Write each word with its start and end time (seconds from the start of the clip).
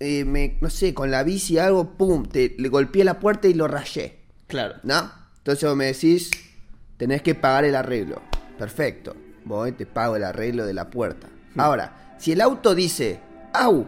eh, 0.00 0.24
me, 0.24 0.58
no 0.60 0.70
sé, 0.70 0.92
con 0.92 1.10
la 1.10 1.22
bici 1.22 1.58
algo, 1.58 1.96
pum, 1.96 2.26
te, 2.26 2.54
le 2.58 2.68
golpeé 2.68 3.04
la 3.04 3.20
puerta 3.20 3.48
y 3.48 3.54
lo 3.54 3.68
rayé. 3.68 4.18
Claro. 4.46 4.74
¿No? 4.82 5.10
Entonces 5.38 5.68
vos 5.68 5.76
me 5.76 5.86
decís, 5.86 6.30
tenés 6.96 7.22
que 7.22 7.34
pagar 7.34 7.64
el 7.64 7.76
arreglo. 7.76 8.22
Perfecto. 8.58 9.14
Voy, 9.44 9.72
te 9.72 9.86
pago 9.86 10.16
el 10.16 10.24
arreglo 10.24 10.66
de 10.66 10.74
la 10.74 10.90
puerta. 10.90 11.28
Ahora, 11.56 12.16
si 12.18 12.32
el 12.32 12.40
auto 12.40 12.74
dice, 12.74 13.20
au, 13.52 13.86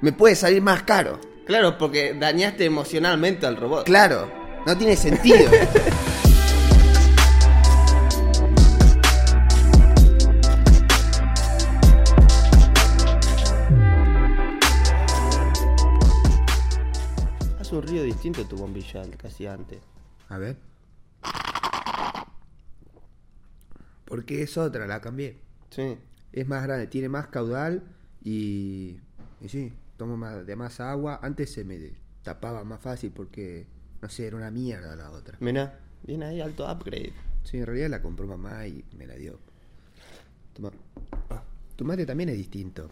me 0.00 0.12
puede 0.12 0.36
salir 0.36 0.62
más 0.62 0.82
caro. 0.82 1.18
Claro, 1.46 1.78
porque 1.78 2.14
dañaste 2.14 2.64
emocionalmente 2.64 3.46
al 3.46 3.56
robot. 3.56 3.86
Claro, 3.86 4.30
no 4.66 4.76
tiene 4.76 4.96
sentido. 4.96 5.50
distinto 18.16 18.46
tu 18.46 18.56
bombilla 18.56 19.02
al 19.02 19.14
que 19.14 19.26
hacía 19.26 19.52
antes. 19.52 19.78
A 20.30 20.38
ver. 20.38 20.56
Porque 24.06 24.42
es 24.42 24.56
otra, 24.56 24.86
la 24.86 25.02
cambié. 25.02 25.36
Sí. 25.68 25.98
Es 26.32 26.48
más 26.48 26.62
grande, 26.62 26.86
tiene 26.86 27.10
más 27.10 27.26
caudal 27.26 27.82
y, 28.24 29.00
y 29.42 29.48
sí, 29.48 29.74
tomo 29.98 30.16
más, 30.16 30.46
de 30.46 30.56
más 30.56 30.80
agua. 30.80 31.20
Antes 31.22 31.52
se 31.52 31.64
me 31.64 31.78
tapaba 32.22 32.64
más 32.64 32.80
fácil 32.80 33.12
porque, 33.12 33.66
no 34.00 34.08
sé, 34.08 34.26
era 34.26 34.36
una 34.36 34.50
mierda 34.50 34.96
la 34.96 35.10
otra. 35.10 35.36
Mira, 35.40 35.78
viene 36.02 36.24
ahí 36.24 36.40
alto 36.40 36.64
upgrade. 36.64 37.12
Sí, 37.44 37.58
en 37.58 37.66
realidad 37.66 37.90
la 37.90 38.00
compró 38.00 38.26
mamá 38.26 38.66
y 38.66 38.82
me 38.96 39.06
la 39.06 39.14
dio. 39.14 39.38
Toma. 40.54 40.72
Tu 41.76 41.84
mate 41.84 42.06
también 42.06 42.30
es 42.30 42.36
distinto. 42.38 42.88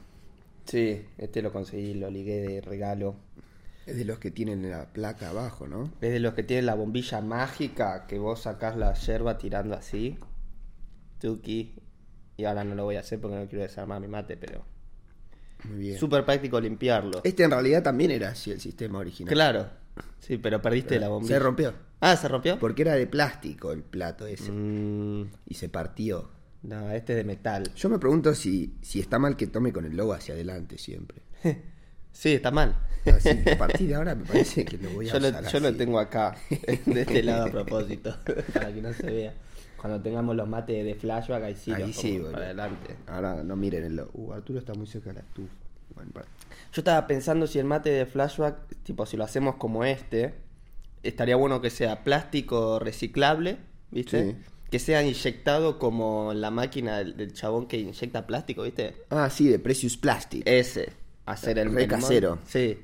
Sí, 0.66 1.06
este 1.16 1.40
lo 1.40 1.50
conseguí, 1.50 1.94
lo 1.94 2.10
ligué 2.10 2.40
de 2.42 2.60
regalo. 2.60 3.16
Es 3.86 3.96
de 3.96 4.04
los 4.04 4.18
que 4.18 4.30
tienen 4.30 4.70
la 4.70 4.92
placa 4.92 5.30
abajo, 5.30 5.66
¿no? 5.66 5.90
Es 6.00 6.10
de 6.12 6.20
los 6.20 6.34
que 6.34 6.42
tienen 6.42 6.66
la 6.66 6.74
bombilla 6.74 7.20
mágica 7.20 8.06
que 8.06 8.18
vos 8.18 8.40
sacás 8.42 8.76
la 8.76 8.94
yerba 8.94 9.36
tirando 9.38 9.74
así. 9.74 10.18
Tuki. 11.20 11.74
Y 12.36 12.44
ahora 12.44 12.64
no 12.64 12.74
lo 12.74 12.84
voy 12.84 12.96
a 12.96 13.00
hacer 13.00 13.20
porque 13.20 13.36
no 13.36 13.46
quiero 13.46 13.62
desarmar 13.62 14.00
mi 14.00 14.08
mate, 14.08 14.36
pero. 14.36 14.64
Muy 15.64 15.78
bien. 15.78 15.98
Súper 15.98 16.24
práctico 16.24 16.60
limpiarlo. 16.60 17.20
Este 17.24 17.44
en 17.44 17.50
realidad 17.50 17.82
también 17.82 18.10
era 18.10 18.30
así 18.30 18.50
el 18.50 18.60
sistema 18.60 18.98
original. 18.98 19.32
Claro. 19.32 19.70
Sí, 20.18 20.38
pero 20.38 20.60
perdiste 20.60 20.98
la 20.98 21.08
bombilla. 21.08 21.36
Se 21.36 21.38
rompió. 21.38 21.74
Ah, 22.00 22.16
¿se 22.16 22.26
rompió? 22.28 22.58
Porque 22.58 22.82
era 22.82 22.94
de 22.94 23.06
plástico 23.06 23.72
el 23.72 23.82
plato 23.82 24.26
ese. 24.26 24.50
Mm, 24.50 25.30
Y 25.46 25.54
se 25.54 25.68
partió. 25.68 26.30
no, 26.62 26.90
este 26.90 27.12
es 27.12 27.18
de 27.18 27.24
metal. 27.24 27.72
Yo 27.74 27.88
me 27.88 27.98
pregunto 27.98 28.34
si, 28.34 28.74
si 28.82 29.00
está 29.00 29.18
mal 29.18 29.36
que 29.36 29.46
tome 29.46 29.72
con 29.72 29.84
el 29.84 29.96
logo 29.96 30.12
hacia 30.12 30.34
adelante 30.34 30.76
siempre. 30.78 31.22
Sí, 32.14 32.32
está 32.32 32.50
mal. 32.50 32.74
Así 33.04 33.42
que 33.42 33.50
a 33.52 33.58
partir 33.58 33.88
de 33.88 33.94
ahora 33.96 34.14
me 34.14 34.24
parece 34.24 34.64
que 34.64 34.78
lo 34.78 34.88
voy 34.90 35.10
a 35.10 35.12
Yo, 35.12 35.20
lo, 35.20 35.28
usar 35.28 35.46
yo 35.46 35.60
lo 35.60 35.74
tengo 35.76 35.98
acá, 35.98 36.34
de 36.86 37.02
este 37.02 37.22
lado 37.22 37.44
a 37.48 37.50
propósito, 37.50 38.16
para 38.54 38.72
que 38.72 38.80
no 38.80 38.92
se 38.94 39.02
vea. 39.04 39.34
Cuando 39.76 40.00
tengamos 40.00 40.34
los 40.34 40.48
mates 40.48 40.82
de 40.82 40.94
flashback, 40.94 41.42
ahí 41.42 41.54
sí, 41.54 41.70
Ahí 41.70 41.82
los 41.88 41.96
sí, 41.96 42.18
para 42.32 42.46
adelante. 42.46 42.96
Ahora 43.06 43.42
no 43.44 43.54
miren 43.56 43.84
el. 43.84 44.00
Uh, 44.14 44.32
Arturo 44.32 44.58
está 44.58 44.72
muy 44.72 44.86
cerca 44.86 45.10
de 45.10 45.16
la 45.16 45.20
estufa. 45.20 45.52
Bueno, 45.94 46.10
para- 46.12 46.24
Yo 46.72 46.80
estaba 46.80 47.06
pensando 47.06 47.46
si 47.46 47.58
el 47.58 47.66
mate 47.66 47.90
de 47.90 48.06
flashback, 48.06 48.56
tipo 48.84 49.04
si 49.04 49.18
lo 49.18 49.24
hacemos 49.24 49.56
como 49.56 49.84
este, 49.84 50.32
estaría 51.02 51.36
bueno 51.36 51.60
que 51.60 51.68
sea 51.68 52.02
plástico 52.02 52.78
reciclable, 52.78 53.58
¿viste? 53.90 54.32
Sí. 54.32 54.36
Que 54.70 54.78
sea 54.78 55.02
inyectado 55.02 55.78
como 55.78 56.32
la 56.32 56.50
máquina 56.50 56.98
del, 56.98 57.16
del 57.18 57.34
chabón 57.34 57.66
que 57.66 57.76
inyecta 57.76 58.26
plástico, 58.26 58.62
¿viste? 58.62 58.96
Ah, 59.10 59.28
sí, 59.28 59.46
de 59.48 59.58
Precious 59.58 59.98
Plastic. 59.98 60.42
Ese, 60.46 60.88
hacer 61.26 61.58
el 61.58 61.76
el 61.76 61.86
casero. 61.88 62.38
Sí. 62.44 62.78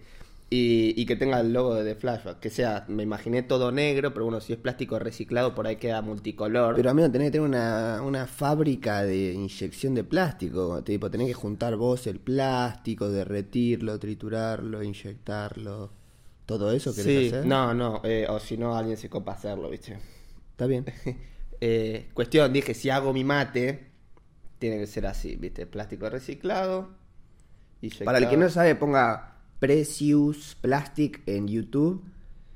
Y, 0.53 1.01
y 1.01 1.07
que 1.07 1.15
tenga 1.17 1.41
el 1.41 1.53
logo 1.53 1.75
de 1.77 1.95
flashback, 1.95 2.41
que 2.41 2.51
sea, 2.51 2.85
me 2.89 3.05
imaginé 3.05 3.43
todo 3.45 3.71
negro, 3.73 4.13
pero 4.13 4.25
bueno, 4.27 4.41
si 4.41 4.53
es 4.53 4.59
plástico 4.59 4.99
reciclado, 4.99 5.55
por 5.55 5.67
ahí 5.67 5.77
queda 5.77 6.03
multicolor. 6.03 6.77
Pero 6.77 6.91
amigo, 6.91 7.11
tenés 7.11 7.29
que 7.29 7.33
tener 7.33 7.49
una, 7.49 8.01
una 8.03 8.27
fábrica 8.27 9.03
de 9.03 9.33
inyección 9.33 9.95
de 9.95 10.05
plástico. 10.05 10.83
Tipo, 10.85 11.11
tenés 11.11 11.27
que 11.29 11.35
juntar 11.35 11.77
vos 11.77 12.07
el 12.07 12.21
plástico, 12.21 13.09
derretirlo, 13.11 13.99
triturarlo, 13.99 14.83
inyectarlo. 14.83 15.93
¿Todo 16.47 16.73
eso 16.73 16.95
querés 16.95 17.17
Sí, 17.17 17.19
hacer? 17.19 17.47
no, 17.47 17.73
no, 17.75 18.01
eh, 18.05 18.27
o 18.29 18.39
si 18.39 18.57
no, 18.59 18.77
alguien 18.77 18.97
se 18.97 19.09
copa 19.11 19.33
hacerlo, 19.33 19.71
¿viste? 19.71 19.99
Está 20.53 20.67
bien. 20.67 20.87
Eh, 21.61 22.11
cuestión, 22.15 22.53
dije, 22.53 22.73
si 22.75 22.89
hago 22.91 23.13
mi 23.13 23.23
mate, 23.25 23.91
tiene 24.59 24.79
que 24.79 24.87
ser 24.87 25.07
así, 25.07 25.37
¿viste? 25.37 25.67
Plástico 25.67 26.11
reciclado. 26.11 26.91
Para 28.05 28.19
el 28.19 28.29
que 28.29 28.37
no 28.37 28.49
sabe, 28.49 28.75
ponga 28.75 29.37
Precious 29.59 30.57
Plastic 30.61 31.23
en 31.27 31.49
YouTube. 31.49 32.05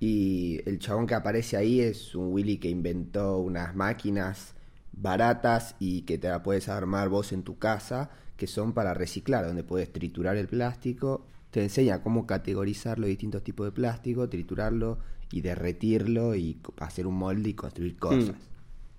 Y 0.00 0.60
el 0.66 0.78
chabón 0.78 1.06
que 1.06 1.14
aparece 1.14 1.56
ahí 1.56 1.80
es 1.80 2.14
un 2.14 2.32
Willy 2.32 2.58
que 2.58 2.68
inventó 2.68 3.38
unas 3.38 3.74
máquinas 3.74 4.54
baratas 4.92 5.76
y 5.78 6.02
que 6.02 6.18
te 6.18 6.28
la 6.28 6.42
puedes 6.42 6.68
armar 6.68 7.08
vos 7.08 7.32
en 7.32 7.42
tu 7.42 7.58
casa, 7.58 8.10
que 8.36 8.46
son 8.46 8.72
para 8.72 8.92
reciclar, 8.92 9.46
donde 9.46 9.64
puedes 9.64 9.92
triturar 9.92 10.36
el 10.36 10.48
plástico. 10.48 11.24
Te 11.50 11.62
enseña 11.62 12.02
cómo 12.02 12.26
categorizar 12.26 12.98
los 12.98 13.08
distintos 13.08 13.42
tipos 13.42 13.66
de 13.66 13.72
plástico, 13.72 14.28
triturarlo 14.28 14.98
y 15.30 15.40
derretirlo 15.40 16.34
y 16.34 16.58
hacer 16.78 17.06
un 17.06 17.14
molde 17.14 17.50
y 17.50 17.54
construir 17.54 17.96
cosas. 17.96 18.30
Mm. 18.30 18.53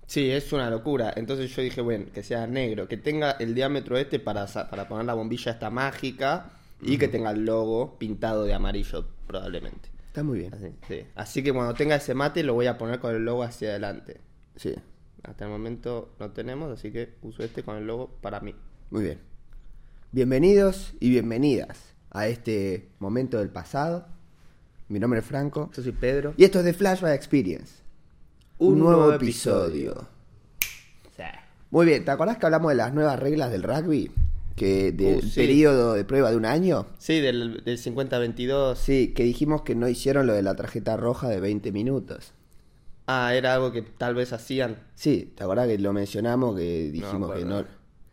Sí, 0.06 0.30
es 0.30 0.52
una 0.52 0.70
locura. 0.70 1.12
Entonces 1.16 1.54
yo 1.54 1.62
dije, 1.62 1.80
bueno, 1.80 2.06
que 2.14 2.22
sea 2.22 2.46
negro, 2.46 2.86
que 2.88 2.96
tenga 2.96 3.32
el 3.32 3.54
diámetro 3.54 3.98
este 3.98 4.18
para, 4.20 4.46
para 4.46 4.88
poner 4.88 5.04
la 5.04 5.14
bombilla 5.14 5.52
esta 5.52 5.70
mágica 5.70 6.50
y 6.80 6.96
que 6.98 7.08
tenga 7.08 7.30
el 7.30 7.44
logo 7.44 7.98
pintado 7.98 8.44
de 8.44 8.54
amarillo, 8.54 9.06
probablemente. 9.26 9.88
Está 10.06 10.22
muy 10.22 10.38
bien. 10.38 10.54
Así, 10.54 10.68
sí. 10.86 11.00
Así 11.14 11.42
que 11.42 11.52
cuando 11.52 11.74
tenga 11.74 11.96
ese 11.96 12.14
mate 12.14 12.42
lo 12.42 12.54
voy 12.54 12.66
a 12.66 12.78
poner 12.78 13.00
con 13.00 13.14
el 13.14 13.24
logo 13.24 13.42
hacia 13.42 13.70
adelante. 13.70 14.20
Sí, 14.54 14.74
Hasta 15.24 15.44
el 15.44 15.50
momento 15.50 16.14
no 16.20 16.30
tenemos, 16.30 16.70
así 16.72 16.90
que 16.92 17.14
uso 17.22 17.42
este 17.42 17.62
con 17.62 17.76
el 17.76 17.86
logo 17.86 18.08
para 18.20 18.40
mí. 18.40 18.54
muy 18.90 19.02
bien. 19.02 19.18
Bienvenidos 20.12 20.94
y 21.00 21.10
bienvenidas 21.10 21.94
a 22.10 22.28
este 22.28 22.88
momento 23.00 23.38
del 23.38 23.50
pasado. 23.50 24.06
Mi 24.88 24.98
nombre 24.98 25.20
es 25.20 25.26
Franco. 25.26 25.70
Yo 25.76 25.82
soy 25.82 25.92
Pedro. 25.92 26.32
Y 26.36 26.44
esto 26.44 26.60
es 26.60 26.64
de 26.64 26.72
Flashback 26.72 27.14
Experience. 27.14 27.82
Un, 28.58 28.78
nuevo, 28.78 29.12
episodio. 29.12 30.06
Sí. 31.16 31.22
Muy 31.70 31.86
bien, 31.86 32.04
¿te 32.04 32.10
acordás 32.10 32.38
que 32.38 32.46
hablamos 32.46 32.70
de 32.70 32.76
las 32.76 32.92
nuevas 32.94 33.18
reglas 33.18 33.50
del 33.50 33.62
rugby? 33.62 34.10
Que 34.54 34.92
del 34.92 35.18
Uh, 35.18 35.22
sí. 35.22 35.34
periodo 35.40 35.92
de 35.92 36.04
prueba 36.04 36.30
de 36.30 36.36
un 36.38 36.46
año. 36.46 36.86
Sí, 36.98 37.20
del, 37.20 37.62
del 37.64 37.78
50-22. 37.78 38.76
Sí, 38.76 39.12
que 39.14 39.24
dijimos 39.24 39.60
que 39.62 39.74
no 39.74 39.86
hicieron 39.88 40.26
lo 40.26 40.32
de 40.32 40.42
la 40.42 40.54
tarjeta 40.56 40.96
roja 40.96 41.28
de 41.28 41.40
20 41.40 41.72
minutos. 41.72 42.32
Ah, 43.06 43.34
era 43.34 43.52
algo 43.54 43.70
que 43.72 43.82
tal 43.82 44.14
vez 44.14 44.32
hacían. 44.32 44.78
Sí, 44.94 45.32
¿te 45.36 45.44
acordás 45.44 45.68
que 45.68 45.78
lo 45.78 45.92
mencionamos? 45.92 46.56
Que 46.56 46.90
dijimos 46.90 47.32
que 47.34 47.44
no. 47.44 47.64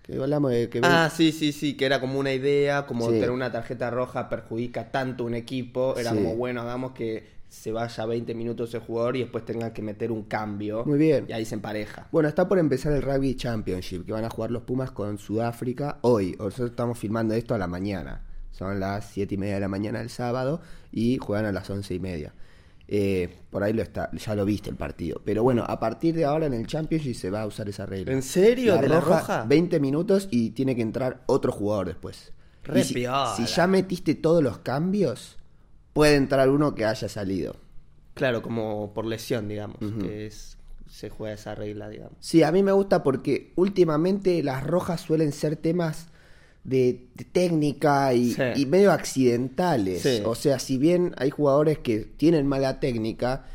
Que 0.03 0.21
hablamos 0.21 0.51
de 0.51 0.69
que. 0.69 0.81
Ah, 0.83 1.09
sí, 1.09 1.31
sí, 1.31 1.53
sí, 1.53 1.75
que 1.77 1.85
era 1.85 2.01
como 2.01 2.19
una 2.19 2.33
idea, 2.33 2.85
como 2.85 3.05
Sí. 3.05 3.13
tener 3.13 3.31
una 3.31 3.49
tarjeta 3.53 3.89
roja 3.89 4.27
perjudica 4.27 4.91
tanto 4.91 5.23
un 5.23 5.33
equipo. 5.33 5.95
Era 5.97 6.11
Sí. 6.11 6.17
como, 6.17 6.35
bueno, 6.35 6.61
hagamos 6.61 6.91
que 6.91 7.25
se 7.53 7.71
vaya 7.71 8.05
20 8.07 8.33
minutos 8.33 8.73
el 8.73 8.79
jugador 8.81 9.15
y 9.15 9.19
después 9.19 9.45
tengan 9.45 9.71
que 9.71 9.83
meter 9.83 10.11
un 10.11 10.23
cambio. 10.23 10.83
Muy 10.85 10.97
bien. 10.97 11.25
Y 11.29 11.33
ahí 11.33 11.45
se 11.45 11.53
empareja. 11.53 12.07
Bueno, 12.11 12.27
está 12.27 12.47
por 12.47 12.57
empezar 12.57 12.93
el 12.93 13.03
Rugby 13.03 13.35
Championship, 13.35 14.05
que 14.05 14.11
van 14.11 14.25
a 14.25 14.29
jugar 14.29 14.49
los 14.49 14.63
Pumas 14.63 14.89
con 14.89 15.19
Sudáfrica 15.19 15.99
hoy. 16.01 16.35
Nosotros 16.39 16.71
estamos 16.71 16.97
filmando 16.97 17.35
esto 17.35 17.53
a 17.53 17.59
la 17.59 17.67
mañana. 17.67 18.23
Son 18.49 18.79
las 18.79 19.05
siete 19.05 19.35
y 19.35 19.37
media 19.37 19.55
de 19.55 19.59
la 19.59 19.67
mañana 19.67 19.99
del 19.99 20.09
sábado 20.09 20.61
y 20.91 21.19
juegan 21.19 21.45
a 21.45 21.51
las 21.51 21.69
once 21.69 21.93
y 21.93 21.99
media. 21.99 22.33
Eh, 22.87 23.37
por 23.51 23.63
ahí 23.63 23.71
lo 23.71 23.83
está, 23.83 24.09
ya 24.13 24.33
lo 24.33 24.45
viste 24.45 24.71
el 24.71 24.75
partido. 24.75 25.21
Pero 25.23 25.43
bueno, 25.43 25.63
a 25.67 25.79
partir 25.79 26.15
de 26.15 26.25
ahora 26.25 26.47
en 26.47 26.53
el 26.55 26.65
Championship 26.65 27.13
se 27.13 27.29
va 27.29 27.43
a 27.43 27.45
usar 27.45 27.69
esa 27.69 27.85
regla. 27.85 28.11
¿En 28.11 28.23
serio? 28.23 28.77
¿De 28.77 28.89
la 28.89 28.99
roja? 28.99 29.45
20 29.47 29.79
minutos 29.79 30.27
y 30.31 30.49
tiene 30.51 30.75
que 30.75 30.81
entrar 30.81 31.21
otro 31.27 31.51
jugador 31.51 31.85
después. 31.85 32.33
Re 32.63 32.79
Y 32.79 32.83
si, 32.83 32.93
piola. 32.95 33.33
si 33.37 33.45
ya 33.45 33.67
metiste 33.67 34.15
todos 34.15 34.41
los 34.41 34.57
cambios, 34.59 35.37
puede 35.93 36.15
entrar 36.15 36.49
uno 36.49 36.75
que 36.75 36.85
haya 36.85 37.07
salido. 37.07 37.55
Claro, 38.13 38.41
como 38.41 38.93
por 38.93 39.05
lesión, 39.05 39.47
digamos, 39.47 39.77
que 40.01 40.27
es, 40.27 40.57
se 40.89 41.09
juega 41.09 41.33
esa 41.35 41.55
regla, 41.55 41.89
digamos. 41.89 42.13
Sí, 42.19 42.43
a 42.43 42.51
mí 42.51 42.61
me 42.61 42.71
gusta 42.71 43.01
porque 43.03 43.53
últimamente 43.55 44.43
las 44.43 44.63
rojas 44.65 45.01
suelen 45.01 45.31
ser 45.31 45.55
temas 45.55 46.07
de, 46.63 47.07
de 47.15 47.25
técnica 47.25 48.13
y, 48.13 48.33
Sí. 48.33 48.41
y 48.55 48.65
medio 48.67 48.91
accidentales. 48.91 50.01
Sí. 50.01 50.21
O 50.25 50.35
sea, 50.35 50.59
si 50.59 50.77
bien 50.77 51.13
hay 51.17 51.29
jugadores 51.31 51.79
que 51.79 51.99
tienen 51.99 52.45
mala 52.47 52.79
técnica, 52.79 53.45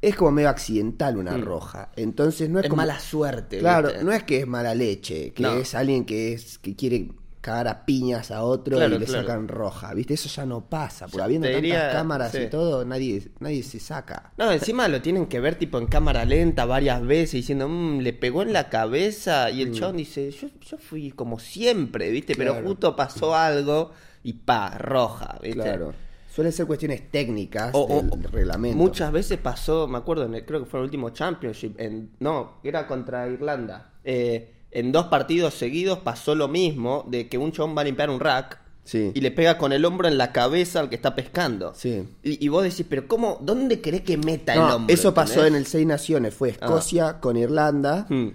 es 0.00 0.14
como 0.16 0.30
medio 0.30 0.48
accidental 0.50 1.16
una 1.16 1.36
roja. 1.36 1.90
Entonces 1.96 2.48
no 2.50 2.58
es, 2.60 2.64
Mm. 2.64 2.66
Es 2.66 2.70
como... 2.70 2.82
mala 2.82 3.00
suerte. 3.00 3.58
Claro, 3.58 3.88
¿viste? 3.88 4.04
no 4.04 4.12
es 4.12 4.22
que 4.22 4.38
es 4.40 4.46
mala 4.46 4.74
leche, 4.74 5.32
que 5.32 5.42
No. 5.42 5.54
es 5.54 5.74
alguien 5.74 6.04
que 6.04 6.34
es 6.34 6.58
que 6.58 6.76
quiere 6.76 7.08
cagar 7.44 7.68
a 7.68 7.84
piñas 7.84 8.30
a 8.30 8.42
otro 8.42 8.78
Claro, 8.78 8.96
y 8.96 8.98
le 9.00 9.04
claro. 9.04 9.20
sacan 9.26 9.48
roja, 9.48 9.92
¿viste? 9.92 10.14
Eso 10.14 10.28
ya 10.30 10.46
no 10.46 10.64
pasa, 10.68 11.04
porque 11.06 11.18
Ya, 11.18 11.24
habiendo 11.24 11.50
tantas 11.50 11.92
cámaras 11.92 12.32
sí. 12.32 12.38
y 12.38 12.46
todo, 12.48 12.84
nadie, 12.86 13.28
nadie 13.40 13.62
se 13.62 13.78
saca. 13.80 14.32
No, 14.38 14.50
encima 14.50 14.88
lo 14.88 15.02
tienen 15.02 15.26
que 15.26 15.40
ver 15.40 15.56
tipo 15.56 15.76
en 15.78 15.86
cámara 15.86 16.24
lenta 16.24 16.64
varias 16.64 17.02
veces 17.06 17.32
diciendo, 17.32 17.68
"Mm, 17.68 17.98
le 18.00 18.12
pegó 18.14 18.40
en 18.42 18.54
la 18.54 18.70
cabeza 18.70 19.50
y 19.50 19.60
el 19.60 19.72
chabón 19.72 19.98
dice, 19.98 20.30
yo, 20.30 20.48
yo 20.60 20.78
fui 20.78 21.10
como 21.10 21.38
siempre, 21.38 22.10
¿viste? 22.10 22.34
Pero 22.34 22.54
Mm. 22.54 22.64
Justo 22.64 22.96
pasó 22.96 23.34
algo 23.34 23.90
y 24.22 24.32
pa, 24.32 24.78
roja, 24.78 25.38
¿viste? 25.42 25.60
Claro. 25.60 25.92
Suelen 26.34 26.52
ser 26.52 26.66
cuestiones 26.66 27.10
técnicas 27.12 27.70
O- 27.74 27.82
o- 27.84 28.02
del 28.16 28.24
reglamento. 28.24 28.76
Muchas 28.76 29.12
veces 29.12 29.38
pasó, 29.38 29.86
me 29.86 29.98
acuerdo, 29.98 30.24
en 30.24 30.34
el- 30.34 30.44
creo 30.46 30.60
que 30.64 30.66
fue 30.66 30.80
el 30.80 30.84
último 30.84 31.10
Championship, 31.10 31.78
en, 31.78 32.10
no, 32.20 32.54
era 32.64 32.86
contra 32.86 33.28
Irlanda. 33.28 33.92
Eh, 34.02 34.53
en 34.74 34.92
dos 34.92 35.06
partidos 35.06 35.54
seguidos 35.54 35.98
pasó 36.00 36.34
lo 36.34 36.48
mismo, 36.48 37.04
de 37.08 37.28
que 37.28 37.38
un 37.38 37.52
chabón 37.52 37.76
va 37.76 37.80
a 37.82 37.84
limpiar 37.84 38.10
un 38.10 38.20
rack 38.20 38.60
Sí. 38.84 39.12
y 39.14 39.20
le 39.22 39.30
pega 39.30 39.56
con 39.56 39.72
el 39.72 39.82
hombro 39.86 40.08
en 40.08 40.18
la 40.18 40.30
cabeza 40.30 40.78
al 40.80 40.90
que 40.90 40.96
está 40.96 41.14
pescando. 41.14 41.72
Sí. 41.74 42.06
Y, 42.22 42.44
y 42.44 42.48
vos 42.48 42.62
decís, 42.64 42.84
pero 42.86 43.08
¿cómo, 43.08 43.38
dónde 43.40 43.80
querés 43.80 44.02
que 44.02 44.18
meta 44.18 44.52
el 44.52 44.60
hombro? 44.60 44.92
eso 44.94 45.14
pasó 45.14 45.46
en 45.46 45.54
el 45.54 45.64
Seis 45.64 45.86
Naciones. 45.86 46.34
Fue 46.34 46.50
Escocia 46.50 47.18
con 47.20 47.38
Irlanda. 47.38 48.06
Hmm. 48.10 48.28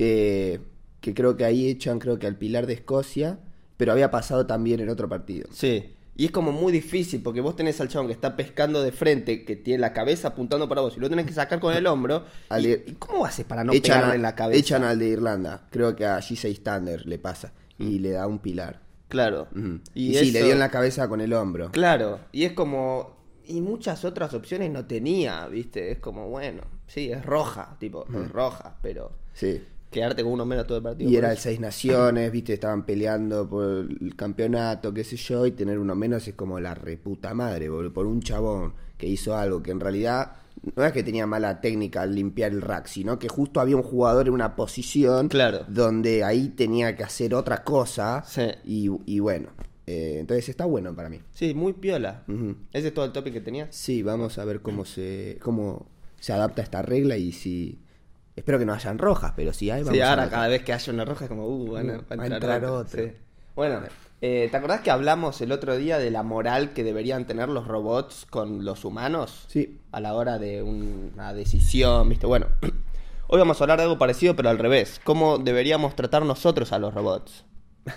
eh, 0.00 0.58
que 1.00 1.14
creo 1.14 1.36
que 1.36 1.44
ahí 1.44 1.68
echan, 1.68 1.98
creo 2.00 2.18
que 2.18 2.26
al 2.26 2.36
pilar 2.36 2.66
de 2.66 2.72
Escocia. 2.72 3.38
Pero 3.76 3.92
había 3.92 4.10
pasado 4.10 4.46
también 4.46 4.80
en 4.80 4.88
otro 4.88 5.08
partido. 5.08 5.48
Sí. 5.52 5.84
Y 6.16 6.26
es 6.26 6.30
como 6.30 6.52
muy 6.52 6.72
difícil 6.72 7.22
porque 7.22 7.40
vos 7.40 7.56
tenés 7.56 7.80
al 7.80 7.88
chabón 7.88 8.06
que 8.06 8.12
está 8.12 8.36
pescando 8.36 8.82
de 8.82 8.92
frente, 8.92 9.44
que 9.44 9.56
tiene 9.56 9.80
la 9.80 9.92
cabeza 9.92 10.28
apuntando 10.28 10.68
para 10.68 10.80
vos 10.80 10.96
y 10.96 11.00
lo 11.00 11.10
tenés 11.10 11.26
que 11.26 11.32
sacar 11.32 11.58
con 11.58 11.74
el 11.74 11.86
hombro. 11.88 12.24
Al- 12.50 12.64
¿Y, 12.66 12.96
cómo 12.98 13.26
haces 13.26 13.44
para 13.44 13.64
no 13.64 13.72
echan, 13.72 13.96
pegarle 13.96 14.12
a- 14.12 14.16
en 14.16 14.22
la 14.22 14.34
cabeza? 14.36 14.60
echan 14.60 14.84
al 14.84 14.98
de 14.98 15.08
Irlanda. 15.08 15.66
Creo 15.70 15.96
que 15.96 16.06
a 16.06 16.18
G6 16.18 16.62
Thunder 16.62 17.04
le 17.06 17.18
pasa. 17.18 17.52
Y 17.78 17.98
le 17.98 18.10
da 18.10 18.26
un 18.28 18.38
pilar. 18.38 18.80
Claro. 19.08 19.48
Y, 19.94 20.10
Y, 20.10 20.14
sí, 20.16 20.30
le 20.30 20.42
dio 20.44 20.52
en 20.52 20.58
la 20.60 20.70
cabeza 20.70 21.08
con 21.08 21.20
el 21.20 21.32
hombro. 21.32 21.70
Claro. 21.72 22.20
Y 22.32 22.44
es 22.44 22.52
como. 22.52 23.14
Y 23.46 23.60
muchas 23.60 24.04
otras 24.04 24.32
opciones 24.32 24.70
no 24.70 24.86
tenía, 24.86 25.46
¿viste? 25.48 25.90
Es 25.90 25.98
como, 25.98 26.28
bueno, 26.30 26.62
sí, 26.86 27.10
es 27.12 27.24
roja, 27.26 27.76
tipo, 27.78 28.06
es 28.14 28.30
roja, 28.30 28.78
pero 28.80 29.12
Sí. 29.34 29.62
Quedarte 29.94 30.22
con 30.22 30.32
uno 30.32 30.44
menos 30.44 30.66
todo 30.66 30.78
el 30.78 30.84
partido. 30.84 31.08
Y 31.10 31.16
era 31.16 31.30
el. 31.32 31.38
Seis 31.38 31.58
Naciones, 31.60 32.30
viste, 32.32 32.52
estaban 32.54 32.84
peleando 32.84 33.48
por 33.48 33.64
el 34.00 34.14
campeonato, 34.16 34.92
qué 34.92 35.04
sé 35.04 35.16
yo, 35.16 35.46
y 35.46 35.52
tener 35.52 35.78
uno 35.78 35.94
menos 35.94 36.26
es 36.28 36.34
como 36.34 36.58
la 36.60 36.74
reputa 36.74 37.32
madre, 37.34 37.68
boludo, 37.68 37.92
por 37.92 38.06
un 38.06 38.20
chabón 38.20 38.74
que 38.98 39.06
hizo 39.06 39.36
algo 39.36 39.62
que 39.62 39.70
en 39.70 39.80
realidad 39.80 40.32
no 40.76 40.84
es 40.84 40.92
que 40.92 41.02
tenía 41.02 41.26
mala 41.26 41.60
técnica 41.60 42.02
al 42.02 42.14
limpiar 42.14 42.52
el 42.52 42.62
rack, 42.62 42.86
sino 42.86 43.18
que 43.18 43.28
justo 43.28 43.60
había 43.60 43.76
un 43.76 43.82
jugador 43.82 44.28
en 44.28 44.32
una 44.34 44.56
posición 44.56 45.28
Claro. 45.28 45.60
donde 45.68 46.24
ahí 46.24 46.48
tenía 46.48 46.96
que 46.96 47.02
hacer 47.04 47.34
otra 47.34 47.62
cosa, 47.64 48.22
Sí. 48.26 48.42
y, 48.64 48.88
y 49.06 49.18
bueno, 49.18 49.48
eh, 49.86 50.16
entonces 50.20 50.48
está 50.48 50.64
bueno 50.64 50.94
para 50.94 51.10
mí. 51.10 51.20
Sí, 51.32 51.52
muy 51.52 51.74
piola. 51.74 52.22
¿Ese 52.72 52.88
es 52.88 52.94
todo 52.94 53.04
el 53.04 53.12
topic 53.12 53.34
que 53.34 53.40
tenías? 53.42 53.74
Sí, 53.76 54.02
vamos 54.02 54.38
a 54.38 54.44
ver 54.46 54.60
cómo 54.62 54.84
se, 54.86 55.38
cómo 55.42 55.86
se 56.20 56.32
adapta 56.32 56.62
esta 56.62 56.80
regla 56.80 57.16
y 57.18 57.32
si... 57.32 57.78
Espero 58.36 58.58
que 58.58 58.66
no 58.66 58.72
hayan 58.74 58.98
rojas, 58.98 59.32
pero 59.36 59.52
si 59.52 59.70
hay, 59.70 59.82
vamos 59.82 59.94
Sí, 59.96 60.00
ahora 60.02 60.28
cada 60.28 60.48
vez 60.48 60.62
que 60.64 60.72
haya 60.72 60.92
una 60.92 61.04
roja 61.04 61.24
es 61.24 61.28
como, 61.28 61.46
uh, 61.46 61.72
van 61.72 61.90
a, 61.90 61.92
Uh, 61.94 61.96
va 61.98 62.02
a 62.10 62.16
va 62.16 62.22
a 62.22 62.26
entrar, 62.26 62.32
entrar 62.32 62.64
otro. 62.64 62.78
otro. 62.78 63.04
Sí. 63.04 63.12
Bueno, 63.54 63.80
eh, 64.20 64.48
¿te 64.50 64.56
acordás 64.56 64.80
que 64.80 64.90
hablamos 64.90 65.40
el 65.40 65.52
otro 65.52 65.76
día 65.76 65.98
de 65.98 66.10
la 66.10 66.24
moral 66.24 66.72
que 66.72 66.82
deberían 66.82 67.26
tener 67.26 67.48
los 67.48 67.68
robots 67.68 68.26
con 68.28 68.64
los 68.64 68.84
humanos? 68.84 69.44
Sí. 69.48 69.78
A 69.92 70.00
la 70.00 70.14
hora 70.14 70.38
de 70.38 70.62
una 70.62 71.32
decisión, 71.32 72.08
¿viste? 72.08 72.26
Bueno, 72.26 72.46
hoy 73.28 73.38
vamos 73.38 73.60
a 73.60 73.64
hablar 73.64 73.78
de 73.78 73.84
algo 73.84 73.98
parecido, 73.98 74.34
pero 74.34 74.50
al 74.50 74.58
revés. 74.58 75.00
¿Cómo 75.04 75.38
deberíamos 75.38 75.94
tratar 75.94 76.24
nosotros 76.24 76.72
a 76.72 76.80
los 76.80 76.92
robots? 76.92 77.44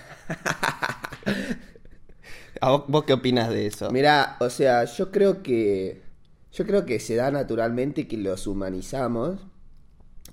¿A 2.62 2.70
vos, 2.72 2.84
vos 2.88 3.04
qué 3.06 3.14
opinas 3.14 3.50
de 3.50 3.68
eso? 3.68 3.90
Mira, 3.92 4.38
o 4.40 4.50
sea, 4.50 4.84
yo 4.86 5.12
creo 5.12 5.42
que 5.44 6.02
yo 6.52 6.66
creo 6.66 6.86
que 6.86 7.00
se 7.00 7.16
da 7.16 7.30
naturalmente 7.32 8.08
que 8.08 8.18
los 8.18 8.48
humanizamos 8.48 9.40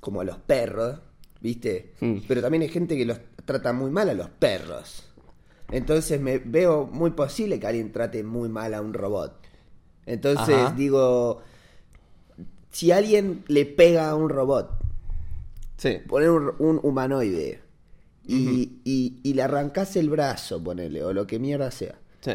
como 0.04 0.20
a 0.20 0.24
los 0.24 0.36
perros, 0.36 0.98
¿viste? 1.40 1.94
Hmm. 2.00 2.18
Pero 2.28 2.42
también 2.42 2.62
hay 2.62 2.68
gente 2.68 2.94
que 2.94 3.06
los 3.06 3.18
trata 3.46 3.72
muy 3.72 3.90
mal 3.90 4.10
a 4.10 4.14
los 4.14 4.28
perros. 4.28 5.02
Entonces 5.72 6.20
me 6.20 6.36
veo 6.38 6.86
muy 6.86 7.12
posible 7.12 7.58
que 7.58 7.66
alguien 7.66 7.90
trate 7.90 8.22
muy 8.22 8.50
mal 8.50 8.74
a 8.74 8.82
un 8.82 8.92
robot. 8.92 9.40
Entonces 10.04 10.54
Ajá. 10.54 10.74
digo, 10.76 11.40
si 12.70 12.92
alguien 12.92 13.44
le 13.48 13.64
pega 13.64 14.10
a 14.10 14.14
un 14.14 14.28
robot, 14.28 14.70
Sí. 15.78 15.96
poner 16.06 16.28
un, 16.30 16.52
un 16.58 16.80
humanoide 16.82 17.60
y, 18.26 18.80
y- 18.84 19.20
y 19.22 19.32
le 19.34 19.42
arrancas 19.42 19.96
el 19.96 20.10
brazo, 20.10 20.62
ponele, 20.62 21.02
o 21.02 21.12
lo 21.14 21.26
que 21.26 21.38
mierda 21.38 21.70
sea. 21.70 21.98
Sí. 22.20 22.32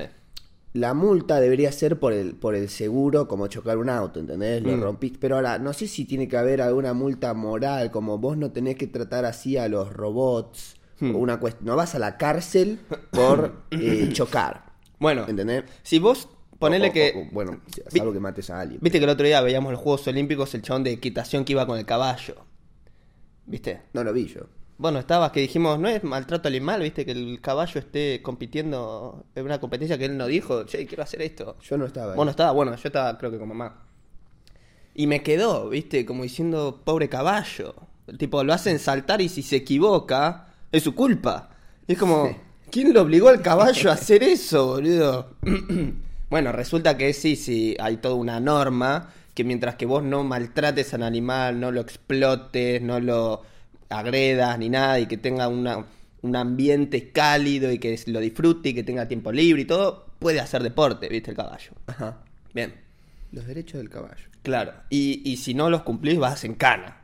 La 0.73 0.93
multa 0.93 1.39
debería 1.39 1.71
ser 1.71 1.99
por 1.99 2.13
el, 2.13 2.35
por 2.35 2.53
el 2.53 2.69
seguro, 2.69 3.27
como 3.27 3.47
chocar 3.47 3.77
un 3.79 3.89
auto, 3.89 4.19
¿entendés? 4.19 4.61
Lo 4.61 4.77
Mm. 4.77 4.81
rompiste. 4.81 5.17
Pero 5.19 5.35
ahora, 5.37 5.57
no 5.57 5.73
sé 5.73 5.87
si 5.87 6.05
tiene 6.05 6.27
que 6.27 6.37
haber 6.37 6.61
alguna 6.61 6.93
multa 6.93 7.33
moral, 7.33 7.89
como 7.89 8.19
vos 8.19 8.37
no 8.37 8.51
tenés 8.51 8.75
que 8.75 8.85
tratar 8.87 9.25
así 9.25 9.57
a 9.57 9.67
los 9.67 9.91
robots. 9.91 10.75
Hmm. 10.99 11.15
O 11.15 11.19
una 11.19 11.39
cuest- 11.39 11.61
no 11.61 11.75
vas 11.77 11.95
a 11.95 11.99
la 11.99 12.17
cárcel 12.17 12.79
por 13.11 13.63
eh, 13.71 14.09
chocar. 14.11 14.73
Bueno, 14.99 15.25
¿Entendés? 15.29 15.63
si 15.81 15.97
vos 15.97 16.27
ponele 16.59 16.89
O- 16.89 16.91
que... 16.93 17.13
o- 17.29 17.33
bueno, 17.33 17.61
salvo 17.87 18.11
que 18.13 18.19
mates 18.19 18.49
a 18.49 18.59
alguien. 18.59 18.79
Viste 18.83 18.99
que 18.99 19.05
el 19.05 19.09
otro 19.09 19.25
día 19.25 19.39
veíamos 19.41 19.71
los 19.71 19.79
Juegos 19.81 20.05
Olímpicos, 20.07 20.53
el 20.55 20.61
chabón 20.61 20.83
de 20.83 20.91
equitación 20.91 21.45
que 21.45 21.53
iba 21.53 21.65
con 21.65 21.79
el 21.79 21.85
caballo. 21.85 22.35
¿Viste? 23.45 23.81
No 23.93 24.03
lo 24.03 24.11
vi 24.13 24.27
yo. 24.27 24.41
Bueno, 24.79 24.99
estabas 24.99 25.33
que 25.33 25.41
dijimos, 25.41 25.77
no 25.77 25.89
es 25.89 26.05
maltrato 26.05 26.47
animal, 26.47 26.81
¿viste? 26.81 27.05
Que 27.05 27.11
el 27.11 27.41
caballo 27.41 27.81
esté 27.81 28.21
compitiendo 28.21 29.25
en 29.35 29.43
una 29.43 29.59
competencia 29.59 29.97
que 29.97 30.05
él 30.05 30.17
no 30.17 30.25
dijo, 30.25 30.63
che, 30.63 30.85
quiero 30.87 31.03
hacer 31.03 31.21
esto. 31.21 31.57
Yo 31.61 31.77
no 31.77 31.85
estaba 31.85 32.13
ahí. 32.13 32.15
Bueno, 32.15 32.31
estaba, 32.31 32.53
bueno, 32.53 32.73
yo 32.73 32.87
estaba 32.87 33.17
creo 33.17 33.29
que 33.29 33.37
con 33.37 33.49
mamá. 33.49 33.83
Y 34.95 35.05
me 35.07 35.21
quedó, 35.21 35.67
¿viste? 35.67 36.05
Como 36.05 36.23
diciendo, 36.23 36.79
pobre 36.85 37.09
caballo. 37.09 37.75
El 38.07 38.17
tipo 38.17 38.41
lo 38.41 38.53
hacen 38.53 38.79
saltar 38.79 39.19
y 39.19 39.27
si 39.27 39.43
se 39.43 39.57
equivoca, 39.57 40.47
es 40.71 40.81
su 40.81 40.95
culpa. 40.95 41.49
Y 41.85 41.91
es 41.93 41.99
como, 41.99 42.33
¿quién 42.71 42.93
lo 42.93 43.01
obligó 43.01 43.27
al 43.27 43.41
caballo 43.41 43.89
a 43.89 43.95
hacer 43.95 44.23
eso, 44.23 44.65
boludo? 44.67 45.35
bueno, 46.29 46.53
resulta 46.53 46.95
que 46.95 47.11
sí, 47.11 47.35
sí, 47.35 47.75
hay 47.81 47.97
toda 47.97 48.15
una 48.15 48.39
norma 48.39 49.09
que 49.33 49.43
mientras 49.43 49.75
que 49.75 49.85
vos 49.85 50.03
no 50.03 50.23
maltrates 50.23 50.93
al 50.93 51.03
animal, 51.03 51.59
no 51.59 51.69
lo 51.69 51.81
explotes, 51.81 52.81
no 52.81 53.01
lo 53.01 53.41
agredas 53.89 54.57
ni 54.59 54.69
nada 54.69 54.99
y 54.99 55.07
que 55.07 55.17
tenga 55.17 55.47
una, 55.47 55.85
un 56.21 56.35
ambiente 56.35 57.11
cálido 57.11 57.71
y 57.71 57.79
que 57.79 57.99
lo 58.07 58.19
disfrute 58.19 58.69
y 58.69 58.73
que 58.73 58.83
tenga 58.83 59.07
tiempo 59.07 59.31
libre 59.31 59.61
y 59.63 59.65
todo, 59.65 60.05
puede 60.19 60.39
hacer 60.39 60.61
deporte, 60.63 61.09
¿viste? 61.09 61.31
El 61.31 61.37
caballo. 61.37 61.71
Ajá. 61.87 62.19
Bien, 62.53 62.73
Los 63.31 63.45
derechos 63.47 63.79
del 63.79 63.89
caballo. 63.89 64.25
claro. 64.43 64.73
Y, 64.89 65.21
y 65.29 65.37
si 65.37 65.53
no 65.53 65.69
los 65.69 65.81
cumplís, 65.83 66.17
vas 66.19 66.43
en 66.43 66.55
cana. 66.55 66.95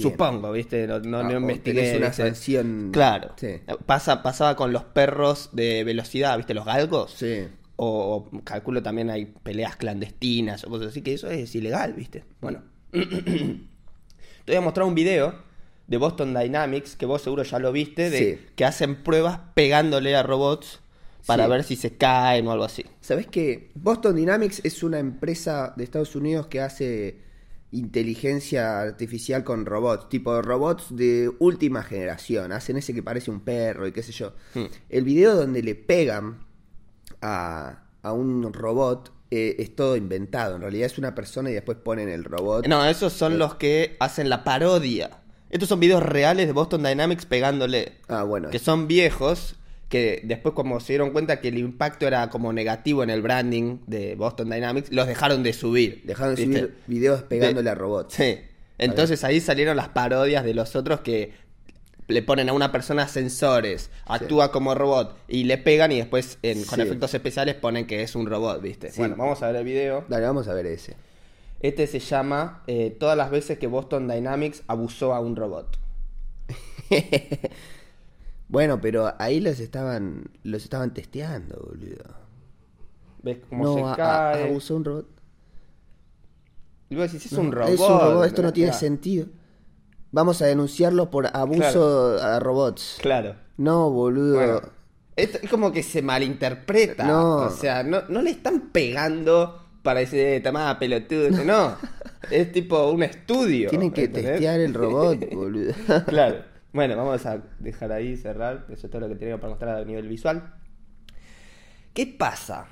Supongo, 0.00 0.50
¿viste? 0.52 0.86
No, 0.86 0.98
no, 1.00 1.18
Ah, 1.18 1.22
no 1.24 1.32
investigué. 1.40 1.96
una. 1.98 2.92
Claro. 2.92 3.32
Sí. 3.36 3.60
Pasa, 3.84 4.22
pasaba 4.22 4.56
con 4.56 4.72
los 4.72 4.84
perros 4.84 5.50
de 5.52 5.84
velocidad, 5.84 6.38
¿viste? 6.38 6.54
Los 6.54 6.64
galgos. 6.64 7.12
Sí. 7.12 7.46
O, 7.76 8.28
o 8.32 8.40
calculo 8.44 8.82
también 8.82 9.10
hay 9.10 9.26
peleas 9.26 9.76
clandestinas 9.76 10.64
o 10.64 10.70
cosas 10.70 10.88
así, 10.88 11.02
que 11.02 11.12
eso 11.12 11.28
es 11.28 11.54
ilegal, 11.54 11.92
¿viste? 11.92 12.24
Bueno. 12.40 12.62
Te 12.92 14.52
voy 14.52 14.56
a 14.56 14.60
mostrar 14.60 14.86
un 14.86 14.94
video 14.94 15.34
de 15.86 15.96
Boston 15.98 16.32
Dynamics, 16.34 16.96
que 16.96 17.06
vos 17.06 17.22
seguro 17.22 17.42
ya 17.42 17.58
lo 17.58 17.70
viste, 17.72 18.10
de 18.10 18.18
Sí. 18.18 18.46
que 18.56 18.64
hacen 18.64 19.02
pruebas 19.02 19.40
pegándole 19.54 20.16
a 20.16 20.22
robots 20.22 20.80
para 21.26 21.44
Sí. 21.44 21.50
ver 21.50 21.64
si 21.64 21.76
se 21.76 21.96
caen 21.96 22.46
o 22.46 22.52
algo 22.52 22.64
así. 22.64 22.84
¿Sabés 23.00 23.26
que 23.26 23.70
Boston 23.74 24.16
Dynamics 24.16 24.60
es 24.64 24.82
una 24.82 24.98
empresa 24.98 25.74
de 25.76 25.84
Estados 25.84 26.14
Unidos 26.16 26.46
que 26.46 26.60
hace 26.60 27.18
inteligencia 27.70 28.80
artificial 28.80 29.42
con 29.44 29.66
robots, 29.66 30.08
tipo 30.08 30.40
robots 30.42 30.94
de 30.96 31.30
última 31.40 31.82
generación, 31.82 32.52
hacen 32.52 32.76
ese 32.76 32.94
que 32.94 33.02
parece 33.02 33.30
un 33.30 33.40
perro 33.40 33.86
y 33.86 33.92
qué 33.92 34.02
sé 34.02 34.12
yo. 34.12 34.32
Hmm. 34.54 34.66
El 34.88 35.04
video 35.04 35.34
donde 35.34 35.62
le 35.62 35.74
pegan 35.74 36.46
a, 37.20 37.82
a 38.02 38.12
un 38.12 38.52
robot 38.52 39.12
eh, 39.30 39.56
es 39.58 39.74
todo 39.74 39.96
inventado, 39.96 40.54
en 40.56 40.62
realidad 40.62 40.86
es 40.86 40.98
una 40.98 41.14
persona 41.14 41.50
y 41.50 41.54
después 41.54 41.76
ponen 41.78 42.08
el 42.08 42.22
robot. 42.24 42.66
No, 42.68 42.84
esos 42.84 43.12
son 43.12 43.38
los 43.38 43.56
que 43.56 43.96
hacen 43.98 44.28
la 44.28 44.44
parodia. 44.44 45.10
Estos 45.54 45.68
son 45.68 45.78
videos 45.78 46.02
reales 46.02 46.48
de 46.48 46.52
Boston 46.52 46.82
Dynamics 46.82 47.26
pegándole. 47.26 47.92
Ah, 48.08 48.24
bueno. 48.24 48.50
Que 48.50 48.58
son 48.58 48.88
viejos, 48.88 49.54
que 49.88 50.20
después 50.24 50.52
como 50.52 50.80
se 50.80 50.94
dieron 50.94 51.12
cuenta 51.12 51.40
que 51.40 51.46
el 51.46 51.58
impacto 51.58 52.08
era 52.08 52.28
como 52.28 52.52
negativo 52.52 53.04
en 53.04 53.10
el 53.10 53.22
branding 53.22 53.78
de 53.86 54.16
Boston 54.16 54.50
Dynamics, 54.50 54.90
los 54.90 55.06
dejaron 55.06 55.44
de 55.44 55.52
subir. 55.52 56.02
Dejaron 56.04 56.34
de 56.34 56.44
¿viste? 56.44 56.60
subir 56.60 56.74
videos 56.88 57.22
pegándole 57.22 57.70
a 57.70 57.76
robots. 57.76 58.14
Sí. 58.14 58.40
Entonces 58.78 59.22
ahí 59.22 59.40
salieron 59.40 59.76
las 59.76 59.90
parodias 59.90 60.44
de 60.44 60.54
los 60.54 60.74
otros 60.74 61.02
que 61.02 61.32
le 62.08 62.20
ponen 62.22 62.48
a 62.48 62.52
una 62.52 62.72
persona 62.72 63.06
sensores, 63.06 63.90
actúa 64.06 64.50
como 64.50 64.74
robot 64.74 65.16
y 65.28 65.44
le 65.44 65.56
pegan 65.56 65.92
y 65.92 65.98
después 65.98 66.36
en- 66.42 66.64
con 66.64 66.80
Sí. 66.80 66.82
efectos 66.82 67.14
especiales 67.14 67.54
ponen 67.54 67.86
que 67.86 68.02
es 68.02 68.16
un 68.16 68.26
robot, 68.26 68.60
¿viste? 68.60 68.90
Sí. 68.90 68.96
Bueno, 68.98 69.14
vamos 69.16 69.40
a 69.44 69.46
ver 69.46 69.56
el 69.56 69.64
video. 69.64 70.04
Dale, 70.08 70.26
vamos 70.26 70.48
a 70.48 70.52
ver 70.54 70.66
ese. 70.66 70.96
Este 71.60 71.86
se 71.86 71.98
llama 71.98 72.62
eh, 72.66 72.94
Todas 72.98 73.16
las 73.16 73.30
veces 73.30 73.58
que 73.58 73.66
Boston 73.66 74.06
Dynamics 74.08 74.62
abusó 74.66 75.14
a 75.14 75.20
un 75.20 75.36
robot. 75.36 75.78
Bueno, 78.48 78.80
pero 78.80 79.12
ahí 79.18 79.40
los 79.40 79.58
estaban 79.58 80.30
los 80.42 80.62
estaban 80.64 80.92
testeando, 80.92 81.56
boludo. 81.66 82.04
¿Ves 83.22 83.38
cómo 83.48 83.64
No, 83.64 83.74
se 83.74 83.80
a- 83.82 83.92
a- 83.92 83.96
cae? 83.96 84.50
abusó 84.50 84.76
un 84.76 84.84
robot. 84.84 85.06
Y 86.90 86.96
vos 86.96 87.10
decís, 87.10 87.26
es 87.26 87.32
No, 87.32 87.40
un 87.40 87.52
robot. 87.52 87.70
Es 87.70 87.80
un 87.80 87.88
robot, 88.00 88.26
esto 88.26 88.42
no 88.42 88.52
tiene 88.52 88.68
Claro. 88.70 88.80
sentido. 88.80 89.26
Vamos 90.12 90.42
a 90.42 90.46
denunciarlo 90.46 91.10
por 91.10 91.26
abuso 91.34 92.18
a 92.22 92.38
robots. 92.38 92.98
Claro. 93.00 93.34
No, 93.56 93.90
boludo. 93.90 94.34
Bueno, 94.36 94.60
Es, 95.16 95.34
es 95.42 95.48
como 95.50 95.72
que 95.72 95.82
se 95.82 96.02
malinterpreta. 96.02 97.06
No. 97.06 97.36
O 97.46 97.50
sea, 97.50 97.82
no, 97.82 98.02
no 98.08 98.20
le 98.20 98.30
están 98.30 98.68
pegando 98.72 99.63
para 99.84 100.00
decir, 100.00 100.42
toma 100.42 100.76
pelotudo. 100.78 101.30
No. 101.44 101.76
es 102.30 102.50
tipo 102.50 102.90
un 102.90 103.04
estudio. 103.04 103.68
Tienen 103.68 103.92
que 103.92 104.04
¿entendés? 104.04 104.32
testear 104.32 104.58
el 104.58 104.74
robot, 104.74 105.30
boludo. 105.32 105.74
claro. 106.06 106.42
Bueno, 106.72 106.96
vamos 106.96 107.24
a 107.24 107.40
dejar 107.60 107.92
ahí, 107.92 108.16
cerrar. 108.16 108.66
Eso 108.68 108.88
es 108.88 108.90
todo 108.90 109.02
lo 109.02 109.08
que 109.08 109.14
tenía 109.14 109.36
para 109.36 109.50
mostrar 109.50 109.76
a 109.76 109.84
nivel 109.84 110.08
visual. 110.08 110.54
¿Qué 111.92 112.06
pasa? 112.06 112.66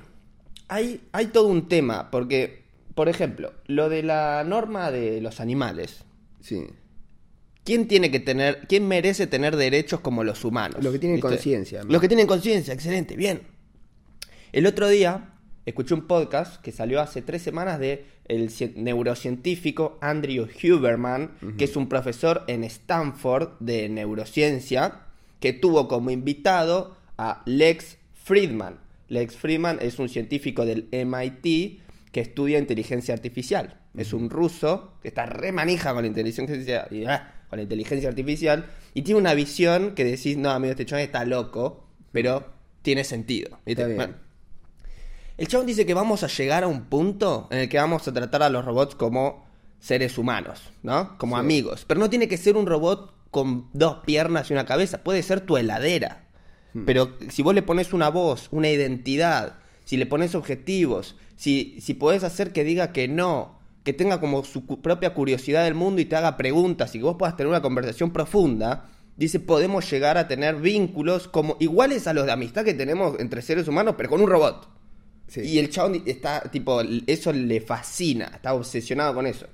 Hay, 0.67 1.07
hay 1.13 1.27
todo 1.27 1.47
un 1.47 1.69
tema, 1.69 2.11
porque, 2.11 2.63
por 2.95 3.07
ejemplo, 3.07 3.53
lo 3.67 3.87
de 3.87 4.03
la 4.03 4.43
norma 4.45 4.91
de 4.91 5.21
los 5.21 5.39
animales. 5.39 6.03
Sí. 6.41 6.65
¿Quién 7.63 7.87
tiene 7.87 8.11
que 8.11 8.19
tener, 8.19 8.67
quién 8.67 8.85
merece 8.85 9.25
tener 9.27 9.55
derechos 9.55 10.01
como 10.01 10.25
los 10.25 10.43
humanos? 10.43 10.83
Los 10.83 10.91
que 10.91 10.99
tienen 10.99 11.21
conciencia. 11.21 11.83
Los 11.87 12.01
que 12.01 12.09
tienen 12.09 12.27
conciencia, 12.27 12.73
excelente, 12.73 13.15
bien. 13.15 13.43
El 14.51 14.65
otro 14.65 14.89
día 14.89 15.32
escuché 15.65 15.93
un 15.93 16.07
podcast 16.07 16.61
que 16.61 16.71
salió 16.71 17.01
hace 17.01 17.21
tres 17.21 17.41
semanas 17.41 17.79
de 17.79 18.05
el 18.25 18.49
ci- 18.49 18.73
neurocientífico 18.75 19.97
Andrew 20.01 20.47
Huberman, 20.63 21.31
que 21.57 21.65
es 21.65 21.75
un 21.75 21.87
profesor 21.89 22.43
en 22.47 22.63
Stanford 22.63 23.59
de 23.59 23.89
neurociencia, 23.89 25.01
que 25.39 25.53
tuvo 25.53 25.87
como 25.87 26.09
invitado 26.11 26.95
a 27.17 27.41
Lex 27.45 27.97
Friedman. 28.13 28.79
Lex 29.09 29.35
Friedman 29.35 29.77
es 29.81 29.99
un 29.99 30.09
científico 30.09 30.65
del 30.65 30.87
MIT 30.91 31.81
que 32.11 32.21
estudia 32.21 32.59
inteligencia 32.59 33.13
artificial. 33.13 33.79
Es 33.95 34.13
un 34.13 34.29
ruso 34.29 34.93
que 35.01 35.09
está 35.09 35.25
re 35.25 35.51
manija 35.51 35.93
con 35.93 36.03
la 36.03 36.07
inteligencia, 36.07 36.87
y, 36.89 37.05
ah, 37.05 37.43
con 37.49 37.57
la 37.57 37.63
inteligencia 37.63 38.09
artificial 38.09 38.65
y 38.93 39.01
tiene 39.03 39.19
una 39.19 39.33
visión 39.33 39.93
que 39.93 40.03
decís, 40.03 40.37
no, 40.37 40.49
amigo, 40.49 40.71
este 40.71 40.85
chabón 40.85 41.03
está 41.03 41.25
loco, 41.25 41.85
pero 42.11 42.45
tiene 42.81 43.03
sentido. 43.03 43.59
¿viste? 43.65 43.81
Está 43.83 43.85
bien. 43.85 43.97
Bueno, 43.97 44.13
el 45.37 45.47
chabón 45.47 45.65
dice 45.67 45.85
que 45.85 45.93
vamos 45.93 46.23
a 46.23 46.27
llegar 46.27 46.63
a 46.63 46.67
un 46.67 46.85
punto 46.85 47.47
en 47.51 47.59
el 47.59 47.69
que 47.69 47.77
vamos 47.77 48.07
a 48.07 48.13
tratar 48.13 48.43
a 48.43 48.49
los 48.49 48.63
robots 48.65 48.95
como 48.95 49.45
seres 49.79 50.17
humanos, 50.17 50.61
¿no? 50.83 51.17
Como 51.17 51.35
Sí. 51.35 51.39
amigos. 51.39 51.85
Pero 51.87 51.99
no 51.99 52.09
tiene 52.09 52.27
que 52.27 52.37
ser 52.37 52.55
un 52.55 52.65
robot 52.65 53.13
con 53.31 53.67
dos 53.73 53.97
piernas 54.05 54.49
y 54.49 54.53
una 54.53 54.65
cabeza. 54.65 55.03
Puede 55.03 55.23
ser 55.23 55.41
tu 55.41 55.57
heladera. 55.57 56.27
Hmm. 56.73 56.85
Pero 56.85 57.13
si 57.29 57.41
vos 57.41 57.53
le 57.55 57.61
pones 57.63 57.91
una 57.93 58.09
voz, 58.09 58.47
una 58.51 58.69
identidad, 58.69 59.55
si 59.85 59.97
le 59.97 60.05
pones 60.05 60.35
objetivos, 60.35 61.15
si, 61.35 61.77
si 61.81 61.93
podés 61.95 62.23
hacer 62.23 62.53
que 62.53 62.63
diga 62.63 62.93
que 62.93 63.07
no, 63.07 63.59
que 63.83 63.91
tenga 63.91 64.19
como 64.21 64.43
su 64.45 64.65
cu- 64.65 64.81
propia 64.81 65.13
curiosidad 65.13 65.63
del 65.65 65.73
mundo 65.73 65.99
y 66.01 66.05
te 66.05 66.15
haga 66.15 66.37
preguntas 66.37 66.93
y 66.95 66.99
que 66.99 67.03
vos 67.05 67.17
puedas 67.19 67.35
tener 67.35 67.49
una 67.49 67.61
conversación 67.61 68.11
profunda, 68.13 68.85
dice, 69.17 69.39
podemos 69.41 69.89
llegar 69.91 70.17
a 70.17 70.27
tener 70.29 70.55
vínculos 70.55 71.27
como 71.27 71.57
iguales 71.59 72.07
a 72.07 72.13
los 72.13 72.25
de 72.25 72.31
amistad 72.31 72.63
que 72.63 72.73
tenemos 72.73 73.19
entre 73.19 73.41
seres 73.41 73.67
humanos, 73.67 73.95
pero 73.97 74.09
con 74.09 74.21
un 74.21 74.29
robot. 74.29 74.69
Sí. 75.33 75.41
Y 75.41 75.57
el 75.57 75.69
chabón 75.71 76.03
está, 76.05 76.41
tipo, 76.51 76.81
eso 77.07 77.33
le 77.33 77.59
fascina, 77.59 78.25
está 78.35 78.53
obsesionado 78.53 79.15
con 79.15 79.25
eso. 79.25 79.47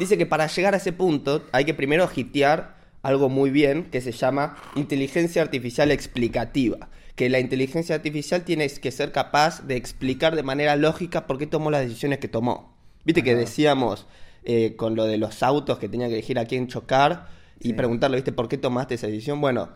Dice 0.00 0.18
que 0.18 0.26
para 0.26 0.48
llegar 0.48 0.74
a 0.74 0.78
ese 0.78 0.92
punto 0.92 1.44
hay 1.52 1.64
que 1.64 1.74
primero 1.74 2.08
hitear 2.12 2.74
algo 3.02 3.28
muy 3.28 3.50
bien 3.50 3.84
que 3.90 4.00
se 4.00 4.10
llama 4.12 4.56
inteligencia 4.74 5.40
artificial 5.42 5.92
explicativa. 5.92 6.88
Que 7.14 7.28
la 7.28 7.38
inteligencia 7.38 7.94
artificial 7.94 8.42
tiene 8.42 8.68
que 8.68 8.90
ser 8.90 9.12
capaz 9.12 9.66
de 9.66 9.76
explicar 9.76 10.34
de 10.34 10.42
manera 10.42 10.74
lógica 10.74 11.26
por 11.28 11.38
qué 11.38 11.46
tomó 11.46 11.70
las 11.70 11.82
decisiones 11.82 12.18
que 12.18 12.28
tomó. 12.28 12.74
Viste 13.04 13.22
que 13.22 13.36
decíamos 13.36 14.06
eh, 14.42 14.74
con 14.76 14.96
lo 14.96 15.04
de 15.04 15.18
los 15.18 15.42
autos 15.44 15.78
que 15.78 15.88
tenía 15.88 16.08
que 16.08 16.14
elegir 16.14 16.38
a 16.38 16.46
quién 16.46 16.66
chocar 16.66 17.28
y 17.60 17.68
Sí. 17.68 17.72
preguntarle, 17.74 18.16
¿viste 18.16 18.32
por 18.32 18.48
qué 18.48 18.56
tomaste 18.58 18.94
esa 18.94 19.06
decisión? 19.06 19.40
Bueno, 19.40 19.68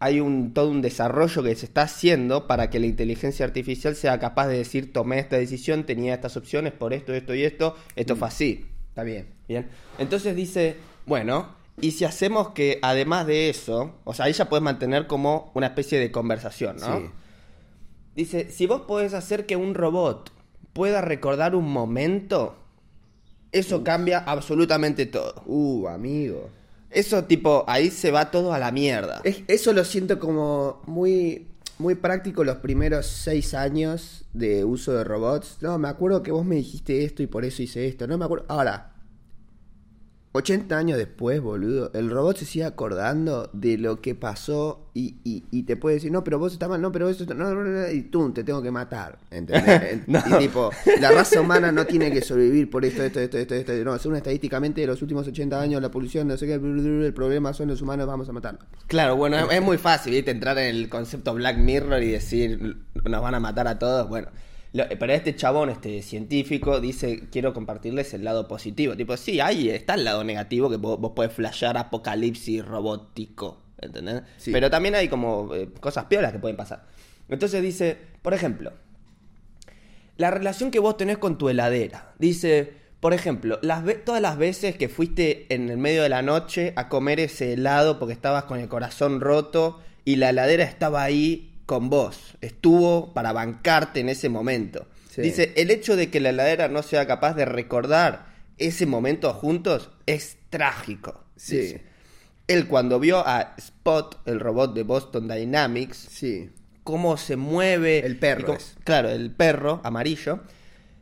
hay 0.00 0.20
un 0.20 0.54
todo 0.54 0.70
un 0.70 0.80
desarrollo 0.80 1.42
que 1.42 1.54
se 1.54 1.66
está 1.66 1.82
haciendo 1.82 2.46
para 2.46 2.70
que 2.70 2.78
la 2.78 2.86
inteligencia 2.86 3.44
artificial 3.44 3.96
sea 3.96 4.18
capaz 4.18 4.46
de 4.48 4.58
decir 4.58 4.92
tomé 4.92 5.18
esta 5.18 5.36
decisión, 5.36 5.84
tenía 5.84 6.14
estas 6.14 6.36
opciones 6.36 6.72
por 6.72 6.92
esto, 6.92 7.12
esto 7.14 7.34
y 7.34 7.44
esto, 7.44 7.76
esto 7.96 8.16
fue 8.16 8.28
así. 8.28 8.66
Está 8.90 9.02
bien. 9.02 9.26
Bien. 9.48 9.68
Entonces 9.98 10.36
dice, 10.36 10.76
bueno, 11.06 11.48
y 11.80 11.92
si 11.92 12.04
hacemos 12.04 12.50
que 12.50 12.78
además 12.82 13.26
de 13.26 13.48
eso, 13.48 13.94
o 14.04 14.14
sea, 14.14 14.26
ahí 14.26 14.32
ya 14.32 14.48
puedes 14.48 14.62
mantener 14.62 15.06
como 15.06 15.50
una 15.54 15.68
especie 15.68 15.98
de 15.98 16.10
conversación, 16.10 16.76
¿no? 16.76 16.98
Sí. 16.98 17.04
Dice, 18.14 18.50
si 18.50 18.66
vos 18.66 18.82
podés 18.82 19.14
hacer 19.14 19.46
que 19.46 19.56
un 19.56 19.74
robot 19.74 20.32
pueda 20.72 21.00
recordar 21.00 21.54
un 21.54 21.70
momento, 21.70 22.56
eso 23.52 23.84
cambia 23.84 24.18
absolutamente 24.18 25.06
todo. 25.06 25.42
Uh, 25.46 25.86
amigo. 25.88 26.50
Eso 26.90 27.24
tipo, 27.24 27.64
ahí 27.68 27.90
se 27.90 28.10
va 28.10 28.30
todo 28.30 28.52
a 28.52 28.58
la 28.58 28.70
mierda. 28.72 29.20
Es- 29.24 29.42
eso 29.46 29.72
lo 29.72 29.84
siento 29.84 30.18
como 30.18 30.82
muy, 30.86 31.46
muy 31.78 31.94
práctico 31.94 32.44
los 32.44 32.56
primeros 32.58 33.06
seis 33.06 33.54
años 33.54 34.24
de 34.32 34.64
uso 34.64 34.92
de 34.94 35.04
robots. 35.04 35.58
No, 35.60 35.78
me 35.78 35.88
acuerdo 35.88 36.22
que 36.22 36.30
vos 36.32 36.44
me 36.46 36.56
dijiste 36.56 37.04
esto 37.04 37.22
y 37.22 37.26
por 37.26 37.44
eso 37.44 37.62
hice 37.62 37.86
esto. 37.86 38.06
No 38.06 38.16
me 38.18 38.24
acuerdo. 38.24 38.46
Ahora, 38.48 38.87
80 40.38 40.76
años 40.78 40.98
después, 40.98 41.40
boludo, 41.40 41.90
el 41.94 42.10
robot 42.10 42.38
se 42.38 42.44
sigue 42.44 42.64
acordando 42.64 43.50
de 43.52 43.76
lo 43.78 44.00
que 44.00 44.14
pasó 44.14 44.86
y, 44.94 45.16
y- 45.24 45.44
y 45.50 45.62
te 45.64 45.76
puede 45.76 45.96
decir, 45.96 46.10
no, 46.10 46.24
pero 46.24 46.38
vos 46.38 46.52
estás 46.52 46.68
mal, 46.68 46.80
no, 46.80 46.90
pero 46.90 47.08
eso 47.08 47.22
está- 47.24 47.34
no, 47.34 47.52
no, 47.54 47.62
no, 47.62 47.70
no", 47.70 47.90
y 47.92 48.02
tú, 48.02 48.30
te 48.32 48.42
tengo 48.44 48.60
que 48.62 48.70
matar. 48.70 49.18
¿entendés? 49.30 50.00
No. 50.08 50.20
Y 50.26 50.32
tipo, 50.38 50.70
la 51.00 51.10
raza 51.12 51.40
humana 51.40 51.70
no 51.72 51.84
tiene 51.86 52.10
que 52.10 52.22
sobrevivir 52.22 52.68
por 52.70 52.84
esto, 52.84 53.02
esto, 53.02 53.20
esto, 53.20 53.38
esto, 53.38 53.54
esto. 53.54 53.72
No, 53.84 53.98
según 53.98 54.16
estadísticamente, 54.16 54.80
de 54.80 54.86
los 54.86 55.00
últimos 55.02 55.26
80 55.28 55.60
años, 55.60 55.82
la 55.82 55.90
polución, 55.90 56.26
no 56.28 56.36
sé 56.36 56.46
qué, 56.46 56.54
el 56.54 57.12
problema 57.14 57.52
son 57.52 57.68
los 57.68 57.82
humanos, 57.82 58.06
vamos 58.06 58.28
a 58.28 58.32
matarlos. 58.32 58.62
Claro, 58.86 59.16
bueno, 59.16 59.38
es, 59.38 59.46
es 59.56 59.62
muy 59.62 59.78
fácil, 59.78 60.12
¿viste? 60.14 60.30
Entrar 60.30 60.56
en 60.58 60.74
el 60.74 60.88
concepto 60.88 61.34
Black 61.34 61.58
Mirror 61.58 62.02
y 62.02 62.10
decir, 62.10 62.76
nos 63.04 63.22
van 63.22 63.34
a 63.34 63.40
matar 63.40 63.68
a 63.68 63.78
todos. 63.78 64.08
Bueno, 64.08 64.28
pero 64.72 65.12
este 65.12 65.34
chabón, 65.34 65.70
este 65.70 66.02
científico, 66.02 66.80
dice, 66.80 67.28
quiero 67.30 67.54
compartirles 67.54 68.12
el 68.14 68.24
lado 68.24 68.48
positivo. 68.48 68.96
Tipo, 68.96 69.16
sí, 69.16 69.40
ahí 69.40 69.70
está 69.70 69.94
el 69.94 70.04
lado 70.04 70.24
negativo 70.24 70.68
que 70.68 70.76
vos, 70.76 71.00
vos 71.00 71.12
podés 71.14 71.32
flashear 71.32 71.76
apocalipsis 71.76 72.64
robótico, 72.64 73.62
¿entendés? 73.80 74.22
Sí. 74.36 74.52
Pero 74.52 74.70
también 74.70 74.94
hay 74.94 75.08
como 75.08 75.54
eh, 75.54 75.68
cosas 75.80 76.04
piolas 76.06 76.32
que 76.32 76.38
pueden 76.38 76.56
pasar. 76.56 76.86
Entonces 77.28 77.62
dice, 77.62 77.96
por 78.22 78.34
ejemplo, 78.34 78.72
la 80.16 80.30
relación 80.30 80.70
que 80.70 80.80
vos 80.80 80.96
tenés 80.96 81.18
con 81.18 81.38
tu 81.38 81.48
heladera. 81.48 82.12
Dice, 82.18 82.72
por 83.00 83.14
ejemplo, 83.14 83.58
las 83.62 83.84
todas 84.04 84.20
las 84.20 84.36
veces 84.36 84.76
que 84.76 84.88
fuiste 84.88 85.46
en 85.54 85.70
el 85.70 85.78
medio 85.78 86.02
de 86.02 86.08
la 86.08 86.22
noche 86.22 86.72
a 86.76 86.88
comer 86.88 87.20
ese 87.20 87.52
helado 87.52 87.98
porque 87.98 88.14
estabas 88.14 88.44
con 88.44 88.58
el 88.58 88.68
corazón 88.68 89.20
roto 89.20 89.80
y 90.04 90.16
la 90.16 90.30
heladera 90.30 90.64
estaba 90.64 91.02
ahí 91.02 91.57
con 91.68 91.90
vos, 91.90 92.38
estuvo 92.40 93.12
para 93.12 93.34
bancarte 93.34 94.00
en 94.00 94.08
ese 94.08 94.30
momento. 94.30 94.86
Sí. 95.10 95.20
Dice, 95.20 95.52
el 95.56 95.70
hecho 95.70 95.96
de 95.96 96.08
que 96.08 96.18
la 96.18 96.30
heladera 96.30 96.68
no 96.68 96.82
sea 96.82 97.06
capaz 97.06 97.34
de 97.34 97.44
recordar 97.44 98.24
ese 98.56 98.86
momento 98.86 99.34
juntos 99.34 99.90
es 100.06 100.38
trágico. 100.48 101.24
Sí. 101.36 101.58
Dice. 101.58 101.82
Él 102.46 102.68
cuando 102.68 102.98
vio 102.98 103.18
a 103.18 103.54
Spot, 103.58 104.18
el 104.24 104.40
robot 104.40 104.74
de 104.74 104.82
Boston 104.82 105.28
Dynamics, 105.28 106.08
Sí. 106.10 106.48
cómo 106.84 107.18
se 107.18 107.36
mueve. 107.36 107.98
El 107.98 108.18
perro 108.18 108.46
cómo-. 108.46 108.58
Claro, 108.84 109.10
el 109.10 109.30
perro 109.30 109.82
amarillo. 109.84 110.40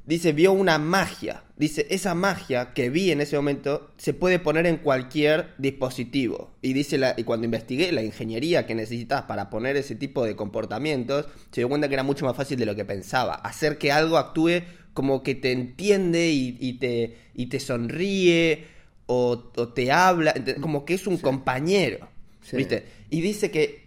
Dice, 0.04 0.32
vio 0.32 0.50
una 0.52 0.78
magia. 0.80 1.44
Dice, 1.56 1.86
esa 1.88 2.14
magia 2.14 2.74
que 2.74 2.90
vi 2.90 3.10
en 3.10 3.22
ese 3.22 3.34
momento 3.36 3.90
se 3.96 4.12
puede 4.12 4.38
poner 4.38 4.66
en 4.66 4.76
cualquier 4.76 5.54
dispositivo. 5.56 6.50
Y 6.60 6.74
dice, 6.74 6.98
la, 6.98 7.14
y 7.16 7.24
cuando 7.24 7.46
investigué 7.46 7.92
la 7.92 8.02
ingeniería 8.02 8.66
que 8.66 8.74
necesitas 8.74 9.22
para 9.22 9.48
poner 9.48 9.76
ese 9.76 9.94
tipo 9.94 10.24
de 10.26 10.36
comportamientos, 10.36 11.26
se 11.50 11.62
dio 11.62 11.68
cuenta 11.70 11.88
que 11.88 11.94
era 11.94 12.02
mucho 12.02 12.26
más 12.26 12.36
fácil 12.36 12.58
de 12.58 12.66
lo 12.66 12.76
que 12.76 12.84
pensaba. 12.84 13.36
Hacer 13.36 13.78
que 13.78 13.90
algo 13.90 14.18
actúe 14.18 14.62
como 14.92 15.22
que 15.22 15.34
te 15.34 15.52
entiende 15.52 16.28
y, 16.28 16.58
y 16.60 16.74
te, 16.74 17.16
y 17.34 17.46
te 17.46 17.58
sonríe 17.58 18.66
o, 19.06 19.50
o 19.56 19.68
te 19.68 19.90
habla, 19.92 20.34
como 20.60 20.84
que 20.84 20.92
es 20.92 21.06
un 21.06 21.16
compañero. 21.16 22.08
Sí. 22.42 22.58
¿Viste? 22.58 22.84
Y 23.08 23.22
dice 23.22 23.50
que 23.50 23.86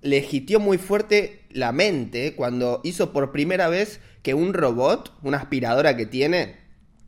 le 0.00 0.26
hitió 0.30 0.58
muy 0.58 0.78
fuerte 0.78 1.40
la 1.50 1.72
mente 1.72 2.34
cuando 2.34 2.80
hizo 2.82 3.12
por 3.12 3.30
primera 3.30 3.68
vez 3.68 4.00
que 4.22 4.32
un 4.32 4.54
robot, 4.54 5.12
una 5.22 5.38
aspiradora 5.38 5.96
que 5.96 6.06
tiene, 6.06 6.56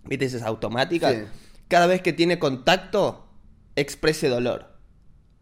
¿viste 0.04 0.24
esas 0.26 0.42
automáticas? 0.42 1.12
Sí. 1.14 1.20
Cada 1.68 1.86
vez 1.86 2.02
que 2.02 2.12
tiene 2.12 2.38
contacto, 2.38 3.26
exprese 3.76 4.28
dolor. 4.28 4.76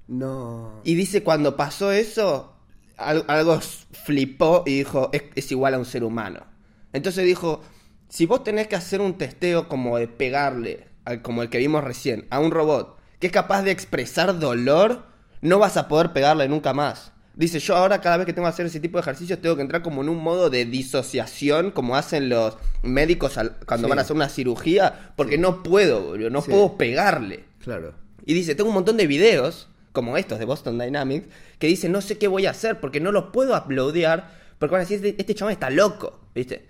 No. 0.07 0.81
Y 0.85 0.95
dice 0.95 1.23
cuando 1.23 1.57
pasó 1.57 1.93
eso, 1.93 2.57
al- 2.97 3.25
algo 3.29 3.61
flipó 3.61 4.63
y 4.67 4.79
dijo, 4.79 5.11
es, 5.13 5.23
es 5.35 5.51
igual 5.53 5.75
a 5.75 5.79
un 5.79 5.85
ser 5.85 6.05
humano. 6.05 6.47
Entonces 6.93 7.25
dijo, 7.25 7.63
si 8.09 8.27
vos 8.27 8.43
tenés 8.43 8.67
que 8.69 8.77
hacer 8.77 9.01
un 9.01 9.17
testeo 9.19 9.69
como 9.69 9.97
de 9.99 10.09
pegarle, 10.09 10.89
al- 11.05 11.23
como 11.23 11.43
el 11.43 11.49
que 11.51 11.59
vimos 11.59 11.85
recién, 11.85 12.27
a 12.31 12.41
un 12.41 12.51
robot 12.51 12.99
que 13.21 13.27
es 13.29 13.33
capaz 13.33 13.63
de 13.63 13.71
expresar 13.71 14.39
dolor, 14.39 15.07
no 15.43 15.59
vas 15.59 15.77
a 15.77 15.89
poder 15.89 16.13
pegarle 16.13 16.49
nunca 16.49 16.73
más. 16.73 17.13
Dice, 17.41 17.59
yo 17.59 17.75
ahora 17.75 18.03
cada 18.03 18.19
vez 18.19 18.27
que 18.27 18.35
tengo 18.35 18.45
que 18.47 18.51
hacer 18.51 18.67
ese 18.67 18.81
tipo 18.81 18.99
de 18.99 19.01
ejercicios 19.01 19.41
tengo 19.41 19.57
que 19.57 19.63
entrar 19.63 19.81
como 19.81 20.03
en 20.03 20.11
un 20.11 20.19
modo 20.23 20.51
de 20.51 20.67
disociación, 20.67 21.71
como 21.71 21.97
hacen 21.97 22.29
los 22.29 22.59
médicos 22.83 23.39
al- 23.39 23.57
cuando 23.67 23.87
Sí. 23.87 23.89
van 23.89 23.99
a 23.99 24.03
hacer 24.03 24.15
una 24.15 24.29
cirugía, 24.29 25.13
porque 25.17 25.39
no 25.39 25.63
puedo, 25.63 26.03
boludo, 26.03 26.29
no 26.29 26.43
Sí. 26.43 26.51
puedo 26.51 26.77
pegarle. 26.77 27.45
Claro. 27.65 27.95
Y 28.27 28.35
dice, 28.35 28.55
tengo 28.55 28.69
un 28.69 28.75
montón 28.75 28.99
de 28.99 29.07
videos 29.07 29.69
como 29.93 30.19
estos 30.19 30.39
de 30.39 30.45
Boston 30.45 30.79
Dynamics, 30.79 31.29
que 31.59 31.67
dicen, 31.67 31.93
no 31.93 32.03
sé 32.03 32.19
qué 32.19 32.29
voy 32.29 32.45
a 32.45 32.51
hacer 32.51 32.79
porque 32.79 33.01
no 33.01 33.11
lo 33.11 33.33
puedo 33.33 33.57
uploadear, 33.57 34.31
porque 34.59 34.73
van 34.75 34.81
a 34.83 34.85
decir, 34.85 34.97
este, 35.05 35.19
este 35.19 35.35
chabón 35.35 35.53
está 35.53 35.71
loco, 35.71 36.21
¿viste? 36.35 36.67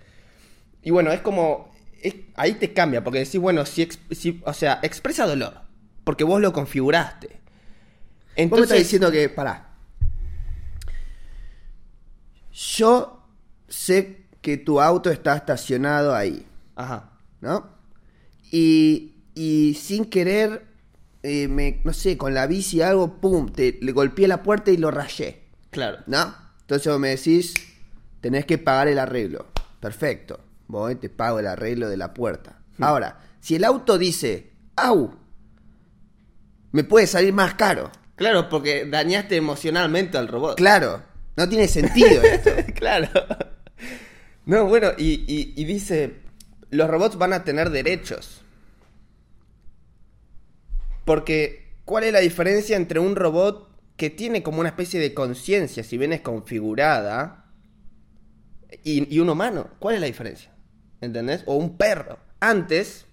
Y 0.83 0.91
bueno, 0.91 1.11
es 1.11 1.19
como, 1.19 1.69
es- 2.01 2.15
ahí 2.35 2.53
te 2.53 2.71
cambia, 2.71 3.03
porque 3.03 3.19
decís, 3.19 3.41
bueno, 3.41 3.65
si, 3.65 3.89
o 4.45 4.53
sea, 4.53 4.79
expresa 4.83 5.27
dolor, 5.27 5.53
porque 6.05 6.23
vos 6.23 6.39
lo 6.39 6.53
configuraste. 6.53 7.27
Vos 7.27 7.37
me 8.37 8.43
estás 8.43 8.59
Entonces, 8.59 8.77
diciendo 8.79 9.11
que, 9.11 9.27
pará. 9.27 9.67
Yo 12.61 13.23
sé 13.67 14.27
que 14.41 14.57
tu 14.57 14.81
auto 14.81 15.09
está 15.09 15.35
estacionado 15.35 16.13
ahí, 16.13 16.45
Ajá, 16.75 17.11
¿no? 17.41 17.69
Y, 18.51 19.15
y 19.33 19.75
sin 19.75 20.05
querer, 20.05 20.65
eh, 21.23 21.47
me, 21.47 21.81
no 21.83 21.93
sé, 21.93 22.17
con 22.17 22.33
la 22.33 22.45
bici 22.45 22.81
algo, 22.81 23.19
pum, 23.19 23.51
te, 23.51 23.79
le 23.81 23.91
golpeé 23.91 24.27
la 24.27 24.43
puerta 24.43 24.69
y 24.71 24.77
lo 24.77 24.91
rayé, 24.91 25.43
claro. 25.71 25.99
¿no? 26.05 26.35
Entonces 26.61 26.91
vos 26.91 26.99
me 26.99 27.09
decís, 27.09 27.53
tenés 28.19 28.45
que 28.45 28.57
pagar 28.57 28.87
el 28.87 28.99
arreglo. 28.99 29.47
Perfecto, 29.79 30.39
voy, 30.67 30.95
te 30.95 31.09
pago 31.09 31.39
el 31.39 31.47
arreglo 31.47 31.89
de 31.89 31.97
la 31.97 32.13
puerta. 32.13 32.59
Ahora, 32.79 33.19
si 33.39 33.55
el 33.55 33.63
auto 33.63 33.97
dice, 33.97 34.51
au, 34.75 35.15
me 36.71 36.83
puede 36.83 37.07
salir 37.07 37.33
más 37.33 37.55
caro. 37.55 37.91
Claro, 38.15 38.49
porque 38.49 38.85
dañaste 38.85 39.35
emocionalmente 39.35 40.17
al 40.17 40.27
robot. 40.27 40.57
Claro, 40.57 41.01
no 41.35 41.47
tiene 41.49 41.67
sentido 41.67 42.21
esto. 42.23 42.51
claro. 42.75 43.07
No, 44.45 44.65
bueno, 44.65 44.91
y, 44.97 45.23
y- 45.27 45.63
dice, 45.65 46.15
los 46.71 46.89
robots 46.89 47.17
van 47.17 47.33
a 47.33 47.43
tener 47.43 47.69
derechos. 47.69 48.41
Porque, 51.05 51.73
¿cuál 51.85 52.03
es 52.05 52.13
la 52.13 52.19
diferencia 52.19 52.75
entre 52.77 52.99
un 52.99 53.15
robot 53.15 53.69
que 53.97 54.09
tiene 54.09 54.43
como 54.43 54.59
una 54.59 54.69
especie 54.69 54.99
de 54.99 55.13
conciencia, 55.13 55.83
si 55.83 55.97
bien 55.97 56.13
es 56.13 56.21
configurada, 56.21 57.45
y, 58.83 59.13
y 59.13 59.19
un 59.19 59.29
humano? 59.29 59.69
¿Cuál 59.79 59.95
es 59.95 60.01
la 60.01 60.07
diferencia? 60.07 60.51
¿Entendés? 61.01 61.43
O 61.45 61.55
un 61.55 61.77
perro. 61.77 62.19
Antes 62.39 63.05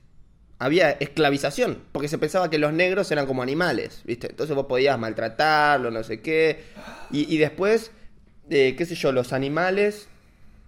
había 0.58 0.90
esclavización, 0.90 1.84
porque 1.92 2.08
se 2.08 2.18
pensaba 2.18 2.50
que 2.50 2.58
los 2.58 2.72
negros 2.72 3.10
eran 3.10 3.26
como 3.26 3.42
animales, 3.42 4.02
¿viste? 4.04 4.28
Entonces 4.30 4.56
vos 4.56 4.66
podías 4.66 4.98
maltratarlo, 4.98 5.90
no 5.90 6.02
sé 6.02 6.20
qué. 6.20 6.64
Y 7.10 7.38
después, 7.38 7.90
eh, 8.50 8.74
qué 8.76 8.86
sé 8.86 8.94
yo, 8.94 9.12
los 9.12 9.32
animales, 9.32 10.08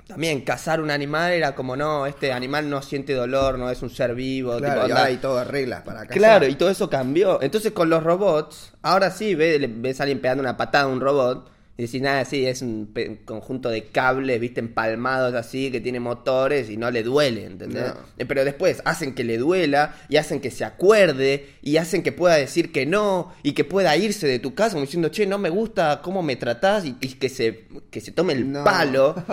también 0.06 0.40
cazar 0.40 0.80
un 0.80 0.90
animal 0.90 1.32
era 1.32 1.54
como, 1.54 1.76
no, 1.76 2.06
este 2.06 2.32
animal 2.32 2.68
no 2.68 2.82
siente 2.82 3.14
dolor, 3.14 3.58
no 3.58 3.70
es 3.70 3.80
un 3.82 3.90
ser 3.90 4.14
vivo. 4.14 4.56
Claro, 4.58 4.87
tipo, 4.87 4.99
y 4.99 5.00
hay 5.00 5.16
todas 5.18 5.46
reglas 5.46 5.82
para 5.82 6.00
cazar. 6.00 6.16
Claro, 6.16 6.46
y 6.49 6.56
todo 6.56 6.70
eso 6.70 6.90
cambió. 6.90 7.40
Entonces 7.40 7.72
con 7.72 7.88
los 7.88 8.02
robots, 8.02 8.72
ahora 8.82 9.10
sí 9.10 9.34
ves, 9.34 9.60
ves 9.80 10.00
a 10.00 10.04
alguien 10.04 10.20
pegando 10.20 10.42
una 10.42 10.56
patada 10.56 10.84
a 10.84 10.88
un 10.88 11.00
robot 11.00 11.49
y 11.80 11.84
decís, 11.87 12.02
nada, 12.02 12.25
sí, 12.26 12.44
es 12.44 12.60
un 12.60 12.92
conjunto 13.25 13.70
de 13.70 13.84
cables, 13.84 14.38
viste, 14.38 14.60
empalmados 14.60 15.32
así, 15.34 15.70
que 15.70 15.80
tiene 15.80 15.99
motores 15.99 16.68
y 16.68 16.76
no 16.76 16.90
le 16.90 17.02
duele, 17.02 17.46
¿entendés? 17.46 17.84
No. 17.94 17.94
Eh, 18.18 18.26
Pero 18.26 18.44
después 18.44 18.82
hacen 18.84 19.14
que 19.14 19.25
le 19.25 19.38
duela 19.38 19.96
y 20.10 20.18
hacen 20.18 20.40
que 20.40 20.50
se 20.50 20.64
acuerde 20.64 21.46
y 21.62 21.78
hacen 21.78 22.02
que 22.02 22.12
pueda 22.12 22.34
decir 22.37 22.70
que 22.70 22.84
no 22.84 23.32
y 23.42 23.52
que 23.52 23.64
pueda 23.64 23.96
irse 23.96 24.26
de 24.26 24.38
tu 24.38 24.54
casa 24.54 24.72
como 24.75 24.84
diciendo, 24.84 25.08
che, 25.08 25.26
no 25.26 25.38
me 25.38 25.49
gusta 25.49 26.00
cómo 26.02 26.22
me 26.22 26.37
tratás 26.37 26.84
y, 26.84 26.96
y 27.00 27.14
que, 27.14 27.28
se, 27.30 27.64
que 27.90 28.00
se 28.02 28.12
tome 28.12 28.34
el 28.34 28.52
No. 28.52 28.62
palo. 28.64 29.14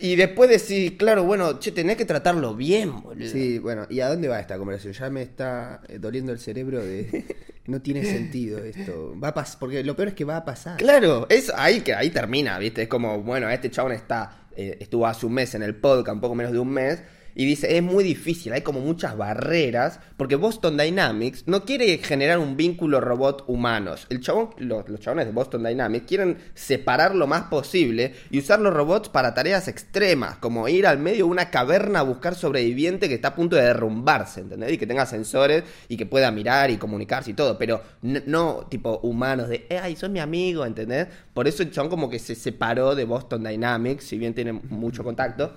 Y 0.00 0.14
después 0.14 0.48
decís, 0.48 0.92
claro, 0.96 1.24
bueno, 1.24 1.58
che, 1.58 1.72
tenés 1.72 1.96
que 1.96 2.04
tratarlo 2.04 2.54
bien, 2.54 3.02
boludo. 3.02 3.28
Sí, 3.28 3.58
bueno, 3.58 3.84
¿y 3.90 3.98
a 3.98 4.08
dónde 4.08 4.28
va 4.28 4.38
esta 4.38 4.56
conversación? 4.56 4.92
Ya 4.94 5.10
me 5.10 5.22
está 5.22 5.80
eh, 5.88 5.98
doliendo 5.98 6.30
el 6.30 6.38
cerebro 6.38 6.78
de... 6.84 7.24
No 7.68 7.80
tiene 7.80 8.02
sentido 8.16 8.58
esto. 8.58 9.14
Va 9.22 9.28
a 9.28 9.34
pasar, 9.34 9.58
porque 9.60 9.84
lo 9.84 9.94
peor 9.94 10.08
es 10.08 10.14
que 10.14 10.24
va 10.24 10.38
a 10.38 10.44
pasar. 10.44 10.78
Claro, 10.78 11.26
es 11.28 11.52
ahí 11.54 11.82
que 11.82 11.94
ahí 11.94 12.10
termina, 12.10 12.58
¿viste? 12.58 12.82
Es 12.82 12.88
como, 12.88 13.22
bueno, 13.22 13.48
este 13.48 13.70
chabón 13.70 13.92
está, 13.92 14.48
eh, 14.56 14.78
estuvo 14.80 15.06
hace 15.06 15.26
un 15.26 15.34
mes 15.34 15.54
en 15.54 15.62
el 15.62 15.76
podcast, 15.76 16.14
un 16.14 16.20
poco 16.20 16.34
menos 16.34 16.52
de 16.52 16.58
un 16.58 16.70
mes, 16.70 17.02
y 17.38 17.44
dice, 17.44 17.76
es 17.76 17.84
muy 17.84 18.02
difícil, 18.02 18.52
hay 18.52 18.62
como 18.62 18.80
muchas 18.80 19.16
barreras, 19.16 20.00
porque 20.16 20.34
Boston 20.34 20.76
Dynamics 20.76 21.44
no 21.46 21.64
quiere 21.64 21.96
generar 21.98 22.40
un 22.40 22.56
vínculo 22.56 23.00
robot-humanos. 23.00 24.08
El 24.10 24.20
chabón, 24.20 24.50
los, 24.58 24.88
los 24.88 24.98
chabones 24.98 25.26
de 25.26 25.30
Boston 25.30 25.62
Dynamics 25.62 26.04
quieren 26.08 26.38
separar 26.54 27.14
lo 27.14 27.28
más 27.28 27.44
posible 27.44 28.12
y 28.32 28.40
usar 28.40 28.58
los 28.58 28.74
robots 28.74 29.08
para 29.08 29.34
tareas 29.34 29.68
extremas, 29.68 30.38
como 30.38 30.66
ir 30.66 30.84
al 30.84 30.98
medio 30.98 31.18
de 31.18 31.30
una 31.30 31.48
caverna 31.48 32.00
a 32.00 32.02
buscar 32.02 32.34
sobreviviente 32.34 33.08
que 33.08 33.14
está 33.14 33.28
a 33.28 33.34
punto 33.36 33.54
de 33.54 33.62
derrumbarse, 33.62 34.40
¿entendés? 34.40 34.72
Y 34.72 34.78
que 34.78 34.88
tenga 34.88 35.06
sensores 35.06 35.62
y 35.88 35.96
que 35.96 36.06
pueda 36.06 36.32
mirar 36.32 36.72
y 36.72 36.76
comunicarse 36.76 37.30
y 37.30 37.34
todo, 37.34 37.56
pero 37.56 37.80
no, 38.02 38.18
no 38.26 38.66
tipo 38.68 38.98
humanos 39.04 39.48
de, 39.48 39.64
"Eh, 39.70 39.78
ay, 39.80 39.94
sos 39.94 40.10
mi 40.10 40.18
amigo, 40.18 40.66
¿entendés? 40.66 41.06
Por 41.34 41.46
eso 41.46 41.62
el 41.62 41.70
chabón 41.70 41.88
como 41.88 42.10
que 42.10 42.18
se 42.18 42.34
separó 42.34 42.96
de 42.96 43.04
Boston 43.04 43.44
Dynamics, 43.44 44.02
si 44.02 44.18
bien 44.18 44.34
tiene 44.34 44.54
mucho 44.54 45.04
contacto. 45.04 45.54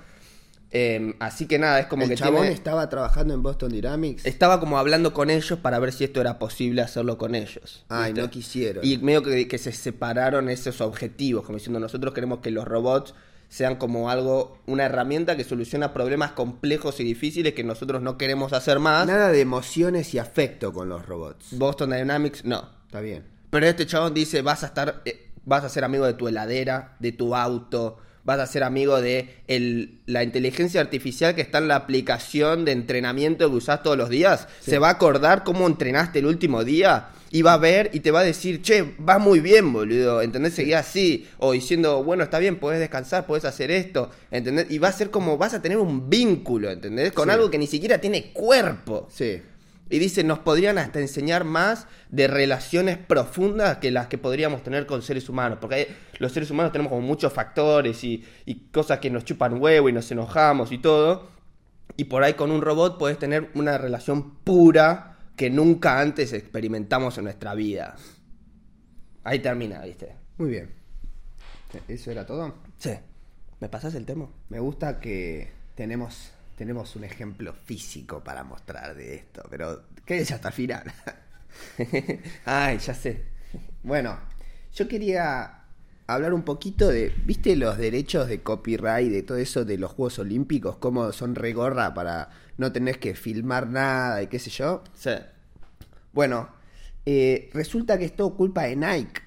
Eh, 0.74 1.16
así 1.20 1.48
que 1.48 1.60
nada, 1.60 1.80
es 1.82 1.88
como 1.88 2.04
el 2.04 2.10
que 2.10 2.16
chabón 2.16 2.42
tiene- 2.44 2.56
estaba 2.56 2.88
trabajando 2.88 3.34
en 3.34 3.44
Boston 3.44 3.72
Dynamics. 3.74 4.26
estaba 4.26 4.60
como 4.62 4.78
hablando 4.78 5.14
con 5.14 5.30
ellos 5.30 5.60
para 5.60 5.80
ver 5.80 5.92
si 5.92 6.06
esto 6.06 6.22
era 6.22 6.40
posible 6.40 6.82
hacerlo 6.82 7.18
con 7.18 7.36
ellos. 7.36 7.84
Ay, 7.90 8.14
¿viste? 8.14 8.22
no 8.22 8.30
quisieron. 8.30 8.86
Y 8.86 8.98
medio 9.00 9.22
que, 9.22 9.48
que 9.50 9.58
se 9.58 9.74
separaron 9.74 10.48
esos 10.50 10.80
objetivos, 10.80 11.44
como 11.46 11.58
diciendo, 11.58 11.80
nosotros 11.80 12.14
queremos 12.14 12.40
que 12.40 12.52
los 12.52 12.66
robots 12.66 13.14
sean 13.50 13.76
como 13.76 14.10
algo, 14.10 14.60
una 14.66 14.86
herramienta 14.86 15.36
que 15.36 15.44
soluciona 15.44 15.94
problemas 15.94 16.32
complejos 16.32 17.02
y 17.02 17.04
difíciles 17.04 17.54
que 17.54 17.66
nosotros 17.66 18.02
no 18.02 18.18
queremos 18.18 18.54
hacer 18.54 18.80
más. 18.80 19.06
Nada 19.06 19.30
de 19.30 19.42
emociones 19.42 20.14
y 20.14 20.20
afecto 20.20 20.72
con 20.72 20.88
los 20.88 21.06
robots. 21.06 21.48
Boston 21.52 21.90
Dynamics, 21.90 22.46
no. 22.46 22.70
Está 22.86 23.02
bien. 23.02 23.26
Pero 23.50 23.66
este 23.66 23.86
chabón 23.86 24.14
dice, 24.14 24.42
vas 24.42 24.64
a 24.64 24.68
estar, 24.68 25.02
eh, 25.04 25.32
vas 25.44 25.66
a 25.66 25.70
ser 25.70 25.84
amigo 25.84 26.06
de 26.06 26.14
tu 26.14 26.30
heladera, 26.30 26.96
de 27.00 27.12
tu 27.12 27.36
auto, 27.36 27.98
vas 28.24 28.40
a 28.40 28.48
ser 28.48 28.64
amigo 28.64 29.02
de 29.02 29.36
el, 29.48 30.00
la 30.06 30.24
inteligencia 30.24 30.82
artificial 30.82 31.36
que 31.36 31.42
está 31.42 31.58
en 31.58 31.68
la 31.68 31.76
aplicación 31.76 32.66
de 32.66 32.72
entrenamiento 32.72 33.50
que 33.50 33.56
usás 33.56 33.84
todos 33.84 33.98
los 33.98 34.10
días. 34.10 34.48
Se 34.60 34.80
va 34.80 34.90
a 34.90 34.92
acordar 34.92 35.44
cómo 35.44 35.68
entrenaste 35.68 36.20
el 36.20 36.26
último 36.26 36.64
día 36.64 37.10
y 37.34 37.42
va 37.44 37.54
a 37.54 37.58
ver 37.58 37.90
y 37.94 38.02
te 38.02 38.12
va 38.12 38.20
a 38.20 38.24
decir, 38.24 38.62
che, 38.62 38.94
vas 38.98 39.20
muy 39.20 39.40
bien, 39.40 39.72
boludo, 39.72 40.22
¿entendés? 40.22 40.54
Seguí 40.54 40.74
así. 40.74 41.28
O 41.40 41.54
diciendo, 41.54 42.04
bueno, 42.04 42.24
está 42.24 42.40
bien, 42.40 42.58
podés 42.58 42.80
descansar, 42.80 43.26
podés 43.26 43.46
hacer 43.46 43.72
esto, 43.72 44.10
¿entendés? 44.32 44.68
Y 44.70 44.80
va 44.80 44.90
a 44.90 44.92
ser 44.92 45.10
como, 45.12 45.38
vas 45.38 45.54
a 45.54 45.62
tener 45.62 45.78
un 45.78 46.10
vínculo, 46.10 46.70
¿entendés? 46.70 47.14
Con 47.14 47.30
Sí. 47.30 47.32
algo 47.32 47.50
que 47.50 47.58
ni 47.58 47.68
siquiera 47.68 48.00
tiene 48.00 48.32
cuerpo. 48.34 49.08
Sí. 49.10 49.42
Y 49.92 50.00
dice, 50.00 50.24
nos 50.24 50.40
podrían 50.40 50.78
hasta 50.78 51.00
enseñar 51.00 51.44
más 51.44 51.86
de 52.10 52.28
relaciones 52.28 52.98
profundas 52.98 53.78
que 53.78 53.92
las 53.92 54.08
que 54.08 54.18
podríamos 54.18 54.64
tener 54.64 54.86
con 54.86 55.02
seres 55.02 55.30
humanos. 55.30 55.60
Porque 55.62 55.90
los 56.18 56.32
seres 56.32 56.50
humanos 56.50 56.72
tenemos 56.72 56.92
como 56.92 57.06
muchos 57.06 57.32
factores 57.34 58.04
y, 58.04 58.24
y 58.46 58.70
cosas 58.72 59.00
que 59.00 59.10
nos 59.10 59.26
chupan 59.26 59.62
huevo 59.62 59.90
y 59.90 59.94
nos 59.94 60.10
enojamos 60.10 60.72
y 60.72 60.78
todo. 60.78 61.30
Y 61.98 62.06
por 62.06 62.24
ahí 62.24 62.34
con 62.36 62.52
un 62.52 62.62
robot 62.62 62.98
puedes 62.98 63.20
tener 63.20 63.52
una 63.54 63.78
relación 63.78 64.36
pura 64.38 65.18
que 65.36 65.50
nunca 65.50 66.00
antes 66.00 66.34
experimentamos 66.34 67.18
en 67.18 67.26
nuestra 67.26 67.54
vida. 67.54 67.96
Ahí 69.24 69.40
termina, 69.40 69.82
¿viste? 69.82 70.16
Muy 70.38 70.50
bien. 70.50 70.72
¿Eso 71.88 72.12
era 72.12 72.26
todo? 72.26 72.56
Sí. 72.78 72.92
¿Me 73.60 73.70
pasas 73.70 73.94
el 73.96 74.06
tema? 74.06 74.30
Me 74.50 74.60
gusta 74.60 75.00
que 75.00 75.52
tenemos, 75.76 76.32
tenemos 76.62 76.96
un 76.96 77.04
ejemplo 77.04 77.56
físico 77.56 78.24
para 78.24 78.44
mostrar 78.44 78.96
de 78.96 79.16
esto, 79.16 79.44
pero 79.50 79.82
quédese 80.06 80.36
hasta 80.36 80.50
el 80.50 80.54
final. 80.54 80.94
Ay, 82.46 82.78
ya 82.78 82.94
sé. 82.94 83.24
Bueno, 83.82 84.16
yo 84.72 84.88
quería 84.88 85.64
hablar 86.06 86.36
un 86.36 86.44
poquito 86.44 86.88
de, 86.88 87.12
¿viste 87.26 87.56
los 87.56 87.80
derechos 87.80 88.28
de 88.28 88.44
copyright, 88.44 89.12
de 89.12 89.24
todo 89.24 89.40
eso 89.40 89.66
de 89.66 89.80
los 89.80 89.92
Juegos 89.94 90.20
Olímpicos? 90.20 90.78
Cómo 90.78 91.12
son 91.14 91.34
regorra 91.34 91.96
para 91.96 92.30
no 92.60 92.72
tener 92.72 93.00
que 93.00 93.16
filmar 93.16 93.68
nada 93.68 94.22
y 94.22 94.28
qué 94.28 94.38
sé 94.38 94.52
yo. 94.52 94.84
Sí. 94.94 95.16
Bueno, 96.14 96.48
eh, 97.08 97.50
resulta 97.56 97.98
que 97.98 98.06
es 98.06 98.16
todo 98.16 98.36
culpa 98.36 98.66
de 98.66 98.76
Nike. 98.76 99.20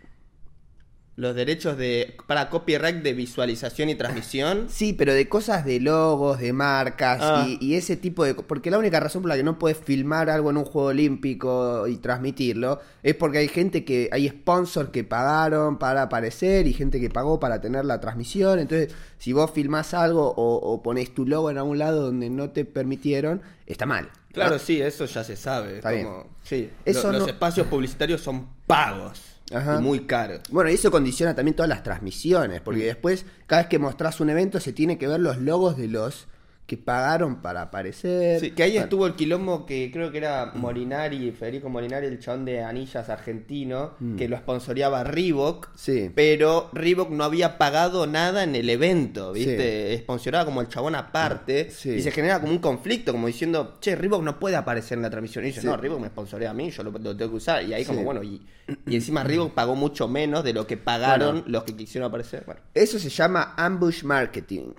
Los 1.17 1.37
derechos 1.37 1.77
de 1.79 2.17
para 2.27 2.51
copyright 2.51 2.97
de 2.97 3.13
visualización 3.13 3.89
y 3.89 3.95
transmisión. 3.95 4.67
Sí, 4.69 4.93
pero 4.95 5.15
de 5.15 5.29
cosas 5.29 5.65
de 5.65 5.79
logos, 5.79 6.41
de 6.41 6.53
marcas 6.53 7.21
Ah. 7.23 7.47
y, 7.49 7.57
y 7.65 7.75
ese 7.77 7.97
tipo 7.97 8.25
de... 8.25 8.35
Porque 8.35 8.71
la 8.71 8.79
única 8.79 8.99
razón 8.99 9.23
por 9.23 9.29
la 9.29 9.37
que 9.37 9.45
no 9.45 9.57
puedes 9.59 9.79
filmar 9.79 10.29
algo 10.29 10.51
en 10.51 10.57
un 10.57 10.65
juego 10.65 10.89
olímpico 10.89 11.87
y 11.87 11.97
transmitirlo 11.99 12.81
es 13.05 13.15
porque 13.15 13.39
hay 13.39 13.49
gente 13.49 13.85
que... 13.85 14.09
Hay 14.13 14.29
sponsors 14.29 14.91
que 14.91 15.05
pagaron 15.05 15.79
para 15.79 16.03
aparecer 16.03 16.67
y 16.67 16.73
gente 16.73 16.99
que 17.01 17.11
pagó 17.11 17.39
para 17.39 17.61
tener 17.61 17.85
la 17.85 18.01
transmisión. 18.01 18.59
Entonces, 18.59 18.93
si 19.19 19.33
vos 19.33 19.51
filmás 19.53 19.95
algo 19.95 20.31
o, 20.37 20.57
o 20.57 20.83
pones 20.83 21.15
tu 21.15 21.27
logo 21.27 21.49
en 21.51 21.59
algún 21.59 21.79
lado 21.79 22.03
donde 22.03 22.29
no 22.31 22.51
te 22.51 22.65
permitieron, 22.65 23.41
está 23.67 23.87
mal. 23.87 24.09
Claro, 24.33 24.55
¿no? 24.55 24.59
sí, 24.59 24.81
eso 24.83 25.05
ya 25.05 25.23
se 25.23 25.37
sabe. 25.37 25.77
Está 25.77 25.93
bien. 25.93 26.07
como- 26.07 26.27
Sí, 26.43 26.69
Eso 26.85 27.13
lo- 27.13 27.21
los 27.21 27.29
espacios 27.29 27.69
publicitarios 27.69 28.21
son 28.21 28.49
pagos 28.67 29.21
Ajá. 29.55 29.79
y 29.79 29.83
muy 29.83 30.01
caros. 30.07 30.41
Bueno, 30.51 30.71
y 30.71 30.75
eso 30.75 30.91
condiciona 30.91 31.35
también 31.35 31.55
todas 31.57 31.69
las 31.69 31.83
transmisiones, 31.83 32.61
porque 32.61 32.81
Mm. 32.81 32.87
después, 32.87 33.25
cada 33.47 33.63
vez 33.63 33.69
que 33.69 33.79
mostrás 33.79 34.21
un 34.21 34.31
evento, 34.31 34.61
se 34.61 34.73
tiene 34.73 34.99
que 34.99 35.07
ver 35.09 35.21
los 35.21 35.39
logos 35.39 35.77
de 35.77 35.89
los 35.89 36.27
que 36.67 36.79
pagaron 36.79 37.43
para 37.43 37.61
aparecer. 37.61 38.41
Sí, 38.41 38.53
que 38.53 38.63
ahí 38.63 38.79
estuvo 38.79 39.07
el 39.07 39.15
quilombo 39.15 39.67
que 39.67 39.91
creo 39.93 40.11
que 40.11 40.17
era 40.17 40.53
Molinari, 40.55 41.31
Federico 41.33 41.69
Molinari, 41.69 42.07
el 42.07 42.19
chabón 42.19 42.47
de 42.47 42.63
anillas 42.63 43.11
argentino, 43.11 43.93
que 44.17 44.29
lo 44.29 44.37
sponsoreaba 44.39 45.05
Reebok. 45.05 45.69
Mm. 45.69 45.73
Sí. 45.77 46.11
Pero 46.15 46.71
Reebok 46.73 47.11
no 47.11 47.25
había 47.25 47.59
pagado 47.59 48.07
nada 48.07 48.45
en 48.45 48.55
el 48.57 48.71
evento, 48.71 49.33
¿viste? 49.35 49.99
Sponsoreaba 49.99 50.47
como 50.47 50.63
el 50.63 50.69
chabón 50.69 50.95
aparte. 50.95 51.71
Sí. 51.71 51.91
Y 51.91 52.01
se 52.01 52.11
genera 52.11 52.41
como 52.41 52.53
un 52.53 52.61
conflicto, 52.61 53.13
como 53.13 53.27
diciendo, 53.27 53.77
che, 53.81 53.95
Reebok 53.95 54.23
no 54.23 54.39
puede 54.41 54.57
aparecer 54.57 54.97
en 54.97 55.03
la 55.03 55.11
transmisión. 55.11 55.45
Y 55.45 55.49
dice, 55.49 55.61
Sí. 55.61 55.67
no, 55.67 55.77
Reebok 55.77 56.01
me 56.01 56.09
sponsorea 56.09 56.51
a 56.51 56.55
mí, 56.55 56.71
yo 56.71 56.83
lo, 56.83 56.91
lo 56.93 57.15
tengo 57.15 57.31
que 57.33 57.37
usar. 57.37 57.63
Y 57.63 57.75
ahí 57.75 57.85
como, 57.85 57.99
Sí. 57.99 58.05
bueno, 58.07 58.23
y, 58.23 58.41
y 58.87 58.95
encima 58.95 59.23
Reebok 59.23 59.53
pagó 59.53 59.75
mucho 59.75 60.09
menos 60.09 60.43
de 60.43 60.55
lo 60.55 60.67
que 60.67 60.79
pagaron 60.79 61.41
Bueno. 61.41 61.45
los 61.49 61.65
que 61.65 61.77
quisieron 61.77 62.09
aparecer. 62.09 62.45
Bueno. 62.47 62.63
Eso 62.73 62.99
se 62.99 63.11
llama 63.11 63.53
ambush 63.59 64.03
marketing. 64.03 64.73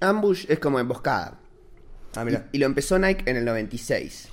Ambush 0.00 0.46
es 0.48 0.58
como 0.58 0.78
emboscada. 0.78 1.38
Ah, 2.16 2.24
mira. 2.24 2.48
Y, 2.52 2.56
y 2.56 2.60
lo 2.60 2.66
empezó 2.66 2.98
Nike 2.98 3.28
en 3.30 3.36
el 3.36 3.44
96. 3.44 4.28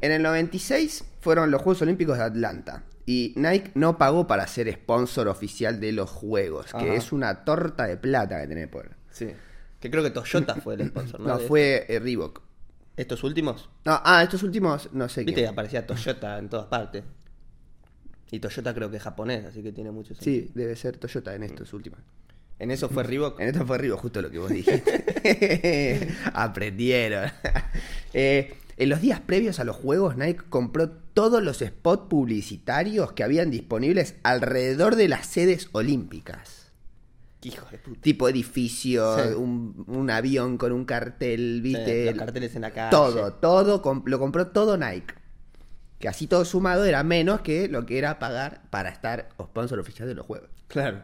En 0.00 0.12
el 0.12 0.22
96 0.22 1.04
fueron 1.20 1.50
los 1.50 1.62
Juegos 1.62 1.82
Olímpicos 1.82 2.18
de 2.18 2.24
Atlanta. 2.24 2.84
Y 3.06 3.32
Nike 3.36 3.72
no 3.74 3.98
pagó 3.98 4.26
para 4.26 4.46
ser 4.46 4.72
sponsor 4.72 5.28
oficial 5.28 5.80
de 5.80 5.92
los 5.92 6.10
Juegos, 6.10 6.72
que 6.72 6.94
es 6.94 7.12
una 7.12 7.44
torta 7.44 7.86
de 7.86 7.96
plata 7.96 8.40
que 8.40 8.46
tiene 8.46 8.68
por. 8.68 8.90
Sí. 9.10 9.30
Que 9.80 9.90
creo 9.90 10.02
que 10.04 10.10
Toyota 10.10 10.54
fue 10.56 10.74
el 10.74 10.88
sponsor, 10.90 11.20
¿no? 11.20 11.28
No, 11.28 11.38
fue 11.40 11.84
eh, 11.88 11.98
Reebok. 11.98 12.40
¿Estos 12.96 13.24
últimos? 13.24 13.68
No, 13.84 14.00
ah, 14.04 14.22
estos 14.22 14.42
últimos 14.42 14.90
no 14.92 15.08
sé 15.08 15.24
Viste, 15.24 15.40
quién. 15.40 15.52
aparecía 15.52 15.86
Toyota 15.86 16.38
en 16.38 16.48
todas 16.48 16.66
partes. 16.66 17.02
Y 18.30 18.38
Toyota 18.38 18.72
creo 18.72 18.90
que 18.90 18.98
es 18.98 19.02
japonés, 19.02 19.44
así 19.44 19.62
que 19.62 19.72
tiene 19.72 19.90
mucho 19.90 20.14
sentido. 20.14 20.46
Sí, 20.46 20.52
debe 20.54 20.76
ser 20.76 20.96
Toyota 20.98 21.34
en 21.34 21.42
estos 21.42 21.72
últimos. 21.72 22.00
En 22.58 22.70
eso 22.70 22.88
fue 22.88 23.02
Reebok. 23.02 23.40
En 23.40 23.48
esto 23.48 23.66
fue 23.66 23.78
Reebok, 23.78 24.00
justo 24.00 24.22
lo 24.22 24.30
que 24.30 24.38
vos 24.38 24.50
dijiste. 24.50 26.08
Aprendieron. 26.32 27.30
Eh, 28.14 28.54
en 28.76 28.88
los 28.88 29.00
días 29.00 29.20
previos 29.20 29.58
a 29.60 29.64
los 29.64 29.76
juegos, 29.76 30.16
Nike 30.16 30.42
compró 30.48 30.90
todos 30.90 31.42
los 31.42 31.58
spots 31.58 32.08
publicitarios 32.08 33.12
que 33.12 33.22
habían 33.24 33.50
disponibles 33.50 34.14
alrededor 34.22 34.96
de 34.96 35.08
las 35.08 35.26
sedes 35.26 35.68
olímpicas. 35.72 36.70
Hijo 37.42 37.66
de 37.72 37.78
puta. 37.78 38.00
Tipo 38.00 38.28
edificio, 38.28 39.16
Sí. 39.18 39.34
un, 39.34 39.84
un 39.88 40.10
avión 40.10 40.56
con 40.58 40.70
un 40.70 40.84
cartel, 40.84 41.60
¿viste? 41.60 42.02
Sí, 42.04 42.10
los 42.10 42.18
carteles 42.18 42.54
en 42.54 42.62
la 42.62 42.70
calle. 42.70 42.90
Todo, 42.92 43.32
todo, 43.34 43.82
lo 44.06 44.18
compró 44.20 44.46
todo 44.48 44.76
Nike. 44.78 45.14
Que 45.98 46.08
así 46.08 46.26
todo 46.28 46.44
sumado 46.44 46.84
era 46.84 47.02
menos 47.02 47.40
que 47.40 47.68
lo 47.68 47.84
que 47.86 47.98
era 47.98 48.18
pagar 48.20 48.62
para 48.70 48.88
estar 48.90 49.28
sponsor 49.40 49.78
oficial 49.80 50.08
de 50.08 50.14
los 50.14 50.26
juegos 50.26 50.48
Claro. 50.68 51.02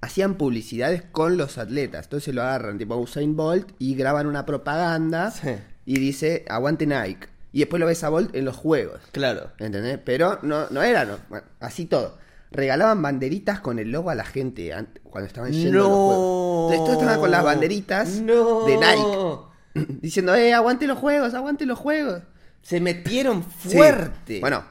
Hacían 0.00 0.34
publicidades 0.34 1.02
con 1.12 1.36
los 1.36 1.58
atletas. 1.58 2.06
Entonces 2.06 2.34
lo 2.34 2.42
agarran 2.42 2.78
tipo 2.78 2.96
Usain 2.96 3.36
Bolt 3.36 3.70
y 3.78 3.94
graban 3.94 4.26
una 4.26 4.46
propaganda 4.46 5.30
Sí. 5.30 5.50
y 5.84 5.98
dice 5.98 6.44
aguante 6.48 6.86
Nike. 6.86 7.28
Y 7.52 7.58
después 7.60 7.80
lo 7.80 7.86
ves 7.86 8.02
a 8.04 8.08
Bolt 8.10 8.34
en 8.34 8.44
los 8.44 8.56
juegos. 8.56 9.00
Claro. 9.12 9.50
¿Entendés? 9.58 9.98
Pero 10.04 10.38
no, 10.42 10.68
no 10.70 10.82
era, 10.82 11.04
no. 11.04 11.18
Bueno, 11.28 11.44
así 11.58 11.86
todo. 11.86 12.16
Regalaban 12.52 13.00
banderitas 13.02 13.60
con 13.60 13.78
el 13.78 13.90
logo 13.92 14.10
a 14.10 14.14
la 14.14 14.24
gente 14.24 14.72
an- 14.72 14.88
cuando 15.04 15.26
estaban 15.28 15.52
yendo 15.52 15.78
a 15.78 15.82
los 15.82 15.88
juegos. 15.90 16.72
Entonces 16.72 16.84
todos 16.86 17.02
estaban 17.02 17.20
con 17.20 17.30
las 17.30 17.44
banderitas 17.44 18.08
No. 18.20 18.64
de 18.66 18.76
Nike. 18.76 19.92
Diciendo, 20.00 20.34
eh, 20.34 20.52
aguante 20.54 20.86
los 20.86 20.98
juegos, 20.98 21.34
aguante 21.34 21.66
los 21.66 21.78
juegos. 21.78 22.22
Se 22.62 22.80
metieron 22.80 23.44
Sí. 23.62 23.76
fuerte. 23.76 24.40
Bueno, 24.40 24.64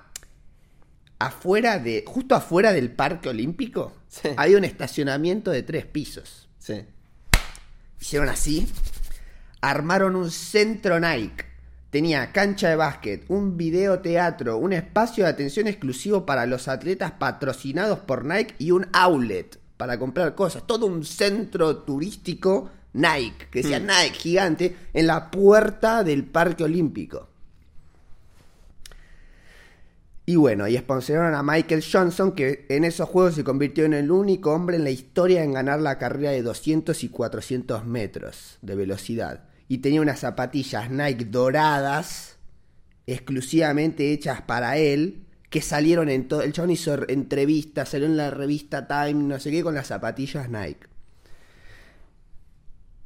afuera 1.19 1.77
de, 1.79 2.03
justo 2.08 2.36
afuera 2.36 2.71
del 2.71 2.91
parque 2.91 3.29
olímpico, 3.29 3.93
Sí. 4.08 4.29
hay 4.38 4.55
un 4.55 4.63
estacionamiento 4.63 5.51
de 5.51 5.62
tres 5.63 5.86
pisos. 5.86 6.47
Sí. 6.58 6.84
Hicieron 8.01 8.29
así, 8.29 8.67
armaron 9.62 10.15
un 10.15 10.32
centro 10.32 10.99
Nike. 10.99 11.45
Tenía 11.89 12.32
cancha 12.32 12.69
de 12.69 12.75
básquet, 12.75 13.25
un 13.29 13.58
videoteatro, 13.58 14.58
un 14.58 14.73
espacio 14.73 15.23
de 15.23 15.32
atención 15.32 15.67
exclusivo 15.67 16.25
para 16.25 16.45
los 16.45 16.67
atletas 16.67 17.12
patrocinados 17.13 17.99
por 17.99 18.25
Nike 18.25 18.55
y 18.60 18.71
un 18.71 18.88
outlet 18.93 19.60
para 19.75 19.97
comprar 19.97 20.36
cosas. 20.36 20.67
Todo 20.67 20.86
un 20.86 21.03
centro 21.03 21.77
turístico 21.77 22.69
Nike, 22.93 23.47
que 23.51 23.62
decía 23.63 23.79
Nike 23.79 24.13
gigante, 24.19 24.75
en 24.93 25.08
la 25.08 25.32
puerta 25.32 26.03
del 26.03 26.25
Parque 26.25 26.63
Olímpico. 26.63 27.29
Y 30.30 30.36
bueno, 30.36 30.68
y 30.68 30.78
sponsoraron 30.78 31.34
a 31.34 31.42
Michael 31.42 31.84
Johnson, 31.84 32.34
que 32.34 32.68
en 32.70 32.84
esos 32.84 33.10
juegos 33.10 33.34
se 33.34 33.44
convirtió 33.44 33.86
en 33.86 33.96
el 33.96 34.12
único 34.12 34.54
hombre 34.54 34.76
en 34.76 34.84
la 34.84 34.92
historia 34.92 35.44
en 35.44 35.54
ganar 35.54 35.80
la 35.80 35.98
carrera 35.98 36.30
de 36.30 36.44
200 36.44 37.04
y 37.04 37.10
400 37.10 37.84
metros 37.88 38.60
de 38.62 38.76
velocidad. 38.76 39.46
Y 39.68 39.80
tenía 39.80 40.02
unas 40.02 40.20
zapatillas 40.20 40.92
Nike 40.92 41.26
doradas, 41.26 42.38
exclusivamente 43.08 44.13
hechas 44.13 44.44
para 44.44 44.78
él, 44.78 45.26
que 45.50 45.63
salieron 45.63 46.10
en 46.10 46.28
todo. 46.28 46.44
El 46.44 46.54
chabón 46.54 46.70
hizo 46.70 47.10
entrevistas, 47.10 47.89
salió 47.89 48.06
en 48.06 48.15
la 48.15 48.30
revista 48.30 48.88
Time, 48.88 49.24
no 49.24 49.39
sé 49.39 49.50
qué, 49.50 49.63
con 49.63 49.74
las 49.74 49.88
zapatillas 49.88 50.48
Nike. 50.48 50.86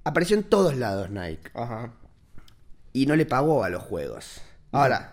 Apareció 0.03 0.35
en 0.35 0.43
todos 0.43 0.75
lados 0.75 1.09
Nike 1.09 1.51
Ajá. 1.53 1.93
y 2.91 3.05
no 3.05 3.15
le 3.15 3.25
pagó 3.25 3.63
a 3.63 3.69
los 3.69 3.81
juegos. 3.81 4.41
Ahora, 4.73 5.12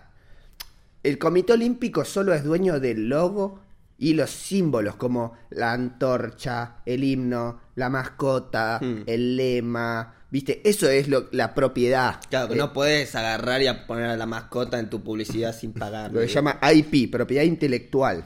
el 1.03 1.17
Comité 1.17 1.53
Olímpico 1.53 2.05
solo 2.05 2.33
es 2.33 2.43
dueño 2.43 2.79
del 2.79 3.09
logo 3.09 3.59
y 3.97 4.13
los 4.15 4.29
símbolos 4.31 4.95
como 4.95 5.33
la 5.51 5.73
antorcha, 5.73 6.77
el 6.85 7.03
himno, 7.03 7.59
la 7.75 7.89
mascota, 7.89 8.79
Hmm. 8.81 9.03
el 9.05 9.37
lema, 9.37 10.15
¿viste? 10.31 10.61
Eso 10.67 10.89
es 10.89 11.07
lo, 11.07 11.27
la 11.31 11.53
propiedad. 11.53 12.19
Claro, 12.29 12.47
que 12.47 12.55
Eh, 12.55 12.57
no 12.57 12.73
puedes 12.73 13.13
agarrar 13.15 13.61
y 13.61 13.67
a 13.67 13.85
poner 13.85 14.05
a 14.09 14.17
la 14.17 14.25
mascota 14.25 14.79
en 14.79 14.89
tu 14.89 15.01
publicidad 15.03 15.55
sin 15.55 15.73
pagar. 15.73 16.11
Lo 16.11 16.19
que 16.21 16.27
se 16.27 16.33
llama 16.35 16.59
IP, 16.73 17.11
propiedad 17.11 17.43
intelectual. 17.43 18.23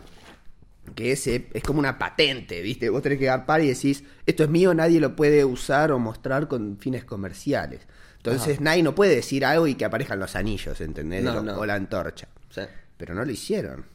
Que 0.93 1.11
ese 1.11 1.49
es 1.53 1.63
como 1.63 1.79
una 1.79 1.97
patente, 1.97 2.61
¿viste? 2.61 2.89
Vos 2.89 3.01
tenés 3.01 3.17
que 3.19 3.27
agarrar 3.29 3.59
y 3.61 3.67
decís, 3.67 4.03
esto 4.25 4.43
es 4.43 4.49
mío, 4.49 4.73
nadie 4.73 4.99
lo 4.99 5.15
puede 5.15 5.43
usar 5.43 5.91
o 5.91 5.99
mostrar 5.99 6.47
con 6.47 6.77
fines 6.77 7.03
comerciales. 7.03 7.81
Entonces 8.17 8.61
nadie 8.61 8.81
no 8.83 8.95
puede 8.95 9.15
decir 9.15 9.43
algo 9.45 9.67
y 9.67 9.75
que 9.75 9.83
aparezcan 9.85 10.19
los 10.19 10.35
anillos, 10.35 10.79
¿entendés? 10.81 11.23
No, 11.23 11.39
O- 11.39 11.43
no. 11.43 11.57
O 11.57 11.65
la 11.65 11.73
antorcha. 11.75 12.27
Sí. 12.55 12.61
Pero 12.97 13.13
no 13.13 13.25
lo 13.25 13.31
hicieron. 13.31 13.85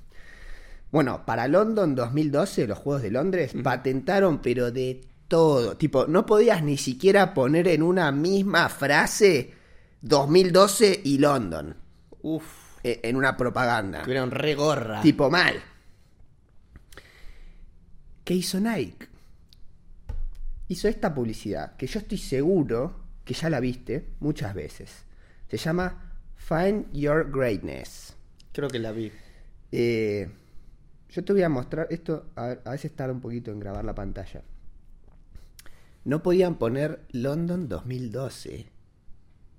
Bueno, 0.93 1.25
para 1.25 1.49
London 1.49 1.95
2012, 1.95 2.67
los 2.67 2.79
Juegos 2.79 3.03
de 3.03 3.11
Londres, 3.11 3.53
patentaron 3.63 4.43
pero 4.43 4.71
de 4.71 5.01
todo. 5.29 5.77
Tipo, 5.77 6.07
no 6.07 6.27
podías 6.27 6.63
ni 6.63 6.77
siquiera 6.77 7.33
poner 7.33 7.69
en 7.69 7.83
una 7.83 8.11
misma 8.13 8.69
frase 8.69 9.55
2012 10.03 11.03
y 11.05 11.19
London 11.19 11.77
Uf. 12.23 12.79
eh, 12.83 13.01
en 13.05 13.17
una 13.17 13.37
propaganda. 13.37 14.03
Tuvieron 14.03 14.31
re 14.31 14.55
gorra. 14.55 15.01
Tipo 15.01 15.31
mal. 15.31 15.55
¿Qué 18.25 18.35
hizo 18.35 18.61
Nike? 18.61 19.09
Hizo 20.69 20.89
esta 20.89 21.15
publicidad 21.15 21.77
que 21.77 21.87
yo 21.87 22.01
estoy 22.01 22.19
seguro 22.19 23.01
que 23.25 23.35
ya 23.35 23.49
la 23.49 23.61
viste 23.61 24.15
muchas 24.21 24.55
veces. 24.55 25.05
Se 25.49 25.57
llama 25.57 26.15
Find 26.37 26.93
Your 26.93 27.31
Greatness. 27.31 28.17
Creo 28.61 28.69
que 28.69 28.79
la 28.79 28.93
vi. 28.93 29.11
Eh, 29.73 30.29
yo 31.09 31.25
te 31.25 31.33
voy 31.33 31.43
a 31.43 31.49
mostrar 31.49 31.87
esto. 31.89 32.27
A, 32.37 32.59
a 32.63 32.73
veces 32.73 32.95
tarda 32.95 33.15
un 33.15 33.23
poquito 33.23 33.51
en 33.51 33.59
grabar 33.59 33.83
la 33.87 33.95
pantalla. 33.95 34.43
No 36.05 36.23
podían 36.23 36.57
poner 36.57 37.07
London 37.13 37.71
2012. 37.71 38.67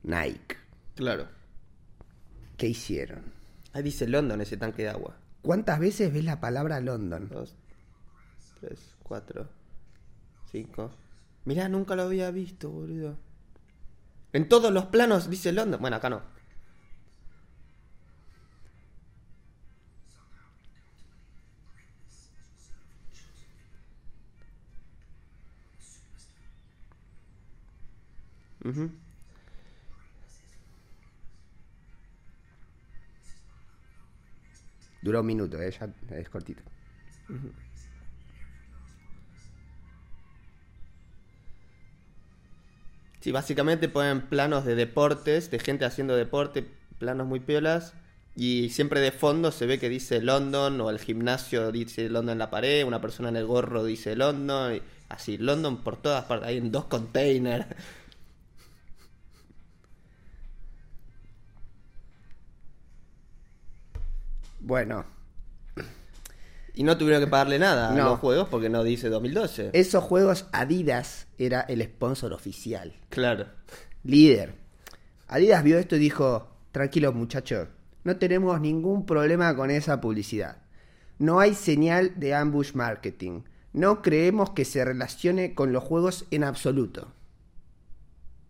Nike. 0.04 0.56
Claro. 0.94 1.28
¿Qué 2.58 2.68
hicieron? 2.68 3.24
Ahí 3.74 3.82
dice 3.82 4.08
London 4.08 4.40
ese 4.40 4.58
tanque 4.58 4.84
de 4.84 4.90
agua. 4.90 5.18
¿Cuántas 5.42 5.80
veces 5.80 6.14
ves 6.14 6.24
la 6.24 6.40
palabra 6.40 6.80
London? 6.80 7.28
Dos, 7.28 7.56
tres, 8.60 8.94
cuatro, 9.02 9.50
cinco. 10.52 10.92
Mirá, 11.46 11.68
nunca 11.70 11.96
lo 11.96 12.04
había 12.04 12.30
visto, 12.30 12.70
boludo. 12.70 13.18
En 14.32 14.48
todos 14.48 14.72
los 14.72 14.86
planos 14.86 15.28
dice 15.28 15.52
London. 15.52 15.82
Bueno, 15.82 15.98
acá 15.98 16.12
no. 16.12 16.22
Ujú. 28.66 28.92
Duró 35.02 35.22
un 35.22 35.26
minuto, 35.26 35.60
eh, 35.62 35.72
ya 35.72 36.18
es 36.18 36.30
cortito. 36.30 36.64
Sí, 43.20 43.32
básicamente 43.32 43.88
ponen 43.90 44.22
planos 44.30 44.66
de 44.66 44.76
deportes, 44.76 45.52
de 45.52 45.60
gente 45.60 45.86
haciendo 45.86 46.16
deporte, 46.16 46.66
planos 46.98 47.28
muy 47.28 47.40
piolas. 47.40 47.94
Y 48.36 48.70
siempre 48.70 49.02
de 49.02 49.12
fondo 49.12 49.52
se 49.52 49.66
ve 49.66 49.78
que 49.80 49.90
dice 49.90 50.22
London, 50.22 50.80
o 50.82 50.90
el 50.90 51.00
gimnasio 51.00 51.72
dice 51.72 52.10
London 52.10 52.34
en 52.34 52.40
la 52.40 52.50
pared, 52.50 52.86
una 52.86 53.02
persona 53.02 53.30
en 53.30 53.36
el 53.36 53.46
gorro 53.46 53.84
dice 53.84 54.16
London, 54.16 54.76
y 54.76 54.82
así, 55.10 55.38
London 55.38 55.84
por 55.84 55.98
todas 56.02 56.26
partes, 56.26 56.48
hay 56.48 56.58
en 56.58 56.72
dos 56.72 56.86
containers. 56.86 57.66
Bueno, 64.62 65.06
Y 66.74 66.84
no 66.84 66.98
tuvieron 66.98 67.22
que 67.22 67.30
pagarle 67.30 67.60
nada 67.60 67.92
a 67.92 67.96
los 67.96 68.20
juegos 68.20 68.48
porque 68.50 68.70
no 68.70 68.84
dice 68.84 69.10
2012. 69.10 69.72
esos 69.74 70.04
juegos 70.04 70.46
Adidas 70.54 71.28
era 71.38 71.62
el 71.62 71.82
sponsor 71.84 72.32
oficial. 72.32 72.94
Claro. 73.10 73.48
Líder. 74.04 74.54
Adidas 75.28 75.64
vio 75.64 75.78
esto 75.78 75.96
y 75.98 76.00
dijo, 76.00 76.48
tranquilos 76.72 77.14
muchachos, 77.14 77.68
no 78.04 78.16
tenemos 78.18 78.60
ningún 78.62 79.06
problema 79.06 79.56
con 79.56 79.70
esa 79.70 80.00
publicidad. 80.00 80.58
No 81.20 81.40
hay 81.40 81.54
señal 81.56 82.14
de 82.20 82.34
ambush 82.34 82.74
marketing. 82.74 83.42
No 83.74 84.02
creemos 84.02 84.52
que 84.52 84.66
se 84.66 84.84
relacione 84.84 85.54
con 85.54 85.72
los 85.74 85.84
juegos 85.84 86.26
en 86.32 86.44
absoluto. 86.44 87.14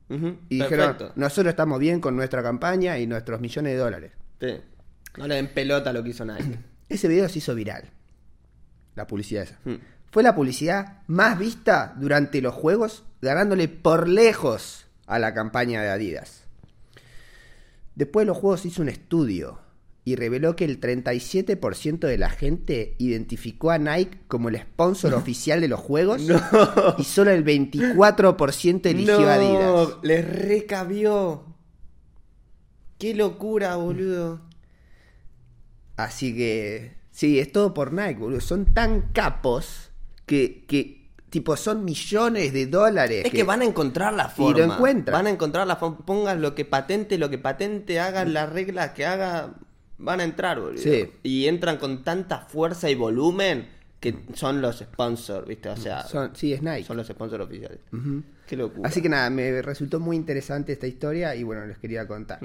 Y 0.09 0.57
dijeron, 0.57 0.97
Perfecto. 0.97 1.13
nosotros 1.15 1.51
estamos 1.51 1.79
bien 1.79 2.01
con 2.01 2.15
nuestra 2.17 2.43
campaña 2.43 2.99
y 2.99 3.07
nuestros 3.07 3.39
millones 3.39 3.73
de 3.73 3.79
dólares. 3.79 4.11
Sí. 4.41 4.57
No 5.17 5.27
le 5.27 5.35
den 5.35 5.47
pelota 5.47 5.93
lo 5.93 6.03
que 6.03 6.09
hizo 6.09 6.25
Nike. 6.25 6.59
Ese 6.89 7.07
video 7.07 7.27
se 7.29 7.39
hizo 7.39 7.55
viral. 7.55 7.89
La 8.95 9.07
publicidad 9.07 9.43
esa. 9.43 9.59
Mm. 9.63 9.75
Fue 10.11 10.23
la 10.23 10.35
publicidad 10.35 11.03
más 11.07 11.39
vista 11.39 11.95
durante 11.97 12.41
los 12.41 12.53
juegos, 12.53 13.05
ganándole 13.21 13.69
por 13.69 14.09
lejos 14.09 14.87
a 15.07 15.19
la 15.19 15.33
campaña 15.33 15.81
de 15.81 15.89
Adidas. 15.89 16.43
Después 17.95 18.23
de 18.23 18.27
los 18.27 18.37
juegos 18.37 18.65
hizo 18.65 18.81
un 18.81 18.89
estudio 18.89 19.59
y 20.03 20.15
reveló 20.15 20.55
que 20.55 20.65
el 20.65 20.81
37% 20.81 21.99
de 21.99 22.17
la 22.17 22.29
gente 22.29 22.95
identificó 22.97 23.71
a 23.71 23.77
Nike 23.77 24.19
como 24.27 24.49
el 24.49 24.57
sponsor 24.57 25.13
oficial 25.15 25.61
de 25.61 25.67
los 25.69 25.79
juegos 25.79 26.21
y 26.97 27.03
solo 27.03 27.31
el 27.31 27.45
24% 27.45 28.85
eligió 28.87 29.29
Adidas. 29.29 29.97
les 30.03 30.27
recabió. 30.27 31.45
Qué 32.97 33.15
locura, 33.15 33.77
boludo. 33.77 34.41
Así 35.97 36.35
que, 36.35 36.93
sí, 37.11 37.39
es 37.39 37.51
todo 37.51 37.73
por 37.73 37.93
Nike, 37.93 38.19
boludo. 38.19 38.41
Son 38.41 38.65
tan 38.65 39.11
capos 39.13 39.91
que, 40.25 40.63
que 40.67 41.01
tipo, 41.29 41.55
son 41.57 41.85
millones 41.85 42.53
de 42.53 42.65
dólares. 42.67 43.23
Es 43.25 43.31
que 43.31 43.43
van 43.43 43.61
a 43.61 43.65
encontrar 43.65 44.13
la 44.13 44.25
Y 44.33 44.35
forma. 44.37 44.57
lo 44.65 44.73
encuentran. 44.73 45.13
Van 45.13 45.27
a 45.27 45.29
encontrar 45.29 45.67
la 45.67 45.75
forma. 45.75 45.99
Pongan 46.05 46.41
lo 46.41 46.55
que 46.55 46.65
patente, 46.65 47.17
lo 47.17 47.29
que 47.29 47.37
patente, 47.37 47.99
hagan 47.99 48.33
las 48.33 48.49
reglas 48.51 48.91
que 48.91 49.05
haga. 49.05 49.53
Van 49.97 50.19
a 50.19 50.23
entrar, 50.23 50.59
boludo. 50.59 50.81
Sí. 50.81 51.11
Y 51.23 51.45
entran 51.47 51.77
con 51.77 52.03
tanta 52.03 52.39
fuerza 52.39 52.89
y 52.89 52.95
volumen 52.95 53.67
que 53.99 54.15
son 54.33 54.61
los 54.61 54.79
sponsors, 54.79 55.47
¿viste? 55.47 55.69
O 55.69 55.77
sea, 55.77 56.01
son, 56.01 56.27
Son, 56.29 56.35
sí, 56.35 56.51
es 56.53 56.63
Nike. 56.63 56.91
los 56.91 57.05
sponsors 57.05 57.43
oficiales. 57.45 57.77
Qué 58.47 58.57
locura. 58.57 58.89
Así 58.89 58.99
que 58.99 59.09
nada, 59.09 59.29
me 59.29 59.61
resultó 59.61 59.99
muy 59.99 60.15
interesante 60.15 60.71
esta 60.73 60.87
historia 60.87 61.35
y 61.35 61.43
bueno, 61.43 61.67
les 61.67 61.77
quería 61.77 62.07
contar. 62.07 62.39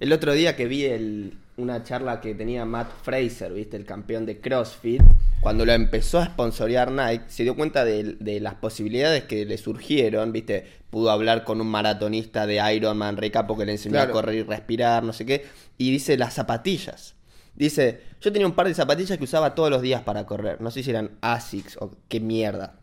El 0.00 0.12
otro 0.12 0.34
día 0.34 0.54
que 0.54 0.66
vi 0.66 0.84
el- 0.84 1.38
una 1.58 1.82
charla 1.82 2.20
que 2.20 2.34
tenía 2.34 2.64
Matt 2.64 2.90
Fraser, 3.02 3.52
¿viste? 3.52 3.76
El 3.76 3.84
campeón 3.84 4.24
de 4.26 4.40
CrossFit, 4.40 5.02
cuando 5.40 5.66
lo 5.66 5.72
empezó 5.72 6.18
a 6.18 6.26
sponsorear 6.26 6.90
Nike, 6.90 7.24
se 7.28 7.42
dio 7.42 7.54
cuenta 7.56 7.84
de, 7.84 8.16
de 8.18 8.40
las 8.40 8.54
posibilidades 8.54 9.24
que 9.24 9.44
le 9.44 9.58
surgieron, 9.58 10.32
¿viste? 10.32 10.66
Pudo 10.90 11.10
hablar 11.10 11.44
con 11.44 11.60
un 11.60 11.66
maratonista 11.68 12.46
de 12.46 12.74
Ironman, 12.74 13.16
recapo 13.16 13.56
que 13.56 13.66
le 13.66 13.72
enseñó 13.72 13.94
Claro. 13.94 14.10
a 14.10 14.12
correr 14.12 14.34
y 14.36 14.42
respirar, 14.42 15.02
no 15.02 15.12
sé 15.12 15.26
qué, 15.26 15.46
y 15.76 15.90
dice 15.90 16.16
las 16.16 16.34
zapatillas. 16.34 17.14
Dice, 17.54 18.02
yo 18.20 18.32
tenía 18.32 18.46
un 18.46 18.54
par 18.54 18.68
de 18.68 18.74
zapatillas 18.74 19.18
que 19.18 19.24
usaba 19.24 19.54
todos 19.54 19.70
los 19.70 19.82
días 19.82 20.02
para 20.02 20.26
correr, 20.26 20.60
no 20.60 20.70
sé 20.70 20.82
si 20.82 20.90
eran 20.90 21.10
Asics 21.20 21.76
o 21.80 21.90
qué 22.08 22.20
mierda. 22.20 22.76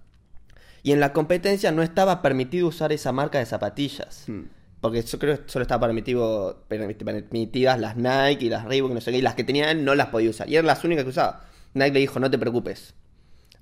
Y 0.84 0.92
en 0.92 1.00
la 1.00 1.14
competencia 1.14 1.72
no 1.72 1.82
estaba 1.82 2.22
permitido 2.22 2.68
usar 2.68 2.92
esa 2.92 3.12
marca 3.12 3.40
de 3.40 3.46
zapatillas. 3.46 4.26
Hmm. 4.28 4.44
Porque 4.86 5.02
yo 5.02 5.20
creo 5.20 5.44
que 5.44 5.50
solo 5.52 5.64
estaba 5.64 5.88
permitido, 5.88 6.64
permit- 6.70 6.98
permitidas 7.04 7.80
las 7.80 7.96
Nike 7.98 8.46
y 8.46 8.50
las 8.50 8.66
Reebok, 8.66 8.92
no 8.94 9.02
sé 9.02 9.12
qué, 9.12 9.18
y 9.18 9.22
las 9.22 9.36
que 9.36 9.44
tenía 9.44 9.72
él 9.72 9.84
no 9.84 9.96
las 9.96 10.08
podía 10.08 10.30
usar. 10.30 10.50
Y 10.50 10.56
eran 10.56 10.68
las 10.68 10.84
únicas 10.84 11.04
que 11.04 11.10
usaba. 11.10 11.46
Nike 11.74 11.92
le 11.94 12.00
dijo, 12.02 12.20
no 12.20 12.30
te 12.30 12.38
preocupes. 12.38 12.94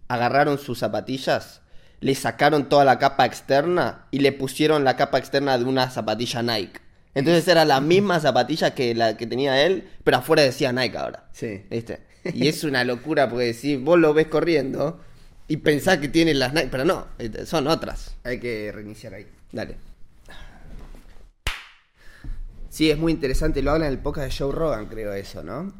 Agarraron 0.08 0.58
sus 0.60 0.80
zapatillas, 0.80 1.62
le 2.02 2.14
sacaron 2.16 2.68
toda 2.70 2.84
la 2.86 3.00
capa 3.00 3.26
externa 3.26 4.06
y 4.12 4.20
le 4.20 4.32
pusieron 4.34 4.84
la 4.84 4.96
capa 4.98 5.18
externa 5.18 5.58
de 5.58 5.64
una 5.64 5.90
zapatilla 5.90 6.42
Nike. 6.44 6.80
Entonces 7.16 7.48
era 7.48 7.64
la 7.64 7.80
misma 7.80 8.20
zapatilla 8.20 8.74
que 8.76 8.94
la 8.96 9.18
que 9.18 9.28
tenía 9.28 9.66
él, 9.66 9.88
pero 10.04 10.18
afuera 10.18 10.42
decía 10.42 10.72
Nike 10.74 10.98
ahora. 10.98 11.26
Sí. 11.32 11.64
¿Viste? 11.70 12.00
Y 12.34 12.48
es 12.48 12.64
una 12.64 12.84
locura 12.84 13.30
porque 13.30 13.54
si 13.54 13.76
vos 13.78 14.00
lo 14.00 14.14
ves 14.14 14.28
corriendo 14.28 15.00
y 15.48 15.58
pensás 15.58 16.00
que 16.00 16.08
tiene 16.10 16.34
las 16.34 16.54
Nike, 16.54 16.70
pero 16.72 16.86
no, 16.86 17.08
son 17.46 17.68
otras. 17.68 18.16
Hay 18.24 18.40
que 18.40 18.72
reiniciar 18.74 19.14
ahí. 19.14 19.28
Dale. 19.52 19.76
Sí, 22.74 22.90
es 22.90 22.98
muy 22.98 23.12
interesante. 23.12 23.62
Lo 23.62 23.70
habla 23.70 23.86
en 23.86 23.94
el 23.94 24.00
podcast 24.00 24.32
de 24.32 24.36
Joe 24.46 24.52
Rogan, 24.52 24.88
creo 24.88 25.14
eso, 25.14 25.44
¿no? 25.44 25.72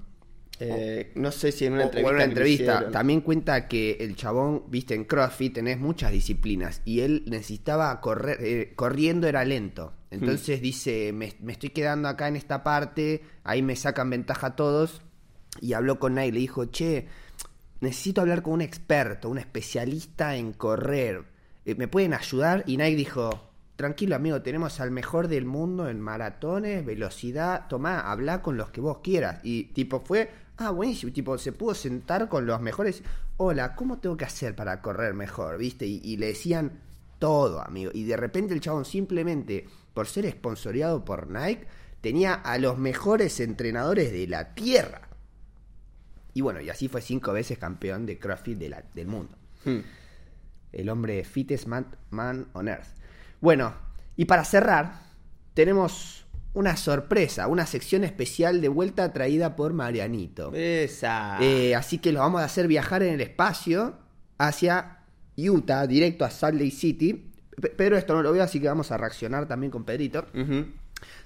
Eh, 0.60 1.12
no 1.16 1.32
sé 1.32 1.52
si 1.52 1.66
en 1.66 1.74
una 1.74 1.86
O- 1.86 1.88
o 1.88 2.20
entrevista. 2.20 2.74
en 2.78 2.84
una. 2.84 2.92
También 2.92 3.22
cuenta 3.22 3.68
que 3.68 3.98
el 4.00 4.16
chabón, 4.16 4.66
viste, 4.68 4.94
en 4.94 5.06
CrossFit 5.06 5.56
tenés 5.56 5.80
muchas 5.80 6.12
disciplinas 6.12 6.84
y 6.86 7.00
él 7.00 7.24
necesitaba 7.26 8.00
correr, 8.00 8.38
eh, 8.42 8.74
corriendo 8.76 9.28
era 9.28 9.44
lento. 9.44 9.94
Entonces 10.12 10.62
dice, 10.62 11.12
me, 11.14 11.34
me 11.42 11.54
estoy 11.54 11.70
quedando 11.72 12.08
acá 12.10 12.28
en 12.28 12.36
esta 12.36 12.64
parte, 12.64 13.24
ahí 13.44 13.64
me 13.64 13.76
sacan 13.76 14.12
ventaja 14.12 14.56
todos. 14.56 15.02
Y 15.62 15.74
habló 15.74 15.98
con 15.98 16.14
Nike, 16.14 16.32
le 16.34 16.40
dijo, 16.42 16.66
che, 16.66 17.08
necesito 17.82 18.22
hablar 18.22 18.44
con 18.44 18.54
un 18.54 18.62
experto, 18.62 19.30
un 19.30 19.40
especialista 19.40 20.36
en 20.36 20.54
correr. 20.54 21.24
Eh, 21.66 21.74
¿Me 21.74 21.88
pueden 21.88 22.14
ayudar? 22.14 22.64
Y 22.68 22.78
Nike 22.78 22.96
dijo, 22.96 23.50
tranquilo 23.76 24.16
amigo, 24.16 24.42
tenemos 24.42 24.80
al 24.80 24.92
mejor 24.92 25.28
del 25.28 25.46
mundo 25.46 25.90
en 25.90 26.00
maratones, 26.00 26.86
velocidad, 26.86 27.68
tomá, 27.68 28.00
habla 28.00 28.42
con 28.42 28.58
los 28.58 28.70
que 28.70 28.82
vos 28.82 29.00
quieras. 29.04 29.40
Y 29.44 29.66
tipo 29.74 30.00
fue, 30.00 30.30
ah, 30.58 30.72
buenísimo, 30.72 31.12
tipo 31.12 31.38
se 31.38 31.52
pudo 31.52 31.74
sentar 31.76 32.30
con 32.30 32.46
los 32.46 32.62
mejores. 32.62 33.04
Hola, 33.38 33.76
¿cómo 33.76 33.98
tengo 34.00 34.16
que 34.18 34.26
hacer 34.26 34.56
para 34.56 34.82
correr 34.82 35.14
mejor? 35.14 35.58
¿Viste? 35.58 35.86
Y, 35.88 36.00
y 36.04 36.18
le 36.18 36.28
decían 36.28 36.72
todo, 37.20 37.62
amigo. 37.62 37.92
Y 37.94 38.04
de 38.04 38.18
repente 38.18 38.54
el 38.54 38.62
chabón 38.62 38.86
simplemente, 38.86 39.68
por 39.94 40.08
ser 40.08 40.26
esponsoreado 40.26 41.04
por 41.04 41.30
Nike, 41.30 41.66
tenía 42.02 42.34
a 42.34 42.58
los 42.58 42.78
mejores 42.78 43.40
entrenadores 43.40 44.12
de 44.12 44.28
la 44.28 44.54
tierra. 44.54 45.10
Y 46.36 46.42
bueno, 46.42 46.62
y 46.62 46.70
así 46.70 46.88
fue 46.88 47.02
cinco 47.02 47.32
veces 47.34 47.58
campeón 47.58 48.06
de 48.06 48.18
CrossFit 48.20 48.58
de 48.58 48.70
la- 48.70 48.84
del 48.94 49.08
mundo. 49.08 49.38
Hmm. 49.66 49.80
El 50.72 50.90
hombre 50.90 51.24
fittest 51.24 51.68
man, 51.68 51.88
man 52.10 52.48
on 52.54 52.68
earth. 52.68 52.88
Bueno, 53.44 53.74
y 54.16 54.24
para 54.24 54.46
cerrar, 54.46 55.02
tenemos 55.54 56.26
una 56.54 56.78
sorpresa, 56.78 57.48
una 57.50 57.66
sección 57.66 58.06
especial 58.06 58.62
de 58.62 58.70
vuelta 58.70 59.12
traída 59.12 59.58
por 59.58 59.74
Marianito. 59.74 60.54
Esa. 60.54 61.38
Eh, 61.42 61.76
así 61.76 61.98
que 61.98 62.14
lo 62.14 62.22
vamos 62.22 62.40
a 62.42 62.46
hacer 62.46 62.70
viajar 62.70 63.04
en 63.04 63.16
el 63.16 63.20
espacio 63.20 63.96
hacia 64.38 65.00
Utah, 65.36 65.88
directo 65.88 66.24
a 66.24 66.30
Salt 66.30 66.58
Lake 66.58 66.72
City. 66.72 67.34
P- 67.62 67.68
Pedro 67.68 67.98
esto 67.98 68.14
no 68.16 68.22
lo 68.24 68.32
veo, 68.32 68.44
así 68.44 68.62
que 68.62 68.70
vamos 68.70 68.94
a 68.94 68.98
reaccionar 68.98 69.46
también 69.46 69.72
con 69.72 69.84
Pedrito. 69.84 70.26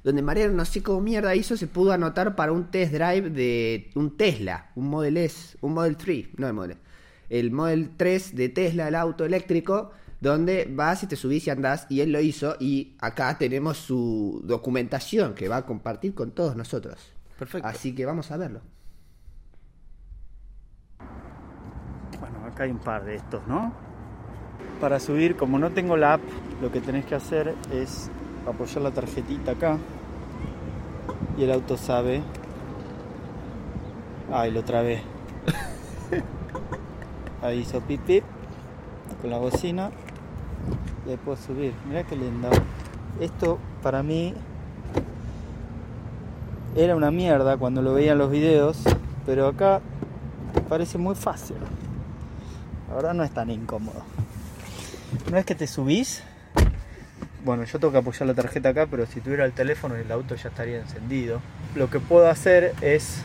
Donde 0.04 0.22
Mariano, 0.24 0.54
no 0.54 0.66
sé 0.66 0.82
cómo 0.82 1.02
mierda 1.02 1.36
hizo, 1.36 1.56
se 1.56 1.68
pudo 1.68 1.92
anotar 1.92 2.36
para 2.36 2.52
un 2.52 2.72
test 2.72 2.94
drive 2.94 3.30
de 3.30 3.92
un 3.94 4.18
Tesla, 4.18 4.72
un 4.74 4.88
Model 4.90 5.18
S, 5.18 5.56
un 5.62 5.76
Model 5.76 5.96
3, 5.98 6.30
no 6.38 6.48
el 6.48 6.54
Model 6.54 6.78
el 7.30 7.52
Model 7.52 7.92
3 7.96 8.36
de 8.36 8.50
Tesla, 8.50 8.88
el 8.88 8.96
auto 8.96 9.24
eléctrico, 9.26 9.92
donde 10.20 10.68
vas 10.70 11.04
y 11.04 11.08
te 11.08 11.16
subís 11.16 11.48
y 11.48 11.50
andás, 11.50 11.86
y 11.90 12.02
él 12.02 12.12
lo 12.12 12.20
hizo, 12.20 12.56
y 12.60 12.96
acá 13.00 13.38
tenemos 13.38 13.78
su 13.78 14.42
documentación 14.44 15.36
que 15.36 15.48
va 15.48 15.58
a 15.58 15.66
compartir 15.66 16.14
con 16.14 16.32
todos 16.32 16.56
nosotros. 16.56 17.14
Perfecto. 17.38 17.68
Así 17.68 17.94
que 17.94 18.06
vamos 18.06 18.32
a 18.32 18.38
verlo. 18.38 18.62
Bueno, 22.20 22.44
acá 22.46 22.64
hay 22.64 22.72
un 22.72 22.80
par 22.80 23.06
de 23.06 23.16
estos, 23.16 23.46
¿no? 23.48 23.74
Para 24.82 25.00
subir, 25.00 25.36
como 25.36 25.60
no 25.60 25.72
tengo 25.72 25.98
la 25.98 26.14
app, 26.14 26.22
lo 26.62 26.72
que 26.72 26.82
tenés 26.82 27.06
que 27.06 27.16
hacer 27.16 27.54
es 27.72 28.10
apoyar 28.48 28.82
la 28.82 28.92
tarjetita 28.92 29.52
acá 29.52 29.78
y 31.38 31.44
el 31.44 31.52
auto 31.52 31.78
sabe. 31.78 32.24
Ay, 34.32 34.52
lo 34.52 34.64
trabé. 34.64 35.02
Ahí 37.42 37.60
hizo 37.60 37.82
pip 37.82 38.02
pip 38.02 38.24
con 39.22 39.30
la 39.30 39.38
bocina 39.38 39.92
y 41.06 41.12
ahí 41.12 41.18
puedo 41.18 41.38
subir. 41.38 41.74
Mirá 41.88 42.04
qué 42.04 42.16
lindo. 42.16 42.50
Esto 43.20 43.60
para 43.82 44.04
mí 44.04 44.34
era 46.76 46.96
una 46.96 47.12
mierda 47.12 47.58
cuando 47.58 47.82
lo 47.82 47.94
veía 47.94 48.12
en 48.12 48.20
los 48.20 48.30
videos, 48.30 48.84
pero 49.26 49.48
acá 49.48 49.82
parece 50.70 50.98
muy 50.98 51.16
fácil. 51.16 51.58
Ahora 52.92 53.14
no 53.14 53.24
es 53.24 53.32
tan 53.32 53.50
incómodo. 53.50 54.04
Una 55.28 55.38
vez 55.38 55.46
que 55.46 55.56
te 55.56 55.68
subís, 55.68 56.24
bueno, 57.44 57.64
yo 57.64 57.80
tengo 57.80 57.92
que 57.92 58.00
apoyar 58.00 58.28
la 58.28 58.34
tarjeta 58.34 58.70
acá, 58.70 58.88
pero 58.90 59.06
si 59.06 59.22
tuviera 59.22 59.46
el 59.46 59.54
teléfono 59.54 59.96
el 59.96 60.12
auto 60.12 60.36
ya 60.36 60.50
estaría 60.50 60.80
encendido. 60.80 61.40
Lo 61.76 61.90
que 61.90 62.00
puedo 62.00 62.30
hacer 62.30 62.74
es 62.82 63.22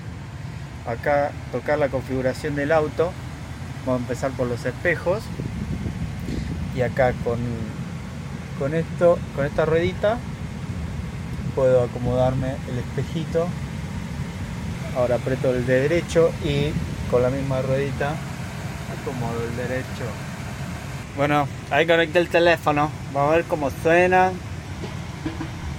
acá 0.87 1.33
tocar 1.51 1.79
la 1.79 1.89
configuración 1.89 2.55
del 2.55 2.73
auto. 2.73 3.13
Vamos 3.85 4.01
a 4.01 4.03
empezar 4.05 4.31
por 4.33 4.47
los 4.47 4.65
espejos. 4.65 5.23
Y 6.75 6.83
acá 6.83 7.13
con, 7.25 7.39
con 8.59 8.75
esto, 8.75 9.19
con 9.37 9.45
esta 9.47 9.65
ruedita, 9.65 10.19
puedo 11.55 11.83
acomodarme 11.83 12.57
el 12.71 12.79
espejito 12.79 13.47
Ahora 14.97 15.15
aprieto 15.15 15.51
el 15.51 15.65
de 15.65 15.81
derecho 15.89 16.31
y 16.45 16.71
con 17.11 17.23
la 17.23 17.31
misma 17.31 17.63
ruedita 17.63 18.15
acomodo 19.01 19.43
el 19.49 19.57
derecho. 19.57 20.05
Bueno, 21.17 21.49
ahí 21.71 21.87
conecté 21.87 22.19
el 22.19 22.29
teléfono. 22.29 22.91
Vamos 23.15 23.33
a 23.33 23.37
ver 23.37 23.45
cómo 23.47 23.71
suena. 23.83 24.33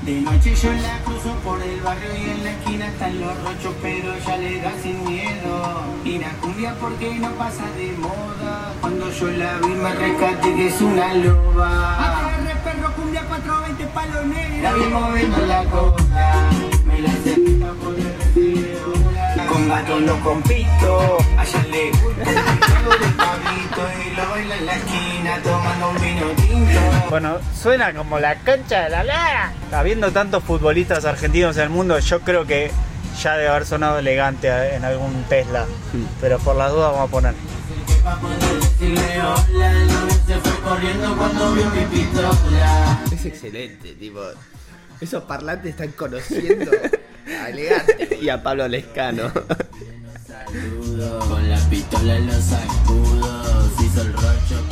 De 0.05 0.19
noche 0.19 0.53
yo 0.53 0.73
la 0.73 0.99
cruzo 1.05 1.33
por 1.45 1.61
el 1.61 1.79
barrio 1.79 2.09
y 2.13 2.29
en 2.29 2.43
la 2.43 2.51
esquina 2.51 2.87
están 2.87 3.21
los 3.21 3.37
rochos, 3.41 3.73
pero 3.81 4.13
ya 4.27 4.35
le 4.35 4.59
da 4.59 4.73
sin 4.81 5.01
miedo. 5.05 5.81
Y 6.03 6.17
la 6.17 6.29
cumbia 6.41 6.75
porque 6.77 7.15
no 7.15 7.29
pasa 7.35 7.63
de 7.77 7.93
moda. 7.93 8.73
Cuando 8.81 9.09
yo 9.09 9.27
la 9.27 9.59
vi 9.59 9.67
me 9.69 9.93
rescate 9.95 10.55
que 10.55 10.67
es 10.67 10.81
una 10.81 11.13
loba. 11.13 12.17
ATR 12.17 12.63
perro 12.65 12.93
cumbia 12.97 13.21
420 13.27 13.85
palo 13.93 14.25
negro. 14.25 14.63
La 14.63 14.73
vi 14.73 14.83
moviendo 14.91 15.45
la 15.45 15.63
cola. 15.65 16.49
Me 16.85 16.99
la 16.99 17.09
pa' 17.09 17.73
poder 17.75 18.03
recibir 18.03 18.12
bola. 19.67 19.85
Con 19.85 19.85
gato 19.85 19.99
no 19.99 20.23
compito. 20.23 21.17
Allá 21.37 21.63
le 21.71 21.91
gusta 21.91 22.29
el 22.29 22.63
juego 22.63 22.91
de 22.91 23.11
Pablito 23.11 23.81
y 24.05 24.15
lo 24.15 24.29
baila 24.29 24.57
en 24.57 24.65
la 24.65 24.75
esquina 24.75 25.39
tomando 25.43 25.89
un 25.89 26.01
vino 26.01 26.27
tinto. 26.35 27.09
Bueno, 27.09 27.37
suena 27.55 27.93
como 27.93 28.19
la 28.19 28.35
cancha 28.35 28.83
de 28.83 28.89
la 28.89 29.03
lara. 29.03 29.53
Habiendo 29.71 30.11
tantos 30.11 30.43
futbolistas 30.43 31.05
argentinos 31.05 31.57
en 31.57 31.63
el 31.63 31.69
mundo, 31.69 31.97
yo 31.99 32.21
creo 32.21 32.45
que 32.45 32.71
ya 33.21 33.37
debe 33.37 33.49
haber 33.49 33.65
sonado 33.65 33.99
elegante 33.99 34.75
en 34.75 34.83
algún 34.83 35.23
Tesla. 35.29 35.65
Pero 36.21 36.39
por 36.39 36.55
las 36.55 36.71
dudas 36.71 36.91
vamos 36.93 37.09
a 37.09 37.11
poner. 37.11 37.33
Es 43.11 43.25
excelente, 43.25 43.93
tipo. 43.93 44.21
Esos 44.99 45.23
parlantes 45.23 45.71
están 45.71 45.91
conociendo 45.91 46.71
a 47.43 47.49
elegante. 47.49 48.12
Y 48.23 48.29
a 48.29 48.41
Pablo 48.41 48.69
Lescano. 48.69 49.29
Saludo, 50.25 51.19
con 51.27 51.49
la 51.49 51.57
pistola 51.69 52.15
en 52.15 52.27
los 52.27 52.37
escudos, 52.37 53.71
hizo 53.81 54.01
el 54.01 54.13
rocho. 54.13 54.63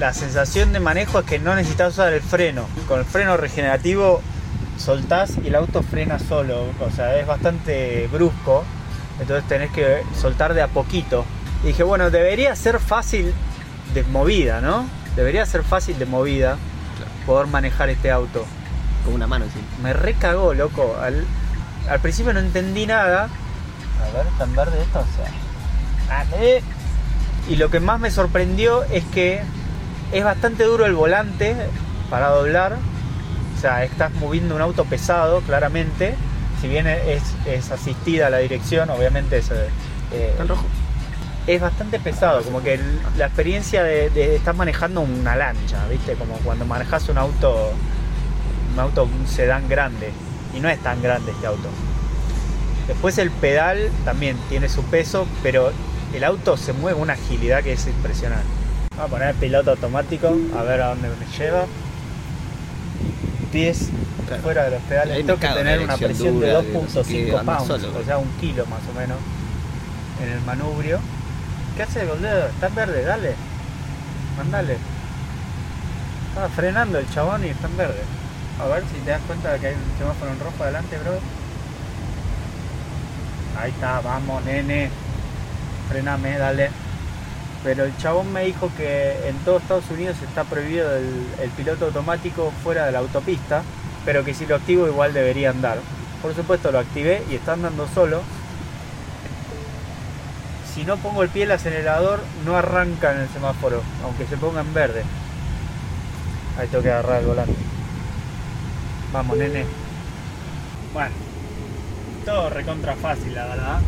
La 0.00 0.12
sensación 0.12 0.72
de 0.72 0.80
manejo 0.80 1.20
es 1.20 1.24
que 1.24 1.38
no 1.38 1.54
necesitas 1.54 1.92
usar 1.92 2.12
el 2.12 2.20
freno. 2.20 2.66
Con 2.88 2.98
el 2.98 3.04
freno 3.04 3.36
regenerativo 3.36 4.20
soltás 4.76 5.34
y 5.44 5.46
el 5.46 5.54
auto 5.54 5.84
frena 5.84 6.18
solo. 6.18 6.64
O 6.80 6.90
sea, 6.90 7.16
es 7.16 7.28
bastante 7.28 8.08
brusco. 8.10 8.64
Entonces 9.20 9.46
tenés 9.46 9.70
que 9.70 10.02
soltar 10.20 10.54
de 10.54 10.62
a 10.62 10.66
poquito. 10.66 11.24
Y 11.62 11.68
dije, 11.68 11.84
bueno, 11.84 12.10
debería 12.10 12.56
ser 12.56 12.80
fácil 12.80 13.32
de 13.94 14.02
movida, 14.02 14.60
¿no? 14.60 14.84
Debería 15.14 15.46
ser 15.46 15.62
fácil 15.62 15.96
de 16.00 16.06
movida 16.06 16.56
poder 17.24 17.46
manejar 17.46 17.88
este 17.88 18.10
auto. 18.10 18.44
Con 19.04 19.14
una 19.14 19.28
mano, 19.28 19.44
sí. 19.44 19.60
Me 19.80 19.92
recagó, 19.92 20.54
loco. 20.54 20.96
Al, 21.00 21.24
al 21.88 22.00
principio 22.00 22.32
no 22.32 22.40
entendí 22.40 22.86
nada. 22.86 23.24
A 24.02 24.16
ver, 24.16 24.26
¿tan 24.38 24.54
verde 24.54 24.80
esto? 24.82 25.00
O 25.00 25.16
sea. 25.16 25.30
dale. 26.08 26.62
Y 27.48 27.56
lo 27.56 27.70
que 27.70 27.80
más 27.80 28.00
me 28.00 28.10
sorprendió 28.10 28.82
es 28.84 29.04
que 29.06 29.40
es 30.12 30.24
bastante 30.24 30.64
duro 30.64 30.86
el 30.86 30.94
volante 30.94 31.54
para 32.10 32.28
doblar. 32.30 32.76
O 33.56 33.60
sea, 33.60 33.84
estás 33.84 34.12
moviendo 34.14 34.54
un 34.54 34.60
auto 34.62 34.84
pesado, 34.84 35.40
claramente. 35.40 36.14
Si 36.60 36.68
bien 36.68 36.86
es, 36.86 37.22
es 37.46 37.70
asistida 37.70 38.30
la 38.30 38.38
dirección, 38.38 38.90
obviamente 38.90 39.38
es, 39.38 39.50
eh, 39.50 39.68
Está 40.30 40.42
en 40.42 40.48
rojo. 40.48 40.64
es 41.46 41.60
bastante 41.60 41.98
pesado. 42.00 42.42
Como 42.42 42.62
que 42.62 42.74
el- 42.74 43.00
la 43.16 43.26
experiencia 43.26 43.82
de, 43.82 44.10
de 44.10 44.36
estar 44.36 44.54
manejando 44.54 45.00
una 45.02 45.36
lancha, 45.36 45.86
¿viste? 45.88 46.14
Como 46.14 46.34
cuando 46.38 46.64
manejas 46.64 47.08
un 47.08 47.18
auto, 47.18 47.72
un 48.74 48.78
auto, 48.80 49.04
un 49.04 49.26
sedán 49.26 49.68
grande. 49.68 50.12
Y 50.56 50.60
no 50.60 50.68
es 50.68 50.78
tan 50.80 51.02
grande 51.02 51.32
este 51.32 51.46
auto. 51.46 51.68
Después 52.88 53.18
el 53.18 53.30
pedal 53.30 53.90
también 54.04 54.36
tiene 54.48 54.68
su 54.68 54.82
peso, 54.84 55.26
pero 55.42 55.72
el 56.14 56.24
auto 56.24 56.56
se 56.56 56.72
mueve 56.72 56.94
con 56.94 57.02
una 57.02 57.12
agilidad 57.14 57.62
que 57.62 57.72
es 57.72 57.86
impresionante. 57.86 58.46
Vamos 58.96 59.06
a 59.06 59.10
poner 59.10 59.28
el 59.30 59.34
piloto 59.34 59.72
automático, 59.72 60.34
a 60.58 60.62
ver 60.62 60.80
a 60.80 60.88
dónde 60.90 61.08
me 61.08 61.36
lleva. 61.38 61.66
Pies 63.52 63.90
Claro. 64.26 64.42
fuera 64.42 64.64
de 64.64 64.70
los 64.72 64.82
pedales. 64.82 65.16
Tengo 65.24 65.38
que 65.38 65.46
tener 65.46 65.80
una 65.80 65.96
presión 65.96 66.40
de 66.40 66.48
dura, 66.48 66.62
de 66.62 66.72
no 66.72 66.88
sé 66.88 67.00
2.5 67.00 67.04
qué, 67.06 67.36
anda 67.38 67.58
pounds, 67.58 67.82
solo. 67.82 67.98
o 67.98 68.04
sea, 68.04 68.18
un 68.18 68.28
kilo 68.40 68.66
más 68.66 68.80
o 68.92 68.98
menos, 68.98 69.18
en 70.20 70.30
el 70.30 70.40
manubrio. 70.40 70.98
¿Qué 71.76 71.82
hace, 71.84 72.04
boludo? 72.06 72.46
Está 72.46 72.66
en 72.66 72.74
verde, 72.74 73.04
dale. 73.04 73.34
Mandale. 74.36 74.78
Estaba 76.30 76.48
frenando 76.48 76.98
el 76.98 77.08
chabón 77.10 77.44
y 77.44 77.48
está 77.48 77.68
en 77.68 77.76
verde. 77.76 78.02
A 78.58 78.66
ver 78.66 78.82
si 78.84 79.00
te 79.00 79.10
das 79.10 79.20
cuenta 79.26 79.52
de 79.52 79.58
que 79.58 79.66
hay 79.66 79.74
un 79.74 79.98
semáforo 79.98 80.32
en 80.32 80.40
rojo 80.40 80.62
adelante, 80.62 80.98
bro. 80.98 81.18
Ahí 83.60 83.70
está, 83.70 84.00
vamos, 84.00 84.44
nene. 84.44 84.90
Frename, 85.88 86.38
dale. 86.38 86.70
Pero 87.62 87.84
el 87.84 87.96
chabón 87.98 88.32
me 88.32 88.44
dijo 88.44 88.70
que 88.76 89.28
en 89.28 89.36
todo 89.38 89.58
Estados 89.58 89.90
Unidos 89.90 90.16
está 90.22 90.44
prohibido 90.44 90.96
el, 90.96 91.26
el 91.42 91.50
piloto 91.50 91.86
automático 91.86 92.52
fuera 92.62 92.86
de 92.86 92.92
la 92.92 93.00
autopista, 93.00 93.62
pero 94.04 94.24
que 94.24 94.34
si 94.34 94.46
lo 94.46 94.56
activo 94.56 94.86
igual 94.86 95.12
debería 95.12 95.50
andar. 95.50 95.78
Por 96.22 96.34
supuesto 96.34 96.72
lo 96.72 96.78
activé 96.78 97.22
y 97.30 97.34
está 97.34 97.52
andando 97.52 97.86
solo. 97.94 98.22
Si 100.74 100.84
no 100.84 100.96
pongo 100.96 101.22
el 101.22 101.28
pie 101.28 101.44
el 101.44 101.50
acelerador, 101.50 102.20
no 102.44 102.56
arranca 102.56 103.12
en 103.12 103.20
el 103.20 103.28
semáforo, 103.28 103.82
aunque 104.04 104.26
se 104.26 104.36
ponga 104.36 104.60
en 104.60 104.74
verde. 104.74 105.02
Ahí 106.58 106.68
tengo 106.68 106.82
que 106.82 106.90
agarrar 106.90 107.20
el 107.20 107.26
volante. 107.26 107.65
Vamos, 109.16 109.38
nene. 109.38 109.64
Bueno, 110.92 111.10
todo 112.26 112.50
recontra 112.50 112.94
fácil, 112.96 113.34
la 113.34 113.46
verdad. 113.46 113.80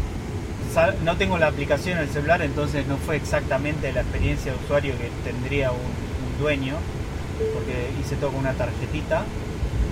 No 1.05 1.19
tengo 1.19 1.37
la 1.37 1.49
aplicación 1.49 1.99
en 1.99 2.05
el 2.05 2.11
celular, 2.11 2.41
entonces 2.41 2.87
no 2.87 2.97
fue 2.97 3.17
exactamente 3.17 3.93
la 3.93 4.01
experiencia 4.01 4.53
de 4.53 4.59
usuario 4.65 4.95
que 4.97 5.11
tendría 5.31 5.71
un, 5.71 6.09
dueño, 6.41 6.77
porque 7.53 7.91
hice 8.01 8.17
todo 8.17 8.31
con 8.31 8.41
una 8.41 8.55
tarjetita, 8.55 9.25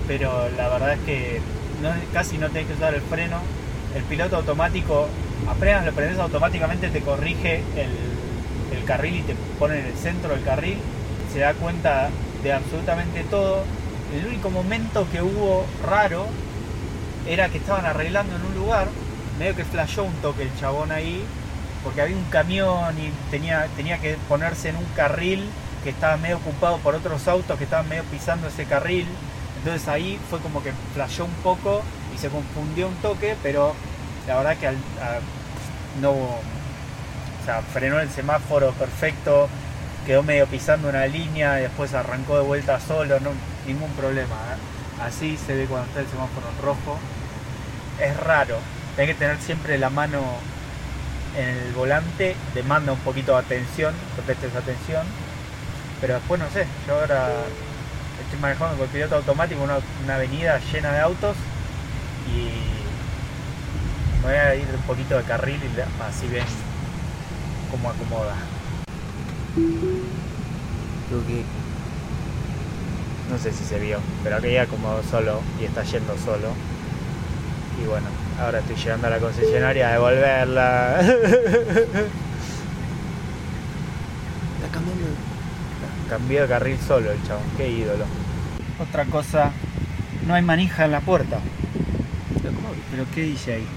pero 0.07 0.49
la 0.57 0.69
verdad 0.69 0.93
es 0.93 0.99
que 1.01 1.41
casi 2.13 2.39
no 2.39 2.49
tenés 2.49 2.69
que 2.69 2.73
usar 2.73 2.95
el 2.95 3.01
freno. 3.01 3.37
El 3.95 4.01
piloto 4.03 4.37
automático, 4.37 5.07
apenas 5.47 5.85
lo 5.85 5.91
prendes 5.91 6.17
automáticamente 6.17 6.89
te 6.89 7.01
corrige 7.01 7.61
el 7.75 8.83
carril 8.85 9.17
y 9.17 9.21
te 9.21 9.35
pone 9.59 9.81
en 9.81 9.85
el 9.85 9.97
centro 9.97 10.31
del 10.31 10.43
carril, 10.43 10.77
se 11.31 11.39
da 11.39 11.53
cuenta 11.53 12.09
de 12.41 12.53
absolutamente 12.53 13.23
todo. 13.29 13.65
El 14.15 14.25
único 14.25 14.49
momento 14.49 15.07
que 15.11 15.21
hubo 15.21 15.65
raro 15.85 16.25
era 17.27 17.49
que 17.49 17.57
estaban 17.57 17.85
arreglando 17.85 18.35
en 18.35 18.41
un 18.45 18.55
lugar, 18.55 18.87
medio 19.37 19.55
que 19.55 19.65
flashó 19.65 20.03
un 20.03 20.13
toque 20.15 20.43
el 20.43 20.59
chabón 20.59 20.91
ahí, 20.91 21.23
porque 21.83 22.01
había 22.01 22.15
un 22.15 22.23
camión 22.25 22.97
y 22.97 23.11
tenía, 23.29 23.67
tenía 23.75 23.97
que 23.99 24.17
ponerse 24.29 24.69
en 24.69 24.77
un 24.77 24.85
carril 24.95 25.43
que 25.83 25.89
estaba 25.89 26.17
medio 26.17 26.37
ocupado 26.37 26.77
por 26.77 26.95
otros 26.95 27.27
autos 27.27 27.57
que 27.57 27.65
estaban 27.65 27.87
medio 27.89 28.03
pisando 28.05 28.47
ese 28.47 28.65
carril. 28.65 29.05
Entonces 29.59 29.87
ahí 29.87 30.19
fue 30.29 30.39
como 30.39 30.63
que 30.63 30.71
flashó 30.93 31.25
un 31.25 31.33
poco 31.43 31.81
y 32.15 32.17
se 32.17 32.29
confundió 32.29 32.87
un 32.87 32.95
toque, 32.95 33.35
pero 33.43 33.73
la 34.27 34.37
verdad 34.37 34.57
que 34.57 34.67
al- 34.67 34.75
a- 35.01 35.19
no 36.01 36.11
o 36.11 36.39
sea, 37.45 37.61
frenó 37.61 37.99
el 37.99 38.09
semáforo 38.09 38.71
perfecto, 38.71 39.47
quedó 40.05 40.23
medio 40.23 40.45
pisando 40.47 40.89
una 40.89 41.05
línea 41.07 41.59
y 41.59 41.63
después 41.63 41.93
arrancó 41.93 42.37
de 42.37 42.43
vuelta 42.43 42.79
solo, 42.79 43.19
ningún 43.67 43.91
problema. 43.91 44.35
¿eh? 44.35 45.01
Así 45.03 45.37
se 45.37 45.55
ve 45.55 45.65
cuando 45.65 45.87
está 45.87 45.99
el 45.99 46.07
semáforo 46.07 46.47
en 46.49 46.63
rojo. 46.63 46.99
Es 48.01 48.17
raro, 48.17 48.57
hay 48.97 49.07
que 49.07 49.13
tener 49.13 49.37
siempre 49.39 49.77
la 49.77 49.89
mano 49.89 50.21
en 51.35 51.49
el 51.49 51.73
volante, 51.73 52.35
demanda 52.55 52.93
un 52.93 52.99
poquito 52.99 53.33
de 53.33 53.39
atención, 53.39 53.93
que 54.15 54.21
prestes 54.23 54.55
atención. 54.55 55.05
Pero 56.01 56.15
después 56.15 56.39
no 56.39 56.49
sé, 56.49 56.65
yo 56.87 56.99
ahora 56.99 57.29
estoy 58.23 58.39
manejando 58.39 58.75
con 58.75 58.85
el 58.85 58.91
piloto 58.91 59.15
automático 59.15 59.61
una, 59.63 59.77
una 60.03 60.15
avenida 60.15 60.59
llena 60.71 60.91
de 60.91 60.99
autos 60.99 61.35
y 62.27 62.67
me 64.21 64.27
voy 64.27 64.35
a 64.35 64.55
ir 64.55 64.67
un 64.73 64.81
poquito 64.83 65.17
de 65.17 65.23
carril 65.23 65.59
y 65.63 66.03
así 66.03 66.27
ven 66.27 66.43
cómo 67.71 67.89
acomoda. 67.89 68.35
Creo 69.55 71.25
que. 71.25 71.66
No 73.29 73.37
sé 73.37 73.51
si 73.51 73.63
se 73.65 73.77
vio, 73.79 73.99
pero 74.23 74.37
aquella 74.37 74.63
acomodó 74.63 75.03
solo 75.03 75.41
y 75.61 75.65
está 75.65 75.83
yendo 75.83 76.17
solo. 76.17 76.49
Y 77.81 77.85
bueno, 77.85 78.07
ahora 78.39 78.59
estoy 78.59 78.75
llegando 78.75 79.07
a 79.07 79.09
la 79.09 79.19
concesionaria 79.19 79.89
a 79.89 79.91
devolverla. 79.91 81.01
Está 81.01 81.17
cambiando. 84.71 85.05
Cambió 86.09 86.41
de 86.43 86.47
carril 86.47 86.79
solo 86.79 87.11
el 87.11 87.21
chabón, 87.23 87.43
qué 87.57 87.69
ídolo. 87.69 88.05
Otra 88.79 89.05
cosa, 89.05 89.51
no 90.25 90.33
hay 90.33 90.41
manija 90.41 90.85
en 90.85 90.91
la 90.91 91.01
puerta. 91.01 91.39
Pero 92.41 92.55
¿cómo 92.55 92.69
abre? 92.69 92.79
¿Pero 92.91 93.05
qué 93.13 93.23
dice 93.23 93.55
ahí? 93.55 93.67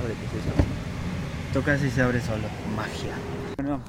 Abre, 0.00 0.14
¿qué 0.14 0.26
es 0.26 0.32
eso? 0.44 0.50
Tocas 1.52 1.82
y 1.82 1.90
se 1.90 2.02
abre 2.02 2.20
solo. 2.20 2.48
Magia. 2.76 3.14
Bueno, 3.56 3.80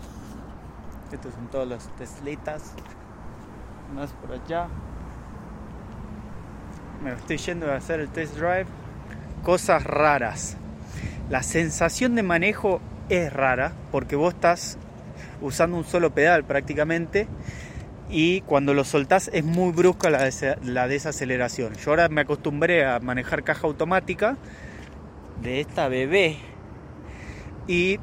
estos 1.12 1.34
son 1.34 1.48
todos 1.48 1.68
los 1.68 1.88
Teslitas. 1.98 2.74
Más 3.94 4.12
por 4.12 4.34
allá. 4.34 4.68
Me 7.04 7.14
estoy 7.14 7.38
yendo 7.38 7.72
a 7.72 7.76
hacer 7.76 8.00
el 8.00 8.10
test 8.10 8.36
drive. 8.36 8.66
Cosas 9.44 9.84
raras. 9.84 10.58
La 11.30 11.44
sensación 11.44 12.16
de 12.16 12.24
manejo 12.24 12.82
es 13.10 13.32
rara 13.32 13.74
porque 13.92 14.16
vos 14.16 14.34
estás 14.34 14.78
usando 15.42 15.78
un 15.78 15.84
solo 15.84 16.14
pedal 16.14 16.44
prácticamente 16.44 17.28
y 18.10 18.42
cuando 18.42 18.74
lo 18.74 18.84
soltás 18.84 19.30
es 19.34 19.44
muy 19.44 19.72
brusca 19.72 20.10
la, 20.10 20.30
la 20.64 20.88
desaceleración. 20.88 21.74
Yo 21.76 21.92
ahora 21.92 22.10
me 22.10 22.22
acostumbré 22.22 22.86
a 22.86 23.00
manejar 23.00 23.44
caja 23.44 23.68
automática 23.68 24.38
de 25.42 25.60
esta 25.60 25.88
bebé 25.88 26.38
y 27.68 28.00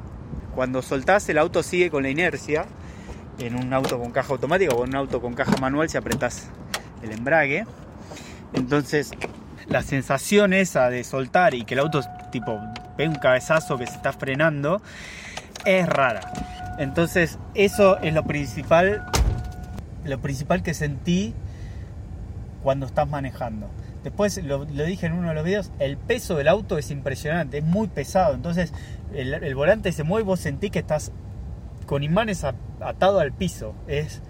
cuando 0.53 0.81
soltás 0.81 1.27
el 1.29 1.37
auto 1.37 1.63
sigue 1.63 1.89
con 1.89 2.03
la 2.03 2.09
inercia 2.09 2.65
en 3.39 3.55
un 3.55 3.73
auto 3.73 3.99
con 3.99 4.11
caja 4.11 4.33
automática 4.33 4.73
o 4.73 4.83
en 4.83 4.89
un 4.89 4.95
auto 4.95 5.21
con 5.21 5.33
caja 5.33 5.57
manual 5.57 5.89
si 5.89 5.97
apretás 5.97 6.49
el 7.03 7.11
embrague. 7.11 7.65
Entonces 8.53 9.11
la 9.67 9.81
sensación 9.81 10.53
esa 10.53 10.89
de 10.89 11.03
soltar 11.03 11.53
y 11.53 11.63
que 11.65 11.73
el 11.73 11.81
auto 11.81 12.01
tipo 12.31 12.59
ve 12.97 13.07
un 13.07 13.15
cabezazo 13.15 13.77
que 13.77 13.87
se 13.87 13.95
está 13.95 14.13
frenando 14.13 14.81
es 15.65 15.87
rara. 15.87 16.21
Entonces 16.77 17.39
eso 17.53 17.97
es 17.99 18.13
lo 18.13 18.23
principal, 18.23 19.05
lo 20.03 20.19
principal 20.19 20.63
que 20.63 20.73
sentí 20.73 21.33
cuando 22.63 22.85
estás 22.85 23.07
manejando. 23.09 23.69
Después 24.03 24.43
lo, 24.43 24.65
lo 24.65 24.83
dije 24.85 25.07
en 25.07 25.13
uno 25.13 25.29
de 25.29 25.33
los 25.35 25.43
videos, 25.43 25.71
el 25.79 25.97
peso 25.97 26.35
del 26.35 26.47
auto 26.47 26.77
es 26.77 26.91
impresionante, 26.91 27.57
es 27.57 27.63
muy 27.63 27.87
pesado. 27.87 28.35
Entonces 28.35 28.71
el, 29.13 29.33
el 29.33 29.55
volante 29.55 29.91
se 29.91 30.03
mueve 30.03 30.23
y 30.23 30.25
vos 30.25 30.39
sentís 30.39 30.71
que 30.71 30.79
estás 30.79 31.11
con 31.85 32.03
imanes 32.03 32.43
atado 32.43 33.19
al 33.19 33.31
piso. 33.31 33.73
Es 33.87 34.21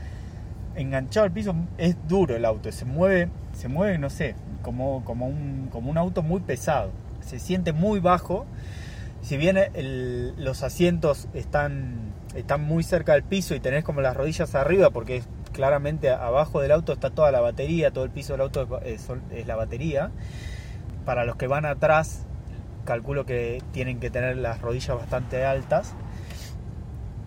enganchado 0.76 1.26
al 1.26 1.32
piso, 1.32 1.56
es 1.78 1.96
duro 2.08 2.36
el 2.36 2.46
auto, 2.46 2.72
se 2.72 2.86
mueve, 2.86 3.30
se 3.54 3.68
mueve, 3.68 3.98
no 3.98 4.10
sé, 4.10 4.36
como, 4.62 5.04
como, 5.06 5.28
un, 5.28 5.70
como 5.72 5.90
un 5.90 5.98
auto 5.98 6.22
muy 6.22 6.42
pesado. 6.42 6.92
Se 7.22 7.40
siente 7.40 7.74
muy 7.74 8.00
bajo. 8.00 8.46
Si 9.22 9.38
bien 9.38 9.58
los 10.38 10.62
asientos 10.62 11.28
están, 11.34 12.14
están 12.36 12.64
muy 12.64 12.84
cerca 12.84 13.14
del 13.14 13.24
piso 13.24 13.56
y 13.56 13.60
tenés 13.60 13.84
como 13.84 14.02
las 14.02 14.16
rodillas 14.16 14.54
arriba, 14.54 14.92
porque 14.92 15.24
claramente 15.52 16.12
abajo 16.12 16.62
del 16.62 16.72
auto 16.72 16.94
está 16.94 17.10
toda 17.10 17.32
la 17.32 17.40
batería, 17.40 17.90
todo 17.90 18.04
el 18.04 18.12
piso 18.12 18.34
del 18.34 18.42
auto 18.42 18.82
es 18.84 19.08
la 19.48 19.56
batería. 19.56 20.12
Para 21.06 21.26
los 21.26 21.38
que 21.38 21.48
van 21.48 21.66
atrás, 21.66 22.28
calculo 22.84 23.26
que 23.26 23.64
tienen 23.72 24.00
que 24.00 24.12
tener 24.12 24.38
las 24.38 24.62
rodillas 24.62 24.96
bastante 24.96 25.44
altas 25.44 25.96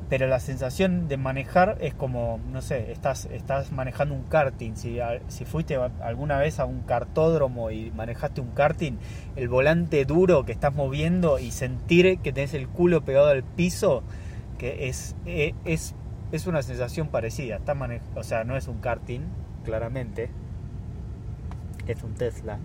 pero 0.09 0.27
la 0.27 0.41
sensación 0.41 1.07
de 1.07 1.19
manejar 1.19 1.77
es 1.81 1.93
como, 1.93 2.41
no 2.51 2.63
sé, 2.63 2.93
estás, 2.93 3.27
estás 3.27 3.73
manejando 3.73 4.15
un 4.15 4.23
karting. 4.23 4.75
Si, 4.75 4.99
fuiste 5.45 5.77
alguna 6.01 6.39
vez 6.39 6.61
a 6.61 6.65
un 6.65 6.81
cartódromo 6.81 7.71
y 7.71 7.91
manejaste 7.91 8.41
un 8.41 8.49
karting, 8.53 8.93
el 9.37 9.49
volante 9.49 10.05
duro 10.07 10.45
que 10.47 10.53
estás 10.53 10.75
moviendo 10.75 11.39
y 11.39 11.51
sentir 11.51 12.21
que 12.21 12.33
tenés 12.33 12.55
el 12.55 12.69
culo 12.69 13.03
pegado 13.05 13.29
al 13.29 13.43
piso, 13.43 14.03
que 14.57 14.89
es, 14.89 15.15
eh, 15.27 15.55
es, 15.67 15.95
es 16.33 16.47
una 16.47 16.63
sensación 16.63 17.09
parecida. 17.09 17.57
Estás 17.57 17.77
mane- 17.77 18.01
o 18.15 18.23
sea, 18.23 18.45
no 18.45 18.57
es 18.57 18.67
un 18.67 18.79
karting, 18.79 19.21
claramente, 19.63 20.31
es 21.87 22.03
un 22.03 22.15
Tesla, 22.15 22.59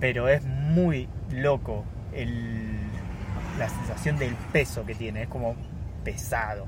pero 0.00 0.28
es 0.28 0.44
muy 0.44 1.08
loco 1.30 1.84
el, 2.12 2.78
la 3.60 3.68
sensación 3.68 4.18
del 4.18 4.34
peso 4.52 4.84
que 4.84 4.94
tiene, 4.96 5.22
es 5.22 5.28
como 5.28 5.54
pesado. 6.06 6.66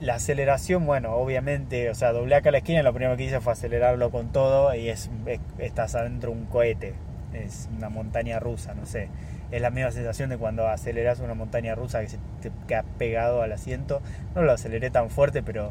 La 0.00 0.14
aceleración, 0.14 0.86
bueno, 0.86 1.12
obviamente, 1.16 1.90
o 1.90 1.94
sea, 1.94 2.12
doblé 2.12 2.34
acá 2.34 2.48
a 2.48 2.52
la 2.52 2.58
esquina 2.58 2.80
y 2.80 2.82
lo 2.82 2.94
primero 2.94 3.16
que 3.18 3.24
hice 3.24 3.40
fue 3.40 3.52
acelerarlo 3.52 4.10
con 4.10 4.32
todo 4.32 4.74
y 4.74 4.88
es, 4.88 5.10
es- 5.26 5.40
estás 5.58 5.94
adentro 5.94 6.30
de 6.32 6.38
un 6.38 6.46
cohete, 6.46 6.94
es 7.34 7.68
una 7.76 7.90
montaña 7.90 8.40
rusa, 8.40 8.72
no 8.74 8.86
sé. 8.86 9.08
Es 9.50 9.60
la 9.60 9.70
misma 9.70 9.90
sensación 9.90 10.30
de 10.30 10.38
cuando 10.38 10.66
aceleras 10.68 11.20
una 11.20 11.34
montaña 11.34 11.74
rusa 11.74 12.00
que 12.00 12.08
se 12.08 12.18
te 12.40 12.50
queda 12.66 12.84
pegado 12.98 13.42
al 13.42 13.52
asiento. 13.52 14.00
No 14.34 14.42
lo 14.42 14.52
aceleré 14.52 14.90
tan 14.90 15.10
fuerte, 15.10 15.42
pero, 15.42 15.70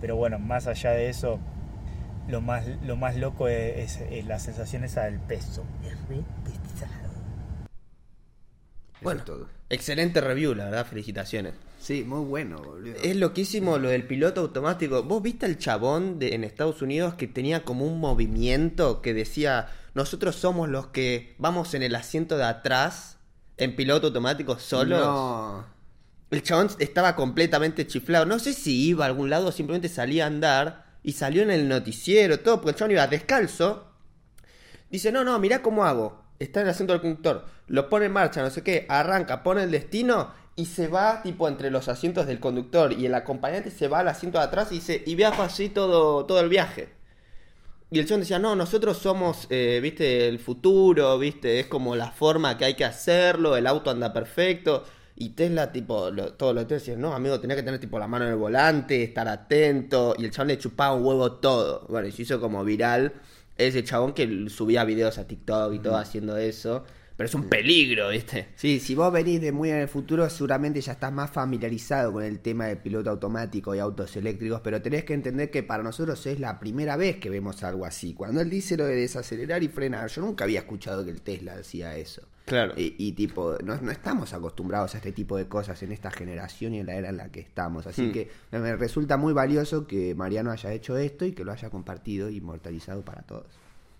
pero 0.00 0.16
bueno, 0.16 0.38
más 0.38 0.66
allá 0.66 0.90
de 0.90 1.08
eso, 1.08 1.38
lo 2.28 2.42
más, 2.42 2.66
lo 2.84 2.96
más 2.96 3.16
loco 3.16 3.48
es, 3.48 3.96
es- 3.98 4.00
es 4.10 4.26
la 4.26 4.38
sensación 4.40 4.84
esa 4.84 5.04
del 5.04 5.20
peso. 5.20 5.64
Es 5.84 5.92
re 6.08 6.16
pesado. 6.44 7.14
Bueno. 9.00 9.22
Todo. 9.24 9.48
Excelente 9.70 10.20
review, 10.20 10.54
la 10.54 10.66
verdad, 10.66 10.84
felicitaciones. 10.86 11.54
Sí, 11.86 12.02
muy 12.02 12.24
bueno, 12.24 12.60
boludo. 12.60 12.96
Es 13.00 13.14
loquísimo 13.14 13.78
lo 13.78 13.90
del 13.90 14.08
piloto 14.08 14.40
automático. 14.40 15.04
¿Vos 15.04 15.22
viste 15.22 15.46
el 15.46 15.56
chabón 15.56 16.18
de, 16.18 16.34
en 16.34 16.42
Estados 16.42 16.82
Unidos 16.82 17.14
que 17.14 17.28
tenía 17.28 17.62
como 17.62 17.86
un 17.86 18.00
movimiento 18.00 19.00
que 19.00 19.14
decía, 19.14 19.68
nosotros 19.94 20.34
somos 20.34 20.68
los 20.68 20.88
que 20.88 21.36
vamos 21.38 21.74
en 21.74 21.84
el 21.84 21.94
asiento 21.94 22.38
de 22.38 22.42
atrás 22.42 23.18
en 23.56 23.76
piloto 23.76 24.08
automático 24.08 24.58
solos? 24.58 24.98
No. 24.98 25.64
El 26.32 26.42
chabón 26.42 26.70
estaba 26.80 27.14
completamente 27.14 27.86
chiflado. 27.86 28.26
No 28.26 28.40
sé 28.40 28.52
si 28.52 28.88
iba 28.88 29.04
a 29.04 29.06
algún 29.06 29.30
lado 29.30 29.46
o 29.46 29.52
simplemente 29.52 29.88
salía 29.88 30.24
a 30.24 30.26
andar 30.26 30.86
y 31.04 31.12
salió 31.12 31.40
en 31.42 31.52
el 31.52 31.68
noticiero, 31.68 32.40
todo, 32.40 32.56
porque 32.56 32.70
el 32.70 32.76
chabón 32.78 32.90
iba 32.90 33.06
descalzo. 33.06 33.92
Dice, 34.90 35.12
no, 35.12 35.22
no, 35.22 35.38
mirá 35.38 35.62
cómo 35.62 35.84
hago. 35.84 36.24
Está 36.40 36.62
en 36.62 36.66
el 36.66 36.70
asiento 36.72 36.94
del 36.94 37.02
conductor. 37.02 37.46
Lo 37.68 37.88
pone 37.88 38.06
en 38.06 38.12
marcha, 38.12 38.42
no 38.42 38.50
sé 38.50 38.64
qué. 38.64 38.86
Arranca, 38.88 39.44
pone 39.44 39.62
el 39.62 39.70
destino 39.70 40.45
y 40.56 40.66
se 40.66 40.88
va 40.88 41.22
tipo 41.22 41.48
entre 41.48 41.70
los 41.70 41.88
asientos 41.88 42.26
del 42.26 42.40
conductor 42.40 42.92
y 42.92 43.06
el 43.06 43.14
acompañante 43.14 43.70
se 43.70 43.88
va 43.88 44.00
al 44.00 44.08
asiento 44.08 44.38
de 44.38 44.44
atrás 44.44 44.72
y 44.72 44.76
dice, 44.76 45.02
y 45.06 45.14
viajo 45.14 45.42
así 45.42 45.68
todo, 45.68 46.24
todo 46.26 46.40
el 46.40 46.48
viaje. 46.48 46.90
Y 47.90 48.00
el 48.00 48.06
chabón 48.06 48.20
decía, 48.20 48.38
no, 48.40 48.56
nosotros 48.56 48.98
somos, 48.98 49.46
eh, 49.50 49.78
viste, 49.82 50.26
el 50.28 50.40
futuro, 50.40 51.18
viste, 51.18 51.60
es 51.60 51.66
como 51.68 51.94
la 51.94 52.10
forma 52.10 52.58
que 52.58 52.64
hay 52.64 52.74
que 52.74 52.84
hacerlo, 52.84 53.56
el 53.56 53.66
auto 53.66 53.90
anda 53.90 54.12
perfecto. 54.12 54.84
Y 55.14 55.30
Tesla, 55.30 55.72
tipo, 55.72 56.10
lo- 56.10 56.34
todo 56.34 56.52
lo 56.52 56.66
que 56.66 56.74
decía, 56.74 56.96
no, 56.96 57.14
amigo, 57.14 57.40
tenía 57.40 57.56
que 57.56 57.62
tener 57.62 57.80
tipo 57.80 57.98
la 57.98 58.08
mano 58.08 58.24
en 58.26 58.32
el 58.32 58.36
volante, 58.36 59.02
estar 59.04 59.28
atento. 59.28 60.14
Y 60.18 60.24
el 60.24 60.30
chabón 60.32 60.48
le 60.48 60.58
chupaba 60.58 60.94
un 60.94 61.04
huevo 61.04 61.32
todo. 61.34 61.86
Bueno, 61.88 62.08
y 62.08 62.12
se 62.12 62.22
hizo 62.22 62.40
como 62.40 62.64
viral 62.64 63.14
ese 63.56 63.82
chabón 63.84 64.12
que 64.12 64.48
subía 64.50 64.84
videos 64.84 65.16
a 65.18 65.26
TikTok 65.26 65.72
y 65.74 65.78
todo 65.78 65.96
haciendo 65.96 66.36
eso. 66.36 66.84
Pero 67.16 67.26
es 67.26 67.34
un 67.34 67.44
peligro, 67.44 68.10
viste. 68.10 68.48
Sí, 68.56 68.78
si 68.78 68.94
vos 68.94 69.10
venís 69.10 69.40
de 69.40 69.50
muy 69.50 69.70
en 69.70 69.76
el 69.76 69.88
futuro, 69.88 70.28
seguramente 70.28 70.80
ya 70.82 70.92
estás 70.92 71.10
más 71.12 71.30
familiarizado 71.30 72.12
con 72.12 72.22
el 72.22 72.40
tema 72.40 72.66
del 72.66 72.76
piloto 72.76 73.08
automático 73.08 73.74
y 73.74 73.78
autos 73.78 74.14
eléctricos, 74.16 74.60
pero 74.62 74.82
tenés 74.82 75.04
que 75.04 75.14
entender 75.14 75.50
que 75.50 75.62
para 75.62 75.82
nosotros 75.82 76.26
es 76.26 76.38
la 76.40 76.60
primera 76.60 76.96
vez 76.98 77.16
que 77.16 77.30
vemos 77.30 77.62
algo 77.62 77.86
así. 77.86 78.12
Cuando 78.12 78.42
él 78.42 78.50
dice 78.50 78.76
lo 78.76 78.84
de 78.84 78.96
desacelerar 78.96 79.62
y 79.62 79.68
frenar, 79.68 80.10
yo 80.10 80.20
nunca 80.20 80.44
había 80.44 80.58
escuchado 80.60 81.04
que 81.06 81.10
el 81.10 81.22
Tesla 81.22 81.54
hacía 81.54 81.96
eso. 81.96 82.20
Claro. 82.44 82.74
Y, 82.76 82.94
y 82.98 83.12
tipo, 83.12 83.56
no, 83.64 83.80
no 83.80 83.90
estamos 83.90 84.32
acostumbrados 84.34 84.94
a 84.94 84.98
este 84.98 85.10
tipo 85.12 85.36
de 85.38 85.46
cosas 85.48 85.82
en 85.82 85.92
esta 85.92 86.10
generación 86.10 86.74
y 86.74 86.80
en 86.80 86.86
la 86.86 86.94
era 86.96 87.08
en 87.08 87.16
la 87.16 87.32
que 87.32 87.40
estamos. 87.40 87.86
Así 87.86 88.02
Hmm. 88.08 88.12
que 88.12 88.30
me- 88.52 88.58
me 88.60 88.76
resulta 88.76 89.16
muy 89.16 89.32
valioso 89.32 89.86
que 89.86 90.14
Mariano 90.14 90.50
haya 90.52 90.70
hecho 90.72 90.96
esto 90.98 91.24
y 91.24 91.32
que 91.32 91.44
lo 91.44 91.52
haya 91.52 91.70
compartido 91.70 92.28
y 92.28 92.36
inmortalizado 92.36 93.02
para 93.06 93.22
todos. 93.22 93.46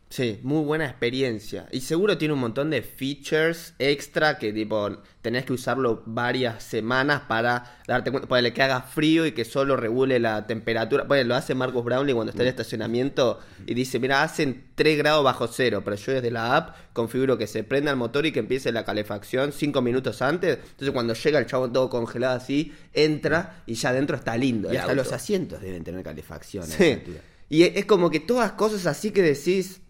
Sí, 0.09 0.39
muy 0.45 0.65
buena 0.65 0.87
experiencia. 0.87 1.67
Y 1.73 1.81
seguro 1.81 2.17
tiene 2.17 2.33
un 2.33 2.41
montón 2.41 2.71
de 2.71 2.81
features 2.83 3.75
extra 3.79 4.39
que 4.39 4.53
tipo 4.53 4.99
tenés 5.21 5.45
que 5.45 5.53
usarlo 5.53 6.05
varias 6.07 6.63
semanas 6.63 7.23
para 7.27 7.79
darte 7.89 8.13
cuenta, 8.13 8.29
para 8.29 8.51
que 8.53 8.63
haga 8.63 8.83
frío 8.83 9.27
y 9.27 9.33
que 9.33 9.45
solo 9.45 9.77
regule 9.77 10.21
la 10.21 10.47
temperatura. 10.47 11.03
Bueno, 11.03 11.25
lo 11.25 11.35
hace 11.35 11.57
Marcus 11.57 11.85
Brownlee 11.85 12.15
cuando 12.15 12.31
está 12.31 12.43
en 12.43 12.47
el 12.47 12.51
estacionamiento 12.51 13.41
y 13.67 13.75
dice, 13.75 13.99
mira, 13.99 14.23
hacen 14.23 14.69
3 14.77 14.97
grados 14.97 15.25
bajo 15.25 15.49
cero, 15.49 15.83
pero 15.85 15.97
yo 15.97 16.13
desde 16.13 16.31
la 16.31 16.57
app 16.57 16.77
configuro 16.93 17.37
que 17.37 17.49
se 17.49 17.65
prenda 17.65 17.91
el 17.91 17.97
motor 17.97 18.27
y 18.27 18.33
que 18.33 18.39
empiece 18.39 18.71
la 18.71 18.85
calefacción 18.85 19.53
5 19.53 19.83
minutos 19.83 20.23
antes. 20.23 20.57
Entonces 20.57 20.93
cuando 20.93 21.15
llega 21.15 21.41
el 21.41 21.47
chavo 21.47 21.71
todo 21.73 21.91
congelado 21.91 22.37
así, 22.37 22.73
entra 22.93 23.65
y 23.67 23.75
ya 23.75 23.89
adentro 23.89 24.17
está 24.17 24.37
lindo. 24.37 24.73
Y 24.73 24.77
hasta 24.77 24.93
auto. 24.93 25.03
los 25.03 25.13
asientos 25.13 25.61
deben 25.61 25.83
tener 25.83 26.05
calefacción. 26.05 26.65
Sí. 26.65 27.03
Y 27.49 27.63
es 27.63 27.85
como 27.87 28.11
que 28.11 28.21
todas 28.21 28.53
cosas 28.53 28.87
así 28.87 29.11
que 29.11 29.23
decís, 29.23 29.81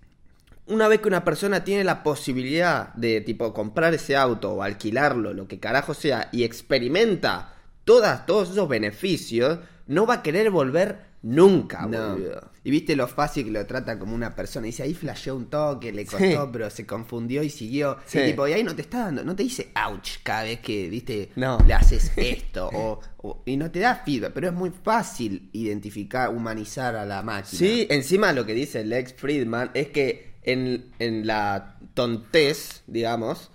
una 0.69 0.89
vez 0.89 1.01
que 1.01 1.09
una 1.09 1.25
persona 1.25 1.63
tiene 1.65 1.85
la 1.85 2.03
posibilidad 2.03 2.93
de 2.95 3.21
tipo 3.21 3.53
comprar 3.53 3.95
ese 3.95 4.17
auto 4.17 4.53
o 4.53 4.63
alquilarlo, 4.63 5.33
lo 5.33 5.47
que 5.49 5.61
carajo 5.61 5.95
sea, 5.95 6.29
y 6.33 6.43
experimenta 6.45 7.55
todas, 7.85 8.27
todos 8.27 8.51
esos 8.51 8.69
beneficios, 8.69 9.59
no 9.87 10.07
va 10.07 10.15
a 10.15 10.23
querer 10.23 10.51
volver 10.51 11.07
nunca, 11.23 11.87
No. 11.87 12.11
boludo. 12.15 12.51
Y 12.65 12.71
viste 12.71 12.97
lo 12.97 13.07
fácil 13.07 13.45
que 13.45 13.51
lo 13.53 13.65
trata 13.67 13.97
como 13.99 14.15
una 14.15 14.35
persona. 14.35 14.67
Dice, 14.67 14.83
ahí 14.83 14.93
flasheó 14.95 15.37
un 15.37 15.47
toque, 15.47 15.93
le 15.93 16.05
costó, 16.05 16.19
Sí. 16.19 16.37
pero 16.53 16.69
se 16.71 16.85
confundió 16.85 17.43
y 17.45 17.51
siguió. 17.51 17.97
Sí. 18.05 18.19
Y, 18.19 18.27
tipo, 18.27 18.47
y 18.49 18.53
ahí 18.53 18.65
no 18.65 18.75
te 18.75 18.83
está 18.83 18.99
dando, 19.05 19.23
no 19.25 19.35
te 19.37 19.45
dice 19.45 19.71
ouch 19.89 20.19
cada 20.25 20.43
vez 20.43 20.59
que, 20.61 20.89
viste, 20.89 21.31
No. 21.37 21.59
le 21.67 21.75
haces 21.75 22.11
esto. 22.17 22.69
o, 22.75 23.01
o- 23.19 23.43
y 23.47 23.57
no 23.57 23.71
te 23.71 23.79
da 23.81 23.95
feedback, 24.05 24.33
pero 24.33 24.49
es 24.49 24.53
muy 24.53 24.71
fácil 24.83 25.49
identificar, 25.53 26.31
humanizar 26.31 26.97
a 26.97 27.05
la 27.07 27.23
máquina. 27.23 27.59
Sí, 27.59 27.87
encima 27.89 28.33
lo 28.33 28.45
que 28.45 28.55
dice 28.55 28.85
Lex 28.85 29.15
Friedman 29.15 29.71
es 29.75 29.89
que 29.89 30.36
en, 30.47 30.91
en 30.99 31.27
la 31.27 31.77
tontez, 31.95 32.83
digamos, 32.87 33.51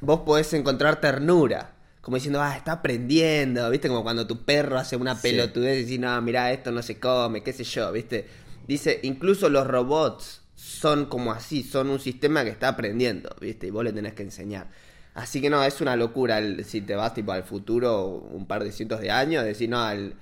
vos 0.00 0.20
podés 0.20 0.52
encontrar 0.54 1.00
ternura. 1.00 1.74
Como 2.00 2.16
diciendo, 2.16 2.40
ah, 2.40 2.56
está 2.56 2.72
aprendiendo, 2.72 3.68
¿viste? 3.70 3.88
Como 3.88 4.02
cuando 4.02 4.26
tu 4.26 4.44
perro 4.44 4.78
hace 4.78 4.96
una 4.96 5.14
pelotudez 5.20 5.78
y 5.78 5.82
decís, 5.82 6.00
no, 6.00 6.20
mira, 6.22 6.50
esto 6.50 6.72
no 6.72 6.82
se 6.82 6.98
come, 6.98 7.42
qué 7.42 7.52
sé 7.52 7.62
yo, 7.64 7.92
¿viste? 7.92 8.26
Dice, 8.66 9.00
incluso 9.02 9.48
los 9.50 9.66
robots 9.66 10.40
son 10.54 11.06
como 11.06 11.32
así, 11.32 11.62
son 11.62 11.90
un 11.90 12.00
sistema 12.00 12.42
que 12.42 12.50
está 12.50 12.68
aprendiendo, 12.68 13.34
¿viste? 13.40 13.66
Y 13.66 13.70
vos 13.70 13.84
le 13.84 13.92
tenés 13.92 14.14
que 14.14 14.22
enseñar. 14.22 14.68
Así 15.14 15.40
que 15.42 15.50
no, 15.50 15.62
es 15.62 15.80
una 15.80 15.96
locura 15.96 16.38
el- 16.38 16.64
si 16.64 16.80
te 16.80 16.94
vas 16.94 17.12
tipo 17.14 17.32
al 17.32 17.42
futuro 17.44 18.06
un 18.06 18.46
par 18.46 18.64
de 18.64 18.72
cientos 18.72 19.00
de 19.00 19.10
años, 19.10 19.44
decir, 19.44 19.68
no, 19.68 19.90
el- 19.90 20.14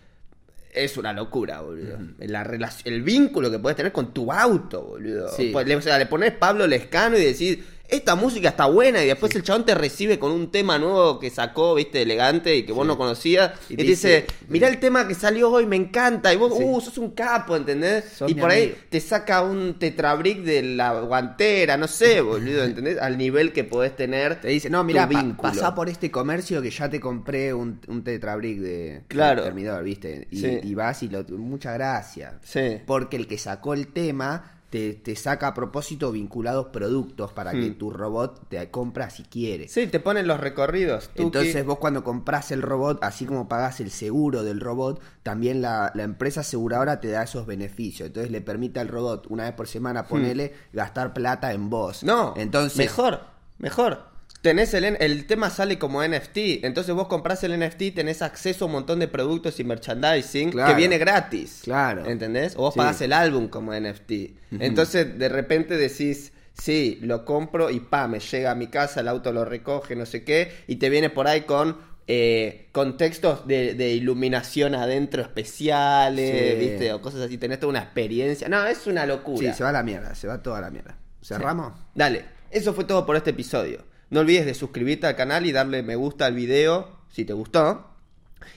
es 0.73 0.97
una 0.97 1.13
locura, 1.13 1.61
boludo. 1.61 1.99
La 2.19 2.45
relac- 2.45 2.83
el 2.85 3.03
vínculo 3.03 3.51
que 3.51 3.59
puedes 3.59 3.77
tener 3.77 3.93
con 3.93 4.13
tu 4.13 4.31
auto, 4.33 4.83
boludo. 4.83 5.29
Sí. 5.31 5.51
Pues, 5.53 5.67
le, 5.67 5.77
o 5.77 5.83
sea, 5.83 5.99
le 5.99 6.07
pones 6.07 6.33
Pablo 6.33 6.67
Lescano 6.67 7.17
y 7.17 7.25
decís, 7.25 7.59
esta 7.89 8.15
música 8.15 8.51
está 8.51 8.67
buena, 8.67 9.03
y 9.03 9.07
después 9.07 9.35
el 9.35 9.43
chabón 9.43 9.65
te 9.65 9.75
recibe 9.75 10.19
con 10.19 10.31
un 10.33 10.51
tema 10.51 10.79
nuevo 10.79 11.19
que 11.19 11.31
sacó, 11.31 11.75
viste, 11.75 12.03
elegante 12.03 12.55
y 12.57 12.65
que 12.65 12.73
vos 12.73 12.87
no 12.87 12.99
conocías, 12.99 13.53
y, 13.69 13.77
te 13.77 13.83
dice, 13.83 14.27
mirá 14.49 14.69
el 14.69 14.79
tema 14.79 15.09
que 15.09 15.15
salió 15.15 15.51
hoy, 15.51 15.67
me 15.67 15.77
encanta, 15.77 16.33
y 16.33 16.37
vos, 16.37 16.53
uh, 16.55 16.81
sos 16.81 16.99
un 16.99 17.13
capo, 17.13 17.57
¿entendés? 17.57 18.05
Sos 18.17 18.31
y 18.31 18.35
por 18.35 18.51
ahí 18.51 18.65
amigo. 18.65 18.79
te 18.91 19.01
saca 19.01 19.43
un 19.43 19.79
tetrabric 19.79 20.41
de 20.43 20.63
la 20.63 21.01
guantera, 21.01 21.77
no 21.77 21.89
sé, 21.89 22.21
boludo, 22.21 22.65
¿entendés? 22.65 22.99
Al 22.99 23.17
nivel 23.17 23.53
que 23.53 23.65
podés 23.65 23.97
tener. 23.97 24.41
Te 24.41 24.49
dice, 24.49 24.69
no, 24.69 24.85
mira, 24.85 25.09
pa- 25.09 25.37
pasá 25.41 25.75
por 25.75 25.89
este 25.89 26.11
comercio 26.11 26.61
que 26.61 26.71
ya 26.71 26.89
te 26.91 27.01
compré 27.01 27.55
un, 27.55 27.81
un 27.89 28.05
tetrabric 28.05 28.59
de 28.59 29.03
Claro. 29.09 29.41
de 29.43 29.47
termidor, 29.49 29.83
¿viste? 29.83 30.29
Y, 30.31 30.39
Sí. 30.41 30.61
y 30.63 30.75
vas 30.75 31.03
y 31.03 31.09
lo... 31.09 31.25
Muchas 31.25 31.75
gracias. 31.75 32.35
Sí. 32.43 32.81
Porque 32.87 33.17
el 33.17 33.27
que 33.27 33.39
sacó 33.39 33.73
el 33.75 33.89
tema 33.89 34.58
te, 34.71 34.93
te 34.95 35.17
saca 35.17 35.49
a 35.49 35.55
propósito 35.55 36.13
vinculados 36.13 36.67
productos 36.67 37.33
para 37.33 37.53
que 37.53 37.71
Hmm. 37.71 37.79
tu 37.79 37.91
robot 37.91 38.49
te 38.49 38.71
compra 38.71 39.09
si 39.11 39.23
quiere. 39.23 39.69
Sí, 39.69 39.87
te 39.87 40.01
ponen 40.01 40.27
los 40.27 40.41
recorridos. 40.41 41.11
Entonces 41.15 41.65
vos 41.65 41.79
cuando 41.79 42.05
compras 42.05 42.51
el 42.51 42.63
robot, 42.63 42.99
así 43.03 43.25
como 43.25 43.49
pagás 43.49 43.81
el 43.81 43.91
seguro 43.91 44.43
del 44.45 44.61
robot, 44.61 45.01
también 45.23 45.63
la, 45.63 45.91
la 45.95 46.03
empresa 46.03 46.41
aseguradora 46.41 47.01
te 47.01 47.09
da 47.09 47.23
esos 47.23 47.47
beneficios. 47.47 48.09
Entonces 48.09 48.31
le 48.31 48.41
permite 48.41 48.81
al 48.81 48.89
robot 48.89 49.27
una 49.29 49.45
vez 49.45 49.53
por 49.53 49.69
semana 49.69 50.07
ponele 50.07 50.53
gastar 50.73 51.13
plata 51.15 51.53
en 51.53 51.71
vos. 51.71 52.03
No, 52.05 52.35
entonces 52.37 52.77
mejor, 52.79 53.21
mejor. 53.59 54.08
Tenés 54.43 54.73
el, 54.75 54.85
el 54.85 55.27
tema 55.27 55.51
sale 55.51 55.79
como 55.79 56.03
NFT, 56.07 56.63
entonces 56.65 56.95
vos 56.95 57.09
comprás 57.09 57.43
el 57.43 57.59
NFT, 57.59 57.95
tenés 57.95 58.23
acceso 58.23 58.65
a 58.65 58.67
un 58.67 58.73
montón 58.73 59.01
de 59.01 59.09
productos 59.09 59.59
y 59.59 59.65
merchandising 59.65 60.53
Claro. 60.53 60.71
que 60.71 60.77
viene 60.77 60.97
gratis. 60.99 61.63
Claro. 61.65 62.07
¿Entendés? 62.07 62.55
O 62.57 62.61
vos 62.61 62.75
Sí. 62.75 62.79
pagás 62.79 63.01
el 63.01 63.13
álbum 63.13 63.49
como 63.49 63.73
NFT. 63.75 64.13
Entonces 64.61 65.19
de 65.19 65.29
repente 65.29 65.77
decís, 65.77 66.33
sí, 66.55 66.99
lo 67.03 67.25
compro 67.25 67.69
y 67.71 67.81
pa, 67.81 68.07
me 68.07 68.21
llega 68.21 68.53
a 68.53 68.55
mi 68.55 68.69
casa, 68.69 69.01
el 69.01 69.09
auto 69.09 69.33
lo 69.33 69.45
recoge, 69.45 69.97
no 69.97 70.07
sé 70.07 70.23
qué, 70.23 70.53
y 70.69 70.77
te 70.77 70.89
viene 70.89 71.11
por 71.11 71.27
ahí 71.27 71.41
con 71.43 71.77
eh, 72.07 72.69
contextos 72.73 73.47
de, 73.47 73.75
de 73.75 73.91
iluminación 73.91 74.75
adentro 74.77 75.21
especiales, 75.21 76.55
Sí. 76.55 76.65
¿viste? 76.69 76.93
O 76.93 77.03
cosas 77.03 77.21
así, 77.23 77.39
tenés 77.39 77.59
toda 77.61 77.71
una 77.71 77.81
experiencia. 77.81 78.49
No, 78.49 78.65
es 78.67 78.87
una 78.87 79.05
locura. 79.05 79.51
Sí, 79.53 79.57
se 79.59 79.63
va 79.65 79.71
a 79.71 79.73
la 79.73 79.83
mierda, 79.83 80.15
se 80.15 80.27
va 80.27 80.43
toda 80.43 80.61
la 80.61 80.71
mierda. 80.71 80.97
¿Cerramos? 81.23 81.73
Dale, 81.95 82.25
eso 82.51 82.73
fue 82.73 82.85
todo 82.85 83.05
por 83.05 83.17
este 83.17 83.31
episodio. 83.31 83.85
No 84.11 84.21
olvides 84.21 84.47
de 84.47 84.55
suscribirte 84.55 85.07
al 85.07 85.17
canal 85.17 85.47
y 85.47 85.53
darle 85.53 85.83
me 85.83 85.97
gusta 85.97 86.27
al 86.27 86.35
video 86.35 86.97
si 87.11 87.25
te 87.25 87.33
gustó. 87.33 87.87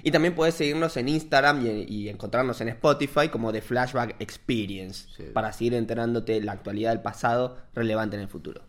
Y 0.04 0.12
también 0.12 0.36
puedes 0.36 0.56
seguirnos 0.56 0.96
en 0.98 1.10
Instagram 1.10 1.66
y, 1.66 1.70
y 1.88 2.10
encontrarnos 2.10 2.62
en 2.62 2.70
Spotify 2.70 3.30
como 3.30 3.52
The 3.52 3.62
Flashback 3.62 4.16
Experience 4.20 5.08
Sí. 5.18 5.24
para 5.34 5.52
seguir 5.52 5.74
enterándote 5.74 6.34
de 6.34 6.42
la 6.42 6.54
actualidad 6.54 6.92
del 6.92 7.02
pasado 7.02 7.58
relevante 7.74 8.16
en 8.16 8.22
el 8.22 8.28
futuro. 8.30 8.62